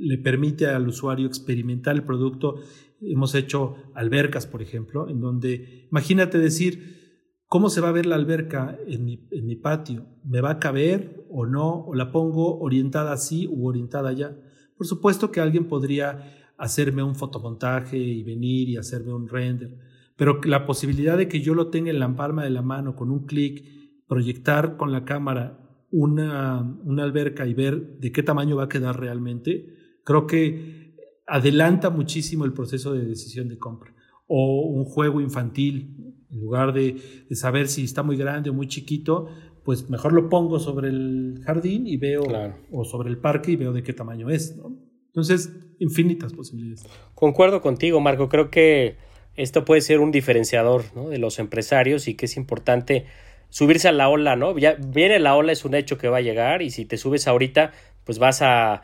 le 0.00 0.18
permite 0.18 0.66
al 0.66 0.88
usuario 0.88 1.26
experimentar 1.26 1.94
el 1.94 2.04
producto. 2.04 2.56
Hemos 3.00 3.34
hecho 3.34 3.76
albercas, 3.94 4.46
por 4.46 4.62
ejemplo, 4.62 5.08
en 5.08 5.20
donde 5.20 5.86
imagínate 5.90 6.38
decir, 6.38 7.36
¿cómo 7.46 7.68
se 7.68 7.80
va 7.80 7.88
a 7.88 7.92
ver 7.92 8.06
la 8.06 8.16
alberca 8.16 8.78
en 8.86 9.04
mi, 9.04 9.28
en 9.30 9.46
mi 9.46 9.56
patio? 9.56 10.06
¿Me 10.24 10.40
va 10.40 10.52
a 10.52 10.58
caber 10.58 11.18
o 11.30 11.46
no, 11.46 11.84
o 11.84 11.94
la 11.94 12.10
pongo 12.10 12.58
orientada 12.58 13.12
así 13.12 13.46
u 13.48 13.66
orientada 13.66 14.10
allá. 14.10 14.36
Por 14.76 14.86
supuesto 14.86 15.30
que 15.30 15.40
alguien 15.40 15.68
podría 15.68 16.52
hacerme 16.56 17.02
un 17.02 17.14
fotomontaje 17.14 17.98
y 17.98 18.22
venir 18.22 18.68
y 18.68 18.76
hacerme 18.76 19.14
un 19.14 19.28
render, 19.28 19.76
pero 20.18 20.40
la 20.42 20.66
posibilidad 20.66 21.16
de 21.16 21.28
que 21.28 21.40
yo 21.40 21.54
lo 21.54 21.68
tenga 21.68 21.90
en 21.90 22.00
la 22.00 22.16
palma 22.16 22.42
de 22.42 22.50
la 22.50 22.60
mano 22.60 22.96
con 22.96 23.12
un 23.12 23.24
clic, 23.24 23.64
proyectar 24.08 24.76
con 24.76 24.90
la 24.90 25.04
cámara 25.04 25.60
una, 25.92 26.60
una 26.84 27.04
alberca 27.04 27.46
y 27.46 27.54
ver 27.54 27.98
de 27.98 28.10
qué 28.10 28.24
tamaño 28.24 28.56
va 28.56 28.64
a 28.64 28.68
quedar 28.68 28.98
realmente, 28.98 29.76
creo 30.04 30.26
que 30.26 30.96
adelanta 31.24 31.90
muchísimo 31.90 32.44
el 32.44 32.52
proceso 32.52 32.92
de 32.92 33.04
decisión 33.04 33.48
de 33.48 33.58
compra. 33.58 33.94
O 34.26 34.62
un 34.62 34.86
juego 34.86 35.20
infantil, 35.20 36.16
en 36.32 36.40
lugar 36.40 36.72
de, 36.72 36.96
de 37.28 37.36
saber 37.36 37.68
si 37.68 37.84
está 37.84 38.02
muy 38.02 38.16
grande 38.16 38.50
o 38.50 38.54
muy 38.54 38.66
chiquito, 38.66 39.28
pues 39.64 39.88
mejor 39.88 40.14
lo 40.14 40.28
pongo 40.28 40.58
sobre 40.58 40.88
el 40.88 41.42
jardín 41.44 41.86
y 41.86 41.96
veo, 41.96 42.24
o 42.72 42.84
sobre 42.84 43.08
el 43.08 43.18
parque 43.18 43.52
y 43.52 43.56
veo 43.56 43.72
de 43.72 43.84
qué 43.84 43.92
tamaño 43.92 44.30
es. 44.30 44.56
¿no? 44.56 44.76
Entonces, 45.06 45.54
infinitas 45.78 46.32
posibilidades. 46.32 46.86
Concuerdo 47.14 47.60
contigo, 47.60 48.00
Marco. 48.00 48.28
Creo 48.28 48.50
que 48.50 48.96
esto 49.38 49.64
puede 49.64 49.80
ser 49.80 50.00
un 50.00 50.10
diferenciador 50.10 50.84
¿no? 50.94 51.08
de 51.08 51.18
los 51.18 51.38
empresarios 51.38 52.08
y 52.08 52.14
que 52.14 52.26
es 52.26 52.36
importante 52.36 53.06
subirse 53.50 53.88
a 53.88 53.92
la 53.92 54.08
ola, 54.08 54.36
¿no? 54.36 54.58
Ya 54.58 54.76
viene 54.78 55.18
la 55.20 55.36
ola, 55.36 55.52
es 55.52 55.64
un 55.64 55.74
hecho 55.74 55.96
que 55.96 56.08
va 56.08 56.18
a 56.18 56.20
llegar 56.20 56.60
y 56.60 56.70
si 56.70 56.84
te 56.84 56.98
subes 56.98 57.28
ahorita, 57.28 57.72
pues 58.04 58.18
vas 58.18 58.42
a, 58.42 58.82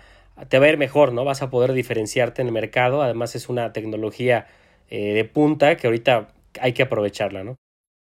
te 0.48 0.58
va 0.58 0.66
a 0.66 0.68
ir 0.70 0.78
mejor, 0.78 1.12
¿no? 1.12 1.24
Vas 1.24 1.42
a 1.42 1.50
poder 1.50 1.72
diferenciarte 1.72 2.40
en 2.40 2.48
el 2.48 2.54
mercado. 2.54 3.02
Además 3.02 3.34
es 3.34 3.48
una 3.48 3.72
tecnología 3.72 4.46
eh, 4.88 5.12
de 5.12 5.24
punta 5.24 5.76
que 5.76 5.88
ahorita 5.88 6.28
hay 6.60 6.72
que 6.72 6.84
aprovecharla, 6.84 7.42
¿no? 7.42 7.56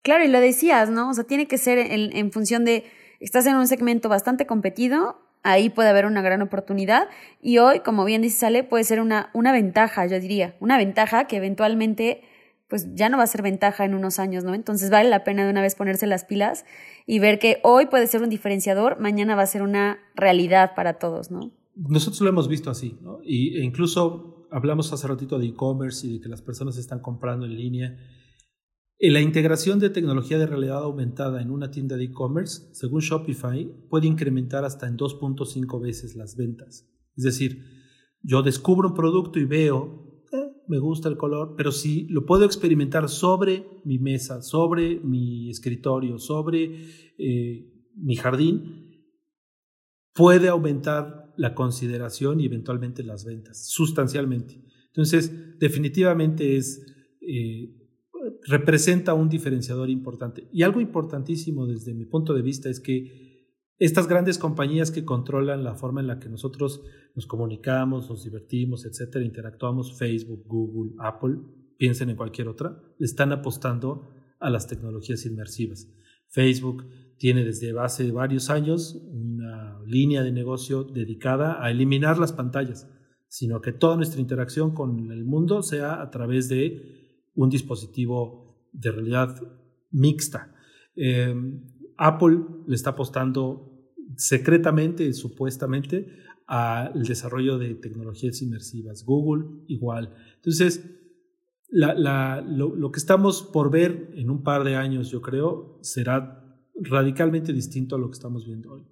Claro, 0.03 0.23
y 0.23 0.27
lo 0.27 0.39
decías, 0.39 0.91
¿no? 0.91 1.09
O 1.09 1.13
sea, 1.15 1.23
tiene 1.23 1.47
que 1.47 1.57
ser 1.57 1.79
en, 1.79 2.15
en 2.15 2.31
función 2.31 2.63
de, 2.63 2.85
estás 3.19 3.47
en 3.47 3.55
un 3.55 3.67
segmento 3.67 4.07
bastante 4.07 4.45
competido, 4.45 5.19
ahí 5.41 5.69
puede 5.69 5.89
haber 5.89 6.05
una 6.05 6.21
gran 6.21 6.41
oportunidad 6.41 7.07
y 7.41 7.57
hoy, 7.57 7.79
como 7.79 8.05
bien 8.05 8.21
dice 8.21 8.39
Sale, 8.39 8.63
puede 8.63 8.83
ser 8.83 9.01
una, 9.01 9.29
una 9.33 9.51
ventaja, 9.51 10.05
yo 10.05 10.19
diría, 10.19 10.55
una 10.59 10.77
ventaja 10.77 11.25
que 11.25 11.37
eventualmente 11.37 12.21
pues 12.75 12.93
ya 12.93 13.07
no 13.07 13.15
va 13.15 13.23
a 13.23 13.27
ser 13.27 13.41
ventaja 13.41 13.85
en 13.85 13.95
unos 13.95 14.19
años, 14.19 14.43
¿no? 14.43 14.53
Entonces 14.53 14.89
vale 14.89 15.09
la 15.09 15.23
pena 15.23 15.45
de 15.45 15.49
una 15.49 15.61
vez 15.61 15.75
ponerse 15.75 16.07
las 16.07 16.25
pilas 16.25 16.65
y 17.07 17.19
ver 17.19 17.39
que 17.39 17.61
hoy 17.63 17.85
puede 17.85 18.05
ser 18.07 18.21
un 18.21 18.29
diferenciador, 18.29 18.99
mañana 18.99 19.33
va 19.33 19.43
a 19.43 19.47
ser 19.47 19.61
una 19.61 19.99
realidad 20.13 20.75
para 20.75 20.95
todos, 20.95 21.31
¿no? 21.31 21.53
Nosotros 21.73 22.19
lo 22.19 22.27
hemos 22.27 22.49
visto 22.49 22.69
así, 22.69 22.97
¿no? 23.01 23.19
Y, 23.23 23.57
e 23.57 23.63
incluso 23.63 24.45
hablamos 24.51 24.91
hace 24.91 25.07
ratito 25.07 25.39
de 25.39 25.45
e-commerce 25.45 26.05
y 26.05 26.15
de 26.15 26.19
que 26.19 26.27
las 26.27 26.41
personas 26.41 26.75
están 26.75 26.99
comprando 26.99 27.45
en 27.45 27.55
línea. 27.55 27.97
En 28.99 29.13
la 29.13 29.21
integración 29.21 29.79
de 29.79 29.89
tecnología 29.89 30.37
de 30.37 30.47
realidad 30.47 30.83
aumentada 30.83 31.41
en 31.41 31.51
una 31.51 31.71
tienda 31.71 31.95
de 31.95 32.03
e-commerce, 32.03 32.73
según 32.73 32.99
Shopify, 32.99 33.71
puede 33.89 34.07
incrementar 34.07 34.65
hasta 34.65 34.85
en 34.85 34.97
2.5 34.97 35.81
veces 35.81 36.17
las 36.17 36.35
ventas. 36.35 36.89
Es 37.15 37.23
decir, 37.23 37.63
yo 38.21 38.41
descubro 38.41 38.89
un 38.89 38.95
producto 38.95 39.39
y 39.39 39.45
veo, 39.45 40.01
eh, 40.03 40.04
me 40.67 40.79
gusta 40.79 41.09
el 41.09 41.17
color, 41.17 41.55
pero 41.57 41.71
si 41.71 42.07
lo 42.07 42.25
puedo 42.25 42.45
experimentar 42.45 43.09
sobre 43.09 43.65
mi 43.83 43.99
mesa, 43.99 44.41
sobre 44.41 44.99
mi 44.99 45.49
escritorio, 45.49 46.17
sobre 46.17 46.87
eh, 47.17 47.71
mi 47.95 48.15
jardín, 48.15 49.09
puede 50.13 50.47
aumentar 50.49 51.33
la 51.37 51.53
consideración 51.53 52.39
y 52.39 52.45
eventualmente 52.45 53.03
las 53.03 53.25
ventas, 53.25 53.69
sustancialmente. 53.69 54.61
Entonces, 54.87 55.59
definitivamente 55.59 56.57
es... 56.57 56.85
Eh, 57.21 57.81
representa 58.47 59.13
un 59.13 59.29
diferenciador 59.29 59.89
importante. 59.89 60.47
Y 60.51 60.63
algo 60.63 60.81
importantísimo 60.81 61.67
desde 61.67 61.93
mi 61.93 62.05
punto 62.05 62.33
de 62.33 62.41
vista 62.41 62.69
es 62.69 62.79
que 62.79 63.24
estas 63.77 64.07
grandes 64.07 64.37
compañías 64.37 64.91
que 64.91 65.03
controlan 65.03 65.63
la 65.63 65.75
forma 65.75 66.01
en 66.01 66.07
la 66.07 66.19
que 66.19 66.29
nosotros 66.29 66.81
nos 67.13 67.27
comunicamos, 67.27 68.09
nos 68.09 68.23
divertimos, 68.23 68.85
etcétera, 68.85 69.25
interactuamos, 69.25 69.97
Facebook, 69.97 70.43
Google, 70.45 70.93
Apple, 70.99 71.37
piensen 71.77 72.09
en 72.09 72.15
cualquier 72.15 72.47
otra, 72.47 72.81
están 72.99 73.31
apostando 73.31 74.09
a 74.39 74.49
las 74.49 74.67
tecnologías 74.67 75.25
inmersivas. 75.25 75.89
Facebook 76.29 76.85
tiene 77.17 77.43
desde 77.43 77.77
hace 77.79 78.11
varios 78.11 78.49
años 78.49 79.01
una 79.09 79.79
línea 79.85 80.23
de 80.23 80.31
negocio 80.31 80.83
dedicada 80.83 81.63
a 81.63 81.71
eliminar 81.71 82.17
las 82.17 82.33
pantallas, 82.33 82.89
sino 83.27 83.61
que 83.61 83.73
toda 83.73 83.95
nuestra 83.95 84.21
interacción 84.21 84.73
con 84.73 85.11
el 85.11 85.25
mundo 85.25 85.63
sea 85.63 86.01
a 86.01 86.09
través 86.09 86.49
de 86.49 87.29
un 87.35 87.49
dispositivo 87.49 88.69
de 88.71 88.91
realidad 88.91 89.35
mixta. 89.91 90.53
Em, 90.95 91.61
Apple 91.97 92.39
le 92.67 92.75
está 92.75 92.91
apostando 92.91 93.91
secretamente, 94.17 95.11
supuestamente, 95.13 96.07
al 96.47 97.03
desarrollo 97.03 97.57
de 97.57 97.75
tecnologías 97.75 98.41
inmersivas. 98.41 99.03
Google 99.03 99.63
igual. 99.67 100.13
Entonces, 100.35 100.83
lo, 101.69 102.91
que 102.91 102.99
estamos 102.99 103.43
por 103.43 103.71
ver 103.71 104.11
en 104.15 104.29
un 104.29 104.43
par 104.43 104.63
de 104.63 104.75
años, 104.75 105.09
yo 105.09 105.21
creo, 105.21 105.79
será 105.81 106.43
radicalmente 106.75 107.53
distinto 107.53 107.95
a 107.95 107.99
lo 107.99 108.07
que 108.09 108.13
estamos 108.13 108.45
viendo 108.45 108.73
hoy. 108.73 108.85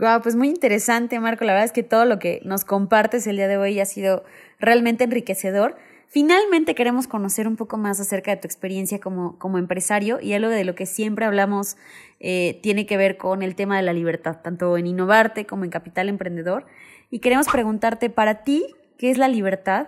Wow, 0.00 0.22
pues 0.22 0.36
muy 0.36 0.48
interesante, 0.48 1.20
Marco. 1.20 1.44
La 1.44 1.52
verdad 1.52 1.66
es 1.66 1.72
que 1.72 1.82
todo 1.82 2.06
lo 2.06 2.18
que 2.18 2.40
nos 2.44 2.64
compartes 2.64 3.26
el 3.26 3.36
día 3.36 3.48
de 3.48 3.58
hoy 3.58 3.78
ha 3.78 3.84
sido 3.84 4.24
realmente 4.58 5.04
enriquecedor. 5.04 5.76
Finalmente 6.12 6.74
queremos 6.74 7.06
conocer 7.06 7.48
un 7.48 7.56
poco 7.56 7.78
más 7.78 7.98
acerca 7.98 8.32
de 8.32 8.36
tu 8.36 8.46
experiencia 8.46 9.00
como, 9.00 9.38
como 9.38 9.56
empresario 9.56 10.20
y 10.20 10.34
algo 10.34 10.50
de 10.50 10.62
lo 10.62 10.74
que 10.74 10.84
siempre 10.84 11.24
hablamos 11.24 11.78
eh, 12.20 12.60
tiene 12.62 12.84
que 12.84 12.98
ver 12.98 13.16
con 13.16 13.42
el 13.42 13.54
tema 13.54 13.78
de 13.78 13.82
la 13.82 13.94
libertad, 13.94 14.42
tanto 14.44 14.76
en 14.76 14.86
innovarte 14.86 15.46
como 15.46 15.64
en 15.64 15.70
capital 15.70 16.10
emprendedor. 16.10 16.66
Y 17.10 17.20
queremos 17.20 17.46
preguntarte 17.48 18.10
para 18.10 18.44
ti, 18.44 18.66
¿qué 18.98 19.10
es 19.10 19.16
la 19.16 19.26
libertad 19.26 19.86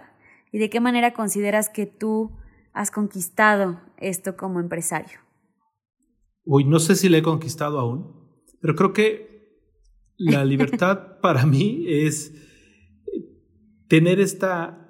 y 0.51 0.57
de 0.57 0.71
qué 0.71 0.81
manera 0.81 1.13
consideras 1.13 1.69
que 1.69 1.85
tú 1.85 2.33
has 2.73 2.91
conquistado 2.91 3.83
esto 3.99 4.35
como 4.35 4.61
empresario? 4.61 5.19
Uy, 6.47 6.65
no 6.65 6.79
sé 6.81 6.97
si 6.97 7.11
la 7.11 7.19
he 7.19 7.23
conquistado 7.23 7.79
aún, 7.79 8.31
pero 8.63 8.75
creo 8.75 8.95
que 8.95 9.61
la 10.17 10.43
libertad 10.47 11.21
para 11.21 11.45
mí 11.45 11.85
es 11.87 12.33
tener 13.89 14.21
esta 14.21 14.84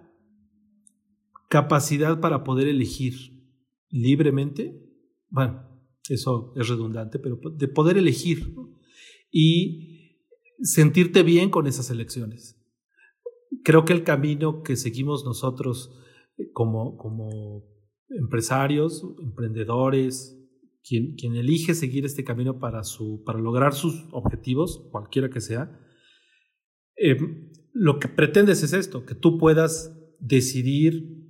capacidad 1.54 2.18
para 2.18 2.42
poder 2.42 2.66
elegir 2.66 3.14
libremente, 3.88 4.76
bueno, 5.28 5.62
eso 6.08 6.52
es 6.56 6.68
redundante, 6.68 7.20
pero 7.20 7.38
de 7.56 7.68
poder 7.68 7.96
elegir 7.96 8.52
y 9.30 10.18
sentirte 10.62 11.22
bien 11.22 11.50
con 11.50 11.68
esas 11.68 11.90
elecciones. 11.90 12.60
Creo 13.62 13.84
que 13.84 13.92
el 13.92 14.02
camino 14.02 14.64
que 14.64 14.74
seguimos 14.74 15.24
nosotros 15.24 15.96
eh, 16.38 16.50
como, 16.52 16.96
como 16.96 17.62
empresarios, 18.08 19.04
emprendedores, 19.22 20.36
quien, 20.82 21.14
quien 21.14 21.36
elige 21.36 21.74
seguir 21.74 22.04
este 22.04 22.24
camino 22.24 22.58
para, 22.58 22.82
su, 22.82 23.22
para 23.24 23.38
lograr 23.38 23.74
sus 23.74 24.08
objetivos, 24.10 24.88
cualquiera 24.90 25.30
que 25.30 25.40
sea, 25.40 25.70
eh, 26.96 27.16
lo 27.72 28.00
que 28.00 28.08
pretendes 28.08 28.64
es 28.64 28.72
esto, 28.72 29.06
que 29.06 29.14
tú 29.14 29.38
puedas 29.38 29.96
decidir 30.18 31.22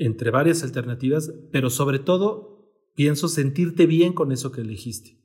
entre 0.00 0.30
varias 0.30 0.62
alternativas, 0.64 1.30
pero 1.52 1.68
sobre 1.68 1.98
todo 1.98 2.72
pienso 2.94 3.28
sentirte 3.28 3.86
bien 3.86 4.14
con 4.14 4.32
eso 4.32 4.50
que 4.50 4.62
elegiste. 4.62 5.20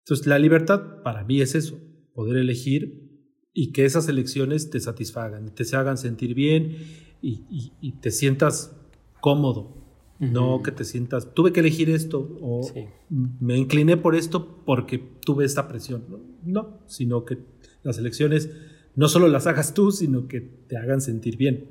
Entonces, 0.00 0.26
la 0.26 0.40
libertad 0.40 1.02
para 1.04 1.22
mí 1.22 1.40
es 1.40 1.54
eso, 1.54 1.78
poder 2.12 2.38
elegir 2.38 3.08
y 3.52 3.70
que 3.70 3.84
esas 3.84 4.08
elecciones 4.08 4.70
te 4.70 4.80
satisfagan, 4.80 5.54
te 5.54 5.64
hagan 5.76 5.96
sentir 5.96 6.34
bien 6.34 6.76
y, 7.22 7.92
te 8.00 8.10
sientas 8.10 8.76
cómodo, 9.20 9.76
no 10.18 10.60
que 10.62 10.72
te 10.72 10.82
sientas, 10.82 11.32
tuve 11.32 11.52
que 11.52 11.60
elegir 11.60 11.88
esto 11.88 12.36
o 12.40 12.60
me 13.08 13.56
incliné 13.56 13.96
por 13.96 14.16
esto 14.16 14.64
porque 14.64 14.98
tuve 15.24 15.44
esta 15.44 15.68
presión. 15.68 16.04
¿no? 16.08 16.20
no, 16.42 16.82
sino 16.88 17.24
que 17.24 17.38
las 17.84 17.98
elecciones 17.98 18.50
no 18.96 19.06
solo 19.08 19.28
las 19.28 19.46
hagas 19.46 19.72
tú, 19.72 19.92
sino 19.92 20.26
que 20.26 20.40
te 20.40 20.76
hagan 20.76 21.00
sentir 21.00 21.36
bien. 21.36 21.68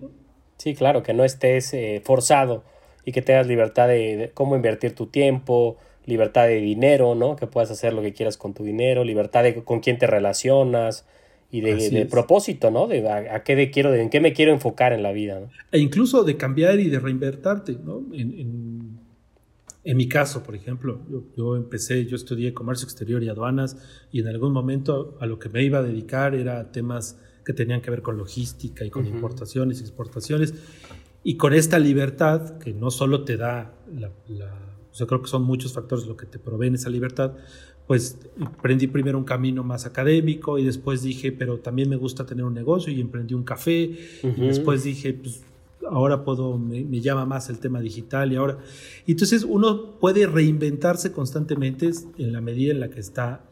Sí, 0.58 0.74
claro, 0.74 1.04
que 1.04 1.14
no 1.14 1.24
estés 1.24 1.74
eh, 1.74 2.02
forzado 2.04 2.64
y 3.06 3.12
que 3.12 3.22
tengas 3.22 3.48
libertad 3.48 3.88
de, 3.88 4.32
cómo 4.34 4.56
invertir 4.56 4.94
tu 4.94 5.06
tiempo, 5.06 5.78
libertad 6.06 6.48
de 6.48 6.60
dinero, 6.60 7.16
¿no? 7.16 7.36
Que 7.36 7.48
puedas 7.48 7.70
hacer 7.72 7.94
lo 7.94 8.02
que 8.02 8.14
quieras 8.14 8.38
con 8.38 8.54
tu 8.54 8.64
dinero, 8.64 9.04
libertad 9.04 9.44
de 9.44 9.64
con 9.64 9.80
quién 9.80 9.98
te 9.98 10.08
relacionas 10.08 11.06
y 11.52 11.62
de, 11.62 12.06
propósito, 12.08 12.72
¿no? 12.72 12.88
De 12.88 13.08
a, 13.08 13.44
qué 13.44 13.56
de 13.56 13.72
quiero, 13.72 13.92
de, 13.92 14.02
en 14.02 14.10
qué 14.10 14.20
me 14.20 14.34
quiero 14.34 14.52
enfocar 14.52 14.94
en 14.94 15.04
la 15.04 15.12
vida, 15.12 15.40
¿no? 15.40 15.50
E 15.72 15.80
incluso 15.80 16.24
de 16.24 16.36
cambiar 16.36 16.80
y 16.80 16.90
de 16.90 17.00
reinvertarte, 17.00 17.78
¿no? 17.84 18.04
En, 18.14 19.00
en, 19.84 19.96
mi 19.98 20.10
caso, 20.10 20.44
por 20.44 20.56
ejemplo, 20.56 21.00
yo, 21.10 21.24
yo, 21.38 21.56
empecé, 21.56 22.06
yo 22.06 22.18
estudié 22.18 22.54
comercio 22.54 22.86
exterior 22.86 23.24
y 23.24 23.30
aduanas 23.30 23.78
y 24.12 24.20
en 24.20 24.28
algún 24.28 24.52
momento 24.52 25.18
a 25.22 25.26
lo 25.26 25.40
que 25.40 25.48
me 25.48 25.64
iba 25.64 25.80
a 25.80 25.84
dedicar 25.84 26.36
era 26.36 26.74
temas 26.74 27.18
que 27.48 27.54
tenían 27.54 27.80
que 27.80 27.90
ver 27.90 28.02
con 28.02 28.18
logística 28.18 28.84
y 28.84 28.90
con 28.90 29.08
importaciones 29.08 29.80
y 29.80 29.84
exportaciones. 29.84 30.54
Y 31.24 31.38
con 31.38 31.54
esta 31.54 31.80
libertad 31.80 32.58
que 32.58 32.74
no 32.74 32.92
solo 32.92 33.24
te 33.24 33.38
da 33.38 33.74
o 34.92 34.94
sea, 34.94 35.08
creo 35.08 35.22
que 35.22 35.30
son 35.30 35.44
muchos 35.44 35.72
factores 35.72 36.08
lo 36.08 36.18
que 36.18 36.26
te 36.26 36.40
proveen 36.40 36.76
esa 36.76 36.90
libertad, 36.90 37.32
pues 37.86 38.18
emprendí 38.38 38.88
primero 38.88 39.18
un 39.18 39.24
camino 39.24 39.64
más 39.64 39.86
académico 39.86 40.60
y 40.60 40.66
después 40.66 41.04
dije, 41.04 41.32
pero 41.32 41.60
también 41.60 41.88
me 41.88 41.96
gusta 41.96 42.26
tener 42.26 42.44
un 42.44 42.54
negocio 42.54 42.92
y 42.92 43.00
emprendí 43.00 43.34
un 43.34 43.44
café 43.44 43.98
y 44.24 44.42
después 44.42 44.84
dije, 44.84 45.14
pues 45.14 45.42
ahora 45.90 46.26
puedo, 46.26 46.58
me, 46.58 47.00
llama 47.00 47.26
más 47.26 47.50
el 47.50 47.60
tema 47.60 47.80
digital 47.80 48.34
y 48.34 48.36
ahora... 48.36 48.58
entonces 49.06 49.46
uno 49.48 49.98
puede 50.02 50.28
reinventarse 50.28 51.14
constantemente 51.14 51.92
en 52.18 52.34
la 52.34 52.42
medida 52.42 52.74
en 52.74 52.82
la 52.82 52.90
que 52.90 53.00
está 53.00 53.47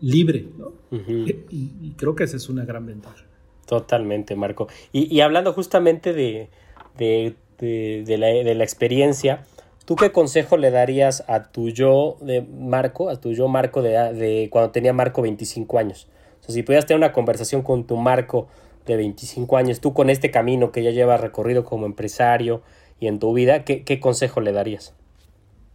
libre, 0.00 0.48
¿no? 0.56 0.72
y, 0.90 1.94
creo 1.96 2.14
que 2.14 2.24
esa 2.24 2.36
es 2.36 2.48
una 2.48 2.64
gran 2.64 2.86
ventaja. 2.86 3.24
Totalmente, 3.66 4.36
Marco. 4.36 4.68
Y, 4.92 5.20
hablando 5.20 5.52
justamente 5.52 6.12
de, 6.12 6.48
de, 6.96 7.34
de, 7.58 8.18
la, 8.18 8.28
de 8.28 8.54
la 8.54 8.64
experiencia, 8.64 9.44
¿Tú 9.88 9.96
qué 9.96 10.12
consejo 10.12 10.58
le 10.58 10.70
darías 10.70 11.24
a 11.28 11.44
tu 11.44 11.70
yo 11.70 12.18
de 12.20 12.42
Marco, 12.42 13.08
a 13.08 13.18
tu 13.18 13.32
yo 13.32 13.48
Marco 13.48 13.80
de, 13.80 13.92
de, 14.12 14.50
cuando 14.50 14.70
tenía 14.70 14.92
Marco 14.92 15.22
25 15.22 15.78
años? 15.78 16.08
O 16.42 16.44
sea, 16.44 16.54
si 16.54 16.62
pudieras 16.62 16.84
tener 16.84 16.98
una 16.98 17.14
conversación 17.14 17.62
con 17.62 17.86
tu 17.86 17.96
Marco 17.96 18.48
de 18.84 18.98
25 18.98 19.56
años, 19.56 19.80
tú 19.80 19.94
con 19.94 20.10
este 20.10 20.30
camino 20.30 20.72
que 20.72 20.82
ya 20.82 20.90
llevas 20.90 21.22
recorrido 21.22 21.64
como 21.64 21.86
empresario 21.86 22.60
y 23.00 23.06
en 23.06 23.18
tu 23.18 23.32
vida, 23.32 23.64
¿qué, 23.64 23.98
consejo 23.98 24.42
le 24.42 24.52
darías? 24.52 24.94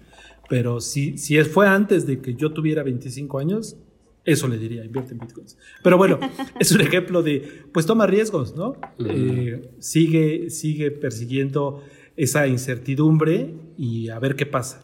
pero 0.48 0.80
si, 0.80 1.18
si 1.18 1.38
fue 1.42 1.66
antes 1.66 2.06
de 2.06 2.20
que 2.20 2.34
yo 2.34 2.52
tuviera 2.52 2.82
25 2.82 3.38
años, 3.40 3.76
eso 4.24 4.48
le 4.48 4.56
diría, 4.56 4.84
invierte 4.84 5.12
en 5.12 5.18
bitcoins. 5.18 5.58
Pero 5.82 5.98
bueno, 5.98 6.18
es 6.58 6.72
un 6.72 6.80
ejemplo 6.80 7.22
de, 7.22 7.64
pues 7.72 7.84
toma 7.84 8.06
riesgos, 8.06 8.56
¿no? 8.56 8.76
Eh, 8.98 9.70
sigue, 9.80 10.50
sigue 10.50 10.90
persiguiendo 10.90 11.82
esa 12.16 12.46
incertidumbre 12.46 13.54
y 13.76 14.08
a 14.08 14.18
ver 14.18 14.36
qué 14.36 14.46
pasa. 14.46 14.80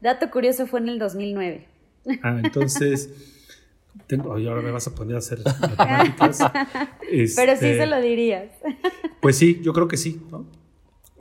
Dato 0.00 0.30
curioso 0.30 0.66
fue 0.66 0.80
en 0.80 0.88
el 0.88 0.98
2009. 0.98 1.66
Ah, 2.22 2.40
entonces, 2.42 3.10
tengo, 4.06 4.38
y 4.38 4.46
ahora 4.46 4.62
me 4.62 4.70
vas 4.70 4.86
a 4.86 4.94
poner 4.94 5.16
a 5.16 5.18
hacer 5.18 5.40
matemáticas. 5.44 6.38
Pero 7.36 7.56
sí 7.56 7.74
se 7.74 7.86
lo 7.86 8.00
dirías. 8.00 8.50
Pues 9.20 9.36
sí, 9.36 9.60
yo 9.62 9.72
creo 9.72 9.88
que 9.88 9.96
sí, 9.96 10.20
¿no? 10.30 10.46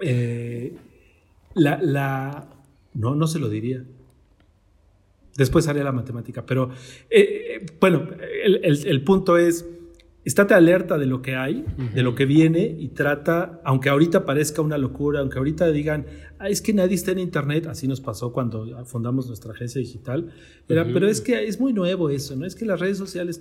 Eh, 0.01 0.75
la, 1.55 1.80
la, 1.82 2.47
no, 2.93 3.15
no 3.15 3.28
se 3.28 3.39
lo 3.39 3.49
diría. 3.49 3.84
Después 5.38 5.67
haré 5.67 5.84
la 5.84 5.91
matemática, 5.91 6.47
pero 6.47 6.71
eh, 7.11 7.63
bueno, 7.80 8.07
el, 8.43 9.03
punto 9.03 9.38
es, 9.38 9.67
estate 10.28 10.53
alerta 10.53 10.97
de 10.97 11.05
lo 11.05 11.21
que 11.21 11.36
hay, 11.36 11.63
de 11.93 12.03
lo 12.03 12.13
que 12.13 12.25
viene 12.25 12.75
y 12.78 12.89
trata, 12.89 13.61
aunque 13.63 13.88
ahorita 13.88 14.25
parezca 14.25 14.61
una 14.61 14.78
locura, 14.78 15.21
aunque 15.21 15.38
ahorita 15.38 15.71
digan, 15.71 16.05
ah, 16.38 16.49
es 16.49 16.61
que 16.61 16.73
nadie 16.73 16.95
está 16.95 17.11
en 17.11 17.19
Internet, 17.19 17.65
así 17.67 17.88
nos 17.88 18.01
pasó 18.01 18.34
cuando 18.34 18.65
fundamos 18.86 19.28
nuestra 19.28 19.53
agencia 19.53 19.80
digital, 19.80 20.30
pero 20.67 21.07
es 21.07 21.21
que 21.21 21.47
es 21.47 21.61
muy 21.61 21.71
nuevo 21.71 22.09
eso, 22.09 22.36
¿no? 22.36 22.45
Es 22.45 22.55
que 22.55 22.65
las 22.65 22.80
redes 22.80 22.97
sociales... 22.97 23.39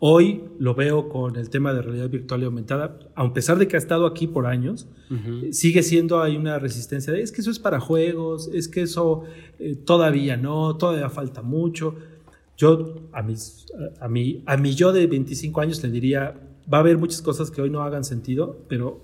Hoy 0.00 0.42
lo 0.58 0.74
veo 0.74 1.08
con 1.08 1.36
el 1.36 1.48
tema 1.50 1.72
de 1.72 1.80
realidad 1.80 2.10
virtual 2.10 2.42
y 2.42 2.44
aumentada, 2.44 2.98
a 3.14 3.32
pesar 3.32 3.58
de 3.58 3.68
que 3.68 3.76
ha 3.76 3.78
estado 3.78 4.06
aquí 4.06 4.26
por 4.26 4.46
años, 4.46 4.88
sigue 5.50 5.82
siendo 5.82 6.20
hay 6.20 6.36
una 6.36 6.58
resistencia 6.58 7.12
de 7.12 7.22
es 7.22 7.32
que 7.32 7.40
eso 7.40 7.50
es 7.50 7.58
para 7.58 7.80
juegos, 7.80 8.50
es 8.52 8.68
que 8.68 8.82
eso 8.82 9.22
eh, 9.58 9.76
todavía 9.76 10.36
no, 10.36 10.76
todavía 10.76 11.08
falta 11.10 11.42
mucho. 11.42 11.94
Yo 12.56 13.08
a, 13.12 13.22
mis, 13.22 13.66
a, 14.00 14.08
mí, 14.08 14.42
a 14.46 14.56
yo 14.62 14.92
de 14.92 15.06
25 15.06 15.60
años 15.60 15.82
le 15.82 15.90
diría, 15.90 16.34
va 16.72 16.78
a 16.78 16.80
haber 16.80 16.98
muchas 16.98 17.22
cosas 17.22 17.50
que 17.50 17.60
hoy 17.60 17.70
no 17.70 17.82
hagan 17.82 18.04
sentido, 18.04 18.64
pero 18.68 19.00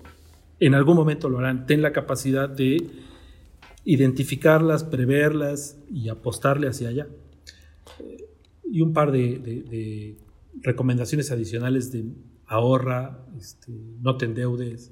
en 0.59 0.73
algún 0.73 0.95
momento 0.95 1.29
lo 1.29 1.39
harán. 1.39 1.65
Ten 1.65 1.81
la 1.81 1.91
capacidad 1.91 2.49
de 2.49 2.87
identificarlas, 3.83 4.83
preverlas 4.83 5.77
y 5.89 6.09
apostarle 6.09 6.67
hacia 6.67 6.89
allá. 6.89 7.07
y 8.63 8.81
un 8.81 8.93
par 8.93 9.11
de 9.11 10.17
recomendaciones 10.61 11.31
adicionales 11.31 11.91
de 11.91 12.05
ahorra, 12.51 13.25
este, 13.37 13.71
no 14.01 14.17
te 14.17 14.25
endeudes, 14.25 14.91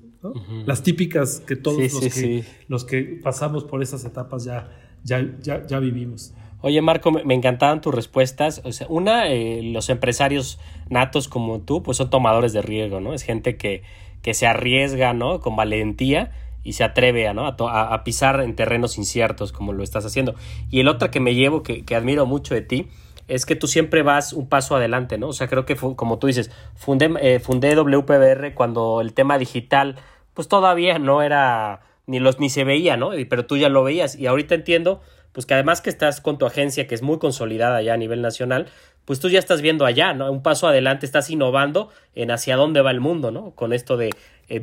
las 0.65 0.81
típicas 0.81 1.41
que 1.45 1.55
todos 1.55 1.93
los, 1.93 2.13
que, 2.13 2.45
los, 2.67 2.85
que, 2.85 3.19
pasamos 3.21 3.63
por 3.65 3.81
esas 3.81 4.03
etapas 4.05 4.45
ya, 4.45 4.69
ya, 5.03 5.65
ya, 5.65 5.79
vivimos. 5.79 6.33
Oye, 6.61 6.81
Marco, 6.81 7.11
me 7.11 7.33
encantaban 7.33 7.81
tus 7.81 7.93
respuestas. 7.93 8.61
O 8.65 8.71
sea, 8.71 8.87
una, 8.89 9.29
eh, 9.29 9.61
los 9.63 9.89
empresarios 9.89 10.59
natos 10.89 11.27
como 11.27 11.59
tú, 11.59 11.83
pues 11.83 11.97
son 11.97 12.09
tomadores 12.09 12.53
de 12.53 12.61
riesgo, 12.61 12.99
¿no? 12.99 13.13
Es 13.13 13.23
gente 13.23 13.57
que, 13.57 13.83
que 14.21 14.33
se 14.33 14.45
arriesga, 14.45 15.13
¿no? 15.13 15.39
Con 15.39 15.55
valentía 15.55 16.31
y 16.63 16.73
se 16.73 16.83
atreve 16.83 17.27
a, 17.27 17.33
¿no? 17.33 17.47
a, 17.47 17.93
a, 17.93 18.03
pisar 18.03 18.41
en 18.41 18.55
terrenos 18.55 18.97
inciertos 18.97 19.51
como 19.51 19.71
lo 19.71 19.83
estás 19.83 20.05
haciendo. 20.05 20.35
Y 20.69 20.81
el 20.81 20.89
otro 20.89 21.09
que 21.09 21.19
me 21.19 21.33
llevo, 21.33 21.63
que, 21.63 21.85
que 21.85 21.95
admiro 21.95 22.25
mucho 22.25 22.53
de 22.53 22.61
ti, 22.61 22.87
es 23.29 23.45
que 23.45 23.55
tú 23.55 23.67
siempre 23.67 24.01
vas 24.03 24.33
un 24.33 24.49
paso 24.49 24.75
adelante, 24.75 25.17
¿no? 25.17 25.29
O 25.29 25.33
sea, 25.33 25.47
creo 25.47 25.65
que 25.65 25.75
como 25.75 26.19
tú 26.19 26.27
dices, 26.27 26.51
fundé, 26.75 27.09
eh, 27.21 27.39
fundé 27.39 27.75
WPBR 27.75 28.53
cuando 28.55 29.01
el 29.01 29.13
tema 29.13 29.37
digital, 29.37 29.95
pues 30.33 30.47
todavía 30.47 30.99
no 30.99 31.21
era, 31.21 31.81
ni, 32.07 32.19
los, 32.19 32.39
ni 32.39 32.49
se 32.49 32.63
veía, 32.63 32.97
¿no? 32.97 33.11
Pero 33.29 33.45
tú 33.45 33.55
ya 33.55 33.69
lo 33.69 33.83
veías 33.83 34.15
y 34.15 34.25
ahorita 34.25 34.55
entiendo, 34.55 35.01
pues 35.31 35.45
que 35.45 35.53
además 35.53 35.81
que 35.81 35.89
estás 35.89 36.21
con 36.21 36.37
tu 36.37 36.45
agencia, 36.45 36.87
que 36.87 36.95
es 36.95 37.01
muy 37.01 37.19
consolidada 37.19 37.81
ya 37.81 37.93
a 37.93 37.97
nivel 37.97 38.21
nacional, 38.21 38.67
pues 39.05 39.19
tú 39.19 39.29
ya 39.29 39.39
estás 39.39 39.61
viendo 39.61 39.85
allá, 39.85 40.13
¿no? 40.13 40.31
Un 40.31 40.43
paso 40.43 40.67
adelante, 40.67 41.05
estás 41.05 41.29
innovando 41.29 41.89
en 42.13 42.31
hacia 42.31 42.55
dónde 42.55 42.81
va 42.81 42.91
el 42.91 42.99
mundo, 42.99 43.31
¿no? 43.31 43.51
Con 43.51 43.73
esto 43.73 43.97
de 43.97 44.11
eh, 44.49 44.61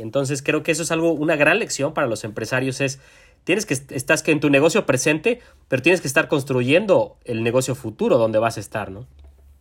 Entonces 0.00 0.42
creo 0.42 0.62
que 0.62 0.72
eso 0.72 0.82
es 0.82 0.90
algo, 0.92 1.12
una 1.12 1.36
gran 1.36 1.58
lección 1.58 1.94
para 1.94 2.06
los 2.06 2.24
empresarios, 2.24 2.80
es 2.80 3.00
tienes 3.44 3.66
que 3.66 3.74
estás 3.74 4.26
en 4.28 4.40
tu 4.40 4.50
negocio 4.50 4.86
presente, 4.86 5.40
pero 5.68 5.82
tienes 5.82 6.00
que 6.00 6.06
estar 6.06 6.28
construyendo 6.28 7.16
el 7.24 7.42
negocio 7.42 7.74
futuro 7.74 8.18
donde 8.18 8.38
vas 8.38 8.56
a 8.56 8.60
estar, 8.60 8.90
¿no? 8.90 9.06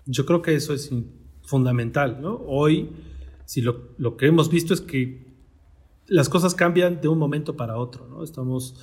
Yo 0.06 0.26
creo 0.26 0.42
que 0.42 0.56
eso 0.56 0.74
es 0.74 0.92
fundamental, 1.44 2.22
¿no? 2.22 2.42
Hoy, 2.48 2.90
si 3.46 3.62
lo, 3.62 3.90
lo 3.98 4.18
que 4.18 4.28
hemos 4.28 4.50
visto 4.50 4.74
es 4.74 4.82
que 4.82 5.26
las 6.08 6.30
cosas 6.30 6.56
cambian 6.56 7.02
de 7.02 7.08
un 7.08 7.18
momento 7.18 7.56
para 7.56 7.78
otro, 7.78 8.08
¿no? 8.08 8.24
Estamos, 8.24 8.76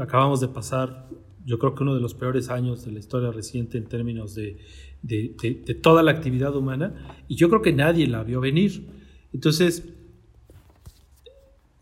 acabamos 0.00 0.40
de 0.40 0.48
pasar, 0.48 1.08
yo 1.44 1.58
creo 1.58 1.74
que 1.74 1.82
uno 1.82 1.94
de 1.94 2.00
los 2.00 2.14
peores 2.14 2.48
años 2.48 2.84
de 2.84 2.92
la 2.92 2.98
historia 2.98 3.30
reciente 3.30 3.78
en 3.78 3.84
términos 3.84 4.34
de, 4.34 4.58
de, 5.02 5.78
toda 5.82 6.02
la 6.02 6.12
actividad 6.12 6.54
humana, 6.56 7.24
y 7.28 7.36
yo 7.36 7.48
creo 7.48 7.62
que 7.62 7.72
nadie 7.72 8.06
la 8.06 8.22
vio 8.22 8.40
venir. 8.40 8.86
Entonces, 9.32 9.88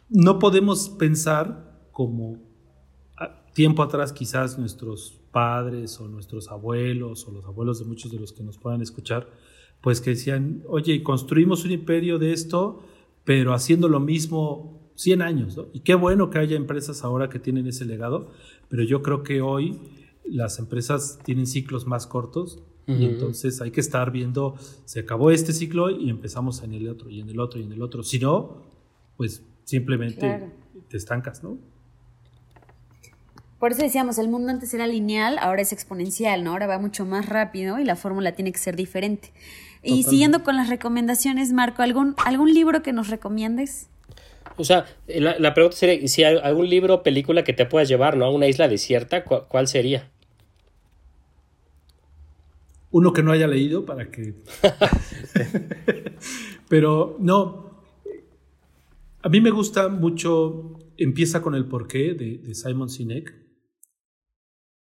no 0.09 0.39
podemos 0.39 0.89
pensar 0.89 1.89
como 1.93 2.39
tiempo 3.53 3.83
atrás 3.83 4.13
quizás 4.13 4.59
nuestros 4.59 5.21
padres 5.33 6.01
o 6.01 6.09
nuestros 6.09 6.49
abuelos 6.51 7.27
o 7.27 7.33
los 7.33 7.45
abuelos 7.45 7.79
de 7.79 7.85
muchos 7.85 8.11
de 8.11 8.19
los 8.19 8.33
que 8.33 8.43
nos 8.43 8.59
puedan 8.59 8.81
escuchar, 8.81 9.29
pues 9.81 10.01
que 10.01 10.11
decían, 10.11 10.63
oye, 10.69 11.03
construimos 11.03 11.65
un 11.65 11.73
imperio 11.73 12.19
de 12.19 12.33
esto, 12.33 12.83
pero 13.25 13.53
haciendo 13.53 13.89
lo 13.89 14.01
mismo 14.01 14.80
100 15.01 15.23
años, 15.23 15.57
¿no? 15.57 15.69
Y 15.73 15.81
qué 15.81 15.95
bueno 15.95 16.29
que 16.29 16.39
haya 16.39 16.57
empresas 16.57 17.05
ahora 17.05 17.31
que 17.31 17.39
tienen 17.39 17.67
ese 17.67 17.87
legado, 17.87 18.33
pero 18.69 18.83
yo 18.83 19.01
creo 19.01 19.23
que 19.23 19.41
hoy 19.41 19.81
las 20.25 20.59
empresas 20.59 21.19
tienen 21.25 21.47
ciclos 21.47 21.87
más 21.87 22.07
cortos 22.07 22.63
y 22.87 23.05
entonces 23.05 23.61
hay 23.61 23.71
que 23.71 23.81
estar 23.81 24.11
viendo, 24.11 24.57
se 24.85 25.01
acabó 25.01 25.31
este 25.31 25.53
ciclo 25.53 25.91
y 25.91 26.11
empezamos 26.11 26.65
en 26.65 26.75
el 26.75 26.89
otro 26.89 27.09
y 27.09 27.21
en 27.21 27.29
el 27.29 27.39
otro 27.39 27.61
y 27.61 27.63
en 27.63 27.73
el 27.73 27.83
otro. 27.83 28.03
Si 28.03 28.19
no, 28.19 28.63
pues 29.17 29.45
simplemente 29.63 30.51
te 30.89 30.97
estancas, 30.97 31.45
¿no? 31.45 31.57
Por 33.61 33.73
eso 33.73 33.83
decíamos, 33.83 34.19
el 34.19 34.29
mundo 34.29 34.51
antes 34.51 34.75
era 34.75 34.89
lineal, 34.89 35.39
ahora 35.39 35.63
es 35.63 35.73
exponencial, 35.73 36.43
¿no? 36.43 36.51
Ahora 36.51 36.67
va 36.67 36.79
mucho 36.79 37.07
más 37.07 37.27
rápido 37.27 37.79
y 37.79 37.85
la 37.85 37.95
fórmula 37.95 38.33
tiene 38.33 38.51
que 38.51 38.59
ser 38.59 38.75
diferente. 38.75 39.33
Y 39.83 40.03
siguiendo 40.03 40.43
con 40.43 40.57
las 40.57 40.69
recomendaciones, 40.69 41.53
Marco, 41.53 41.83
¿algún, 41.83 42.17
¿algún 42.25 42.53
libro 42.53 42.83
que 42.83 42.93
nos 42.93 43.09
recomiendes? 43.09 43.90
O 44.57 44.65
sea, 44.65 44.87
la, 45.07 45.55
pregunta 45.55 45.77
sería, 45.77 46.07
si 46.09 46.25
hay 46.25 46.39
algún 46.43 46.69
libro 46.69 46.95
o 46.95 47.03
película 47.03 47.45
que 47.45 47.53
te 47.53 47.67
puedas 47.67 47.89
llevar, 47.89 48.17
¿no? 48.17 48.27
A 48.27 48.31
una 48.31 48.47
isla 48.47 48.69
desierta, 48.69 49.25
¿cuál, 49.25 49.69
sería? 49.69 50.11
uno 52.93 53.13
que 53.13 53.23
no 53.23 53.31
haya 53.31 53.47
leído 53.47 53.87
para 53.87 54.11
que... 54.11 54.35
Pero 56.69 57.17
no, 57.21 57.71
a 59.23 59.29
mí 59.29 59.41
me 59.41 59.51
gusta 59.51 59.89
mucho, 59.89 60.79
empieza 60.97 61.43
con 61.43 61.55
el 61.55 61.67
porqué 61.67 62.15
de, 62.15 62.39
de 62.39 62.55
Simon 62.55 62.89
Sinek 62.89 63.35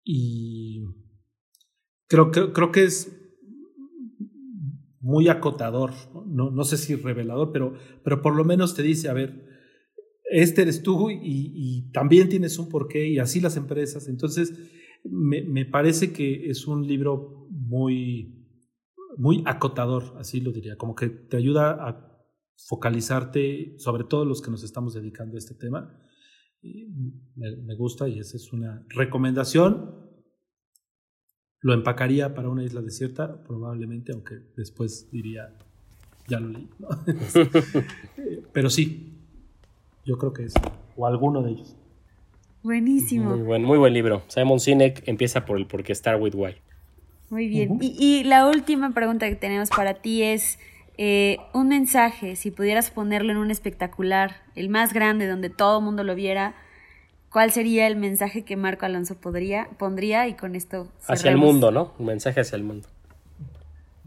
y 0.05 0.85
creo, 2.07 2.31
creo, 2.31 2.53
creo 2.53 2.71
que 2.71 2.85
es 2.85 3.13
muy 5.01 5.29
acotador, 5.29 5.93
no, 6.27 6.51
no 6.51 6.65
sé 6.65 6.77
si 6.77 6.97
revelador, 6.97 7.53
pero, 7.53 7.75
pero 8.03 8.21
por 8.21 8.35
lo 8.35 8.45
menos 8.45 8.75
te 8.75 8.83
dice, 8.83 9.09
a 9.09 9.13
ver, 9.13 9.46
este 10.31 10.63
eres 10.63 10.83
tú 10.83 11.11
y, 11.11 11.19
y 11.23 11.91
también 11.93 12.29
tienes 12.29 12.59
un 12.59 12.69
porqué 12.69 13.09
y 13.09 13.19
así 13.19 13.41
las 13.41 13.57
empresas. 13.57 14.09
Entonces, 14.09 14.53
me, 15.05 15.43
me, 15.43 15.65
parece 15.65 16.13
que 16.13 16.51
es 16.51 16.67
un 16.67 16.87
libro 16.87 17.47
muy, 17.51 18.47
muy 19.17 19.43
acotador, 19.47 20.15
así 20.19 20.41
lo 20.41 20.53
diría, 20.53 20.77
como 20.77 20.95
que 20.95 21.09
te 21.09 21.37
ayuda 21.37 21.71
a 21.89 22.25
focalizarte, 22.69 23.75
sobre 23.79 24.05
todo 24.05 24.25
los 24.25 24.43
que 24.43 24.51
nos 24.51 24.65
estamos 24.65 24.95
dedicando 24.95 25.37
a 25.37 25.39
este 25.39 25.55
tema. 25.55 26.01
Me, 26.63 27.57
me 27.57 27.77
gusta 27.77 28.09
y 28.09 28.19
esa 28.19 28.37
es 28.37 28.53
una 28.53 28.85
recomendación 28.89 30.07
lo 31.67 31.75
empacaría 31.75 32.33
para 32.33 32.49
una 32.49 32.63
isla 32.63 32.81
desierta, 32.81 33.43
probablemente, 33.43 34.13
aunque 34.13 34.37
después 34.57 35.11
diría, 35.11 35.53
ya 36.29 36.39
lo 36.39 36.51
leí. 36.51 36.69
¿no? 36.79 36.89
Pero 38.53 38.71
sí, 38.71 39.16
yo 40.07 40.17
creo 40.19 40.33
que 40.33 40.45
es, 40.45 40.55
o 40.97 41.07
alguno 41.07 41.43
de 41.43 41.51
ellos. 41.51 41.77
Buenísimo. 42.63 43.31
Muy 43.31 43.43
buen, 43.43 43.65
muy 43.65 43.79
buen 43.79 43.93
libro. 43.93 44.23
Simon 44.29 44.61
Sinek 44.61 45.07
empieza 45.07 45.45
por 45.45 45.59
el 45.59 45.67
porque 45.67 45.95
Start 45.95 46.21
with 46.21 46.35
Why. 46.35 46.57
Muy 47.29 47.49
bien. 47.49 47.73
Uh 47.73 47.75
-huh. 47.75 47.83
y, 47.83 48.21
y, 48.21 48.25
la 48.25 48.49
última 48.49 48.93
pregunta 48.95 49.29
que 49.29 49.35
tenemos 49.35 49.69
para 49.71 49.95
ti 49.95 50.23
es 50.23 50.59
eh, 50.97 51.39
un 51.53 51.69
mensaje, 51.69 52.37
si 52.37 52.51
pudieras 52.51 52.91
ponerlo 52.91 53.33
en 53.33 53.39
un 53.39 53.51
espectacular, 53.51 54.37
el 54.55 54.69
más 54.69 54.93
grande, 54.93 55.27
donde 55.27 55.51
todo 55.51 55.79
el 55.81 55.85
mundo 55.85 56.05
lo 56.05 56.15
viera, 56.15 56.55
¿cuál 57.31 57.51
sería 57.51 57.89
el 57.89 57.97
mensaje 57.97 58.45
que 58.45 58.57
Marco 58.57 58.87
Alonso 58.87 59.17
podría, 59.17 59.69
pondría? 59.77 60.29
Y 60.29 60.35
con 60.35 60.55
esto... 60.55 60.85
Cerremos. 61.01 61.09
Hacia 61.09 61.31
el 61.33 61.37
mundo, 61.37 61.71
¿no? 61.73 61.93
Un 61.99 62.07
mensaje 62.07 62.41
hacia 62.41 62.57
el 62.57 62.63
mundo. 62.63 62.89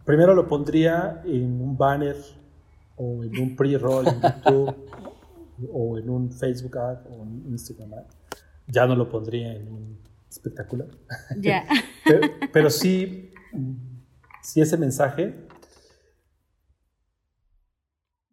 Primero 0.05 0.33
lo 0.33 0.47
pondría 0.47 1.21
en 1.25 1.61
un 1.61 1.77
banner 1.77 2.15
o 2.95 3.23
en 3.23 3.37
un 3.37 3.55
pre-roll 3.55 4.07
en 4.07 4.21
YouTube 4.21 4.75
o 5.71 5.97
en 5.97 6.09
un 6.09 6.31
Facebook 6.31 6.77
ad 6.77 7.05
o 7.07 7.23
en 7.23 7.45
Instagram 7.49 7.93
ad. 7.93 8.05
Ya 8.67 8.85
no 8.85 8.95
lo 8.95 9.09
pondría 9.09 9.53
en 9.55 9.67
un 9.67 9.99
espectacular. 10.29 10.87
Ya. 11.37 11.41
Yeah. 11.41 11.65
pero, 12.05 12.27
pero 12.53 12.69
sí, 12.69 13.31
sí 14.41 14.61
ese 14.61 14.77
mensaje, 14.77 15.47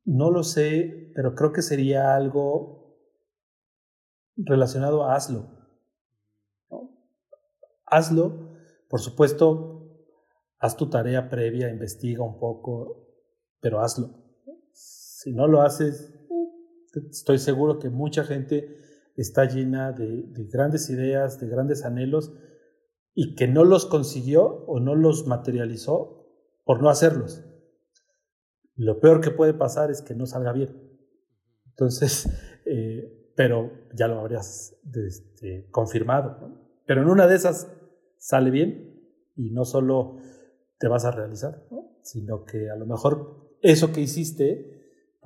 no 0.04 0.30
lo 0.30 0.42
sé, 0.44 1.12
pero 1.14 1.34
creo 1.34 1.52
que 1.52 1.62
sería 1.62 2.14
algo 2.14 2.76
relacionado 4.36 5.04
a 5.04 5.16
hazlo. 5.16 5.50
¿no? 6.70 6.90
Hazlo, 7.86 8.56
por 8.88 9.00
supuesto, 9.00 9.76
haz 10.58 10.76
tu 10.76 10.88
tarea 10.88 11.28
previa, 11.28 11.70
investiga 11.70 12.22
un 12.22 12.38
poco, 12.38 13.08
pero 13.60 13.80
hazlo. 13.80 14.10
Si 14.72 15.32
no 15.32 15.46
lo 15.48 15.62
haces, 15.62 16.15
estoy 17.10 17.38
seguro 17.38 17.78
que 17.78 17.90
mucha 17.90 18.24
gente 18.24 18.78
está 19.16 19.44
llena 19.46 19.92
de, 19.92 20.24
de, 20.28 20.44
grandes 20.44 20.90
ideas, 20.90 21.40
de 21.40 21.48
grandes 21.48 21.84
anhelos, 21.84 22.32
y 23.14 23.34
que 23.34 23.48
no 23.48 23.64
los 23.64 23.86
consiguió 23.86 24.64
o 24.66 24.78
no 24.78 24.94
los 24.94 25.26
materializó 25.26 26.26
por 26.64 26.82
no 26.82 26.90
hacerlos. 26.90 27.44
Lo 28.74 29.00
peor 29.00 29.20
que 29.20 29.30
puede 29.30 29.54
pasar 29.54 29.90
es 29.90 30.02
que 30.02 30.14
no 30.14 30.26
salga 30.26 30.52
bien. 30.52 30.86
Entonces, 31.70 32.28
eh, 32.66 33.32
pero 33.34 33.70
ya 33.94 34.08
lo 34.08 34.20
habrías 34.20 34.76
este, 34.94 35.68
confirmado. 35.70 36.38
Pero 36.86 37.02
en 37.02 37.08
una 37.08 37.26
de 37.26 37.36
esas 37.36 37.70
sale 38.18 38.50
bien 38.50 39.00
y 39.36 39.50
no 39.50 39.64
solo 39.64 40.18
te 40.78 40.88
vas 40.88 41.04
a 41.04 41.10
realizar, 41.10 41.66
¿no? 41.70 41.98
sino 42.02 42.44
que 42.44 42.70
a 42.70 42.76
lo 42.76 42.86
mejor 42.86 43.56
eso 43.62 43.92
que 43.92 44.00
hiciste 44.00 44.75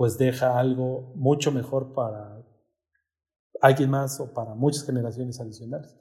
pues 0.00 0.16
deja 0.16 0.58
algo 0.58 1.12
mucho 1.14 1.52
mejor 1.52 1.92
para 1.92 2.42
alguien 3.60 3.90
más 3.90 4.18
o 4.18 4.32
para 4.32 4.54
muchas 4.54 4.86
generaciones 4.86 5.38
adicionales. 5.38 5.94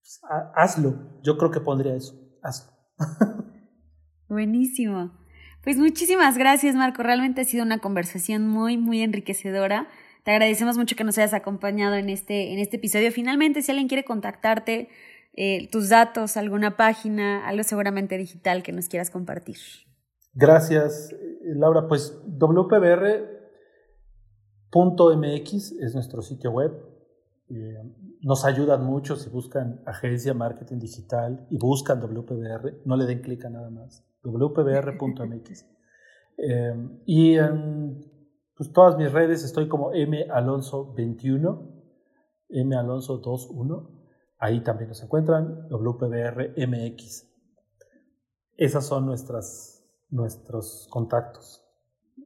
Pues, 0.00 0.22
hazlo, 0.54 1.20
yo 1.22 1.36
creo 1.36 1.50
que 1.50 1.60
pondría 1.60 1.94
eso, 1.94 2.18
hazlo. 2.42 2.72
Buenísimo. 4.30 5.12
Pues 5.62 5.76
muchísimas 5.76 6.38
gracias, 6.38 6.74
Marco. 6.74 7.02
Realmente 7.02 7.42
ha 7.42 7.44
sido 7.44 7.64
una 7.64 7.80
conversación 7.80 8.48
muy, 8.48 8.78
muy 8.78 9.02
enriquecedora. 9.02 9.88
Te 10.24 10.30
agradecemos 10.30 10.78
mucho 10.78 10.96
que 10.96 11.04
nos 11.04 11.18
hayas 11.18 11.34
acompañado 11.34 11.96
en 11.96 12.08
este, 12.08 12.54
en 12.54 12.58
este 12.60 12.78
episodio. 12.78 13.12
Finalmente, 13.12 13.60
si 13.60 13.72
alguien 13.72 13.88
quiere 13.88 14.06
contactarte, 14.06 14.88
eh, 15.34 15.68
tus 15.70 15.90
datos, 15.90 16.38
alguna 16.38 16.78
página, 16.78 17.46
algo 17.46 17.62
seguramente 17.62 18.16
digital 18.16 18.62
que 18.62 18.72
nos 18.72 18.88
quieras 18.88 19.10
compartir. 19.10 19.58
Gracias, 20.32 21.14
Laura. 21.54 21.88
Pues 21.88 22.20
wpbr.mx 22.26 23.32
es 25.72 25.94
nuestro 25.94 26.22
sitio 26.22 26.50
web. 26.50 26.72
Eh, 27.48 27.82
nos 28.22 28.44
ayudan 28.44 28.84
mucho 28.84 29.14
si 29.16 29.30
buscan 29.30 29.80
agencia 29.86 30.34
marketing 30.34 30.78
digital 30.78 31.46
y 31.50 31.58
buscan 31.58 32.00
WPBR. 32.00 32.82
No 32.84 32.96
le 32.96 33.06
den 33.06 33.20
clic 33.20 33.44
a 33.44 33.50
nada 33.50 33.70
más. 33.70 34.04
wpbr.mx. 34.22 35.66
eh, 36.38 36.88
y 37.04 37.36
en 37.36 38.04
pues, 38.56 38.72
todas 38.72 38.96
mis 38.96 39.12
redes 39.12 39.44
estoy 39.44 39.68
como 39.68 39.92
malonso21, 39.92 41.70
malonso21. 42.50 43.90
Ahí 44.38 44.62
también 44.62 44.88
nos 44.88 45.02
encuentran 45.02 45.68
WPBRMX. 45.68 47.26
Esas 48.56 48.86
son 48.86 49.06
nuestras 49.06 49.75
nuestros 50.10 50.88
contactos. 50.90 51.62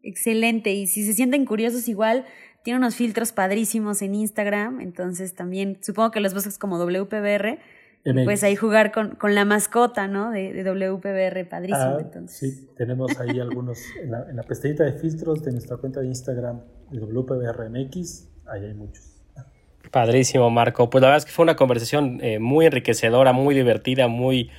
Excelente. 0.02 0.72
Y 0.72 0.86
si 0.86 1.04
se 1.04 1.12
sienten 1.12 1.44
curiosos, 1.44 1.88
igual 1.88 2.24
tiene 2.62 2.78
unos 2.78 2.94
filtros 2.94 3.32
padrísimos 3.32 4.02
en 4.02 4.14
Instagram. 4.14 4.80
Entonces 4.80 5.34
también 5.34 5.78
supongo 5.82 6.10
que 6.10 6.20
los 6.20 6.34
buscas 6.34 6.58
como 6.58 6.78
WPBR. 6.78 7.58
MX. 8.02 8.24
Pues 8.24 8.42
ahí 8.44 8.56
jugar 8.56 8.92
con, 8.92 9.14
con 9.16 9.34
la 9.34 9.44
mascota, 9.44 10.08
¿no? 10.08 10.30
De, 10.30 10.54
de 10.54 10.64
WPBR, 10.64 11.46
padrísimo. 11.50 11.96
Ah, 11.96 11.98
entonces. 12.00 12.38
Sí, 12.38 12.68
tenemos 12.74 13.20
ahí 13.20 13.38
algunos 13.40 13.78
en 14.02 14.10
la, 14.10 14.26
en 14.30 14.36
la 14.36 14.42
pestañita 14.42 14.84
de 14.84 14.94
filtros 14.94 15.44
de 15.44 15.52
nuestra 15.52 15.76
cuenta 15.76 16.00
de 16.00 16.06
Instagram 16.06 16.62
de 16.90 16.98
WPBRMX. 16.98 18.28
Ahí 18.46 18.64
hay 18.64 18.74
muchos. 18.74 19.10
Padrísimo, 19.90 20.48
Marco. 20.50 20.88
Pues 20.88 21.02
la 21.02 21.08
verdad 21.08 21.18
es 21.18 21.24
que 21.24 21.32
fue 21.32 21.42
una 21.42 21.56
conversación 21.56 22.20
eh, 22.22 22.38
muy 22.38 22.64
enriquecedora, 22.64 23.32
muy 23.32 23.54
divertida, 23.54 24.08
muy 24.08 24.50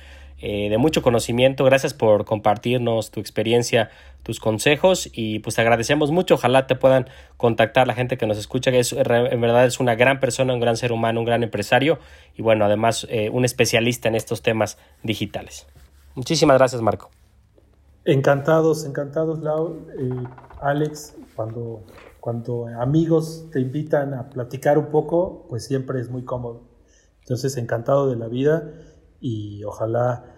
eh, 0.44 0.68
de 0.68 0.76
mucho 0.76 1.02
conocimiento. 1.02 1.64
Gracias 1.64 1.94
por 1.94 2.24
compartirnos 2.24 3.12
tu 3.12 3.20
experiencia, 3.20 3.90
tus 4.24 4.40
consejos 4.40 5.08
y 5.12 5.38
pues 5.38 5.54
te 5.54 5.60
agradecemos 5.60 6.10
mucho. 6.10 6.34
Ojalá 6.34 6.66
te 6.66 6.74
puedan 6.74 7.08
contactar 7.36 7.86
la 7.86 7.94
gente 7.94 8.18
que 8.18 8.26
nos 8.26 8.38
escucha, 8.38 8.72
que 8.72 8.80
es, 8.80 8.92
en 8.92 9.40
verdad 9.40 9.64
es 9.66 9.78
una 9.78 9.94
gran 9.94 10.18
persona, 10.18 10.52
un 10.52 10.58
gran 10.58 10.76
ser 10.76 10.90
humano, 10.90 11.20
un 11.20 11.26
gran 11.26 11.44
empresario 11.44 12.00
y 12.36 12.42
bueno, 12.42 12.64
además 12.64 13.06
eh, 13.08 13.30
un 13.30 13.44
especialista 13.44 14.08
en 14.08 14.16
estos 14.16 14.42
temas 14.42 14.78
digitales. 15.04 15.68
Muchísimas 16.16 16.58
gracias, 16.58 16.82
Marco. 16.82 17.08
Encantados, 18.04 18.84
encantados, 18.84 19.38
Lau. 19.44 19.86
Eh, 19.96 20.24
Alex, 20.60 21.14
cuando, 21.36 21.84
cuando 22.18 22.66
amigos 22.80 23.46
te 23.52 23.60
invitan 23.60 24.12
a 24.12 24.28
platicar 24.28 24.76
un 24.76 24.86
poco, 24.86 25.46
pues 25.48 25.64
siempre 25.64 26.00
es 26.00 26.10
muy 26.10 26.24
cómodo. 26.24 26.62
Entonces, 27.20 27.56
encantado 27.56 28.10
de 28.10 28.16
la 28.16 28.26
vida 28.26 28.72
y 29.20 29.62
ojalá 29.62 30.31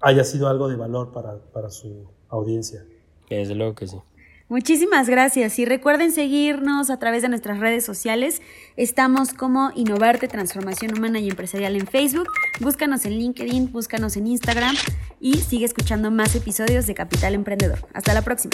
haya 0.00 0.24
sido 0.24 0.48
algo 0.48 0.68
de 0.68 0.76
valor 0.76 1.12
para, 1.12 1.38
para 1.52 1.70
su 1.70 2.06
audiencia. 2.28 2.84
Desde 3.28 3.54
luego 3.54 3.74
que 3.74 3.86
sí. 3.86 3.96
Muchísimas 4.48 5.10
gracias 5.10 5.58
y 5.58 5.66
recuerden 5.66 6.10
seguirnos 6.10 6.88
a 6.88 6.98
través 6.98 7.20
de 7.20 7.28
nuestras 7.28 7.60
redes 7.60 7.84
sociales. 7.84 8.40
Estamos 8.76 9.34
como 9.34 9.72
Innovarte, 9.74 10.26
Transformación 10.26 10.96
Humana 10.96 11.20
y 11.20 11.28
Empresarial 11.28 11.76
en 11.76 11.86
Facebook. 11.86 12.28
Búscanos 12.58 13.04
en 13.04 13.12
LinkedIn, 13.18 13.70
búscanos 13.70 14.16
en 14.16 14.26
Instagram 14.26 14.74
y 15.20 15.34
sigue 15.34 15.66
escuchando 15.66 16.10
más 16.10 16.34
episodios 16.34 16.86
de 16.86 16.94
Capital 16.94 17.34
Emprendedor. 17.34 17.80
Hasta 17.92 18.14
la 18.14 18.22
próxima. 18.22 18.52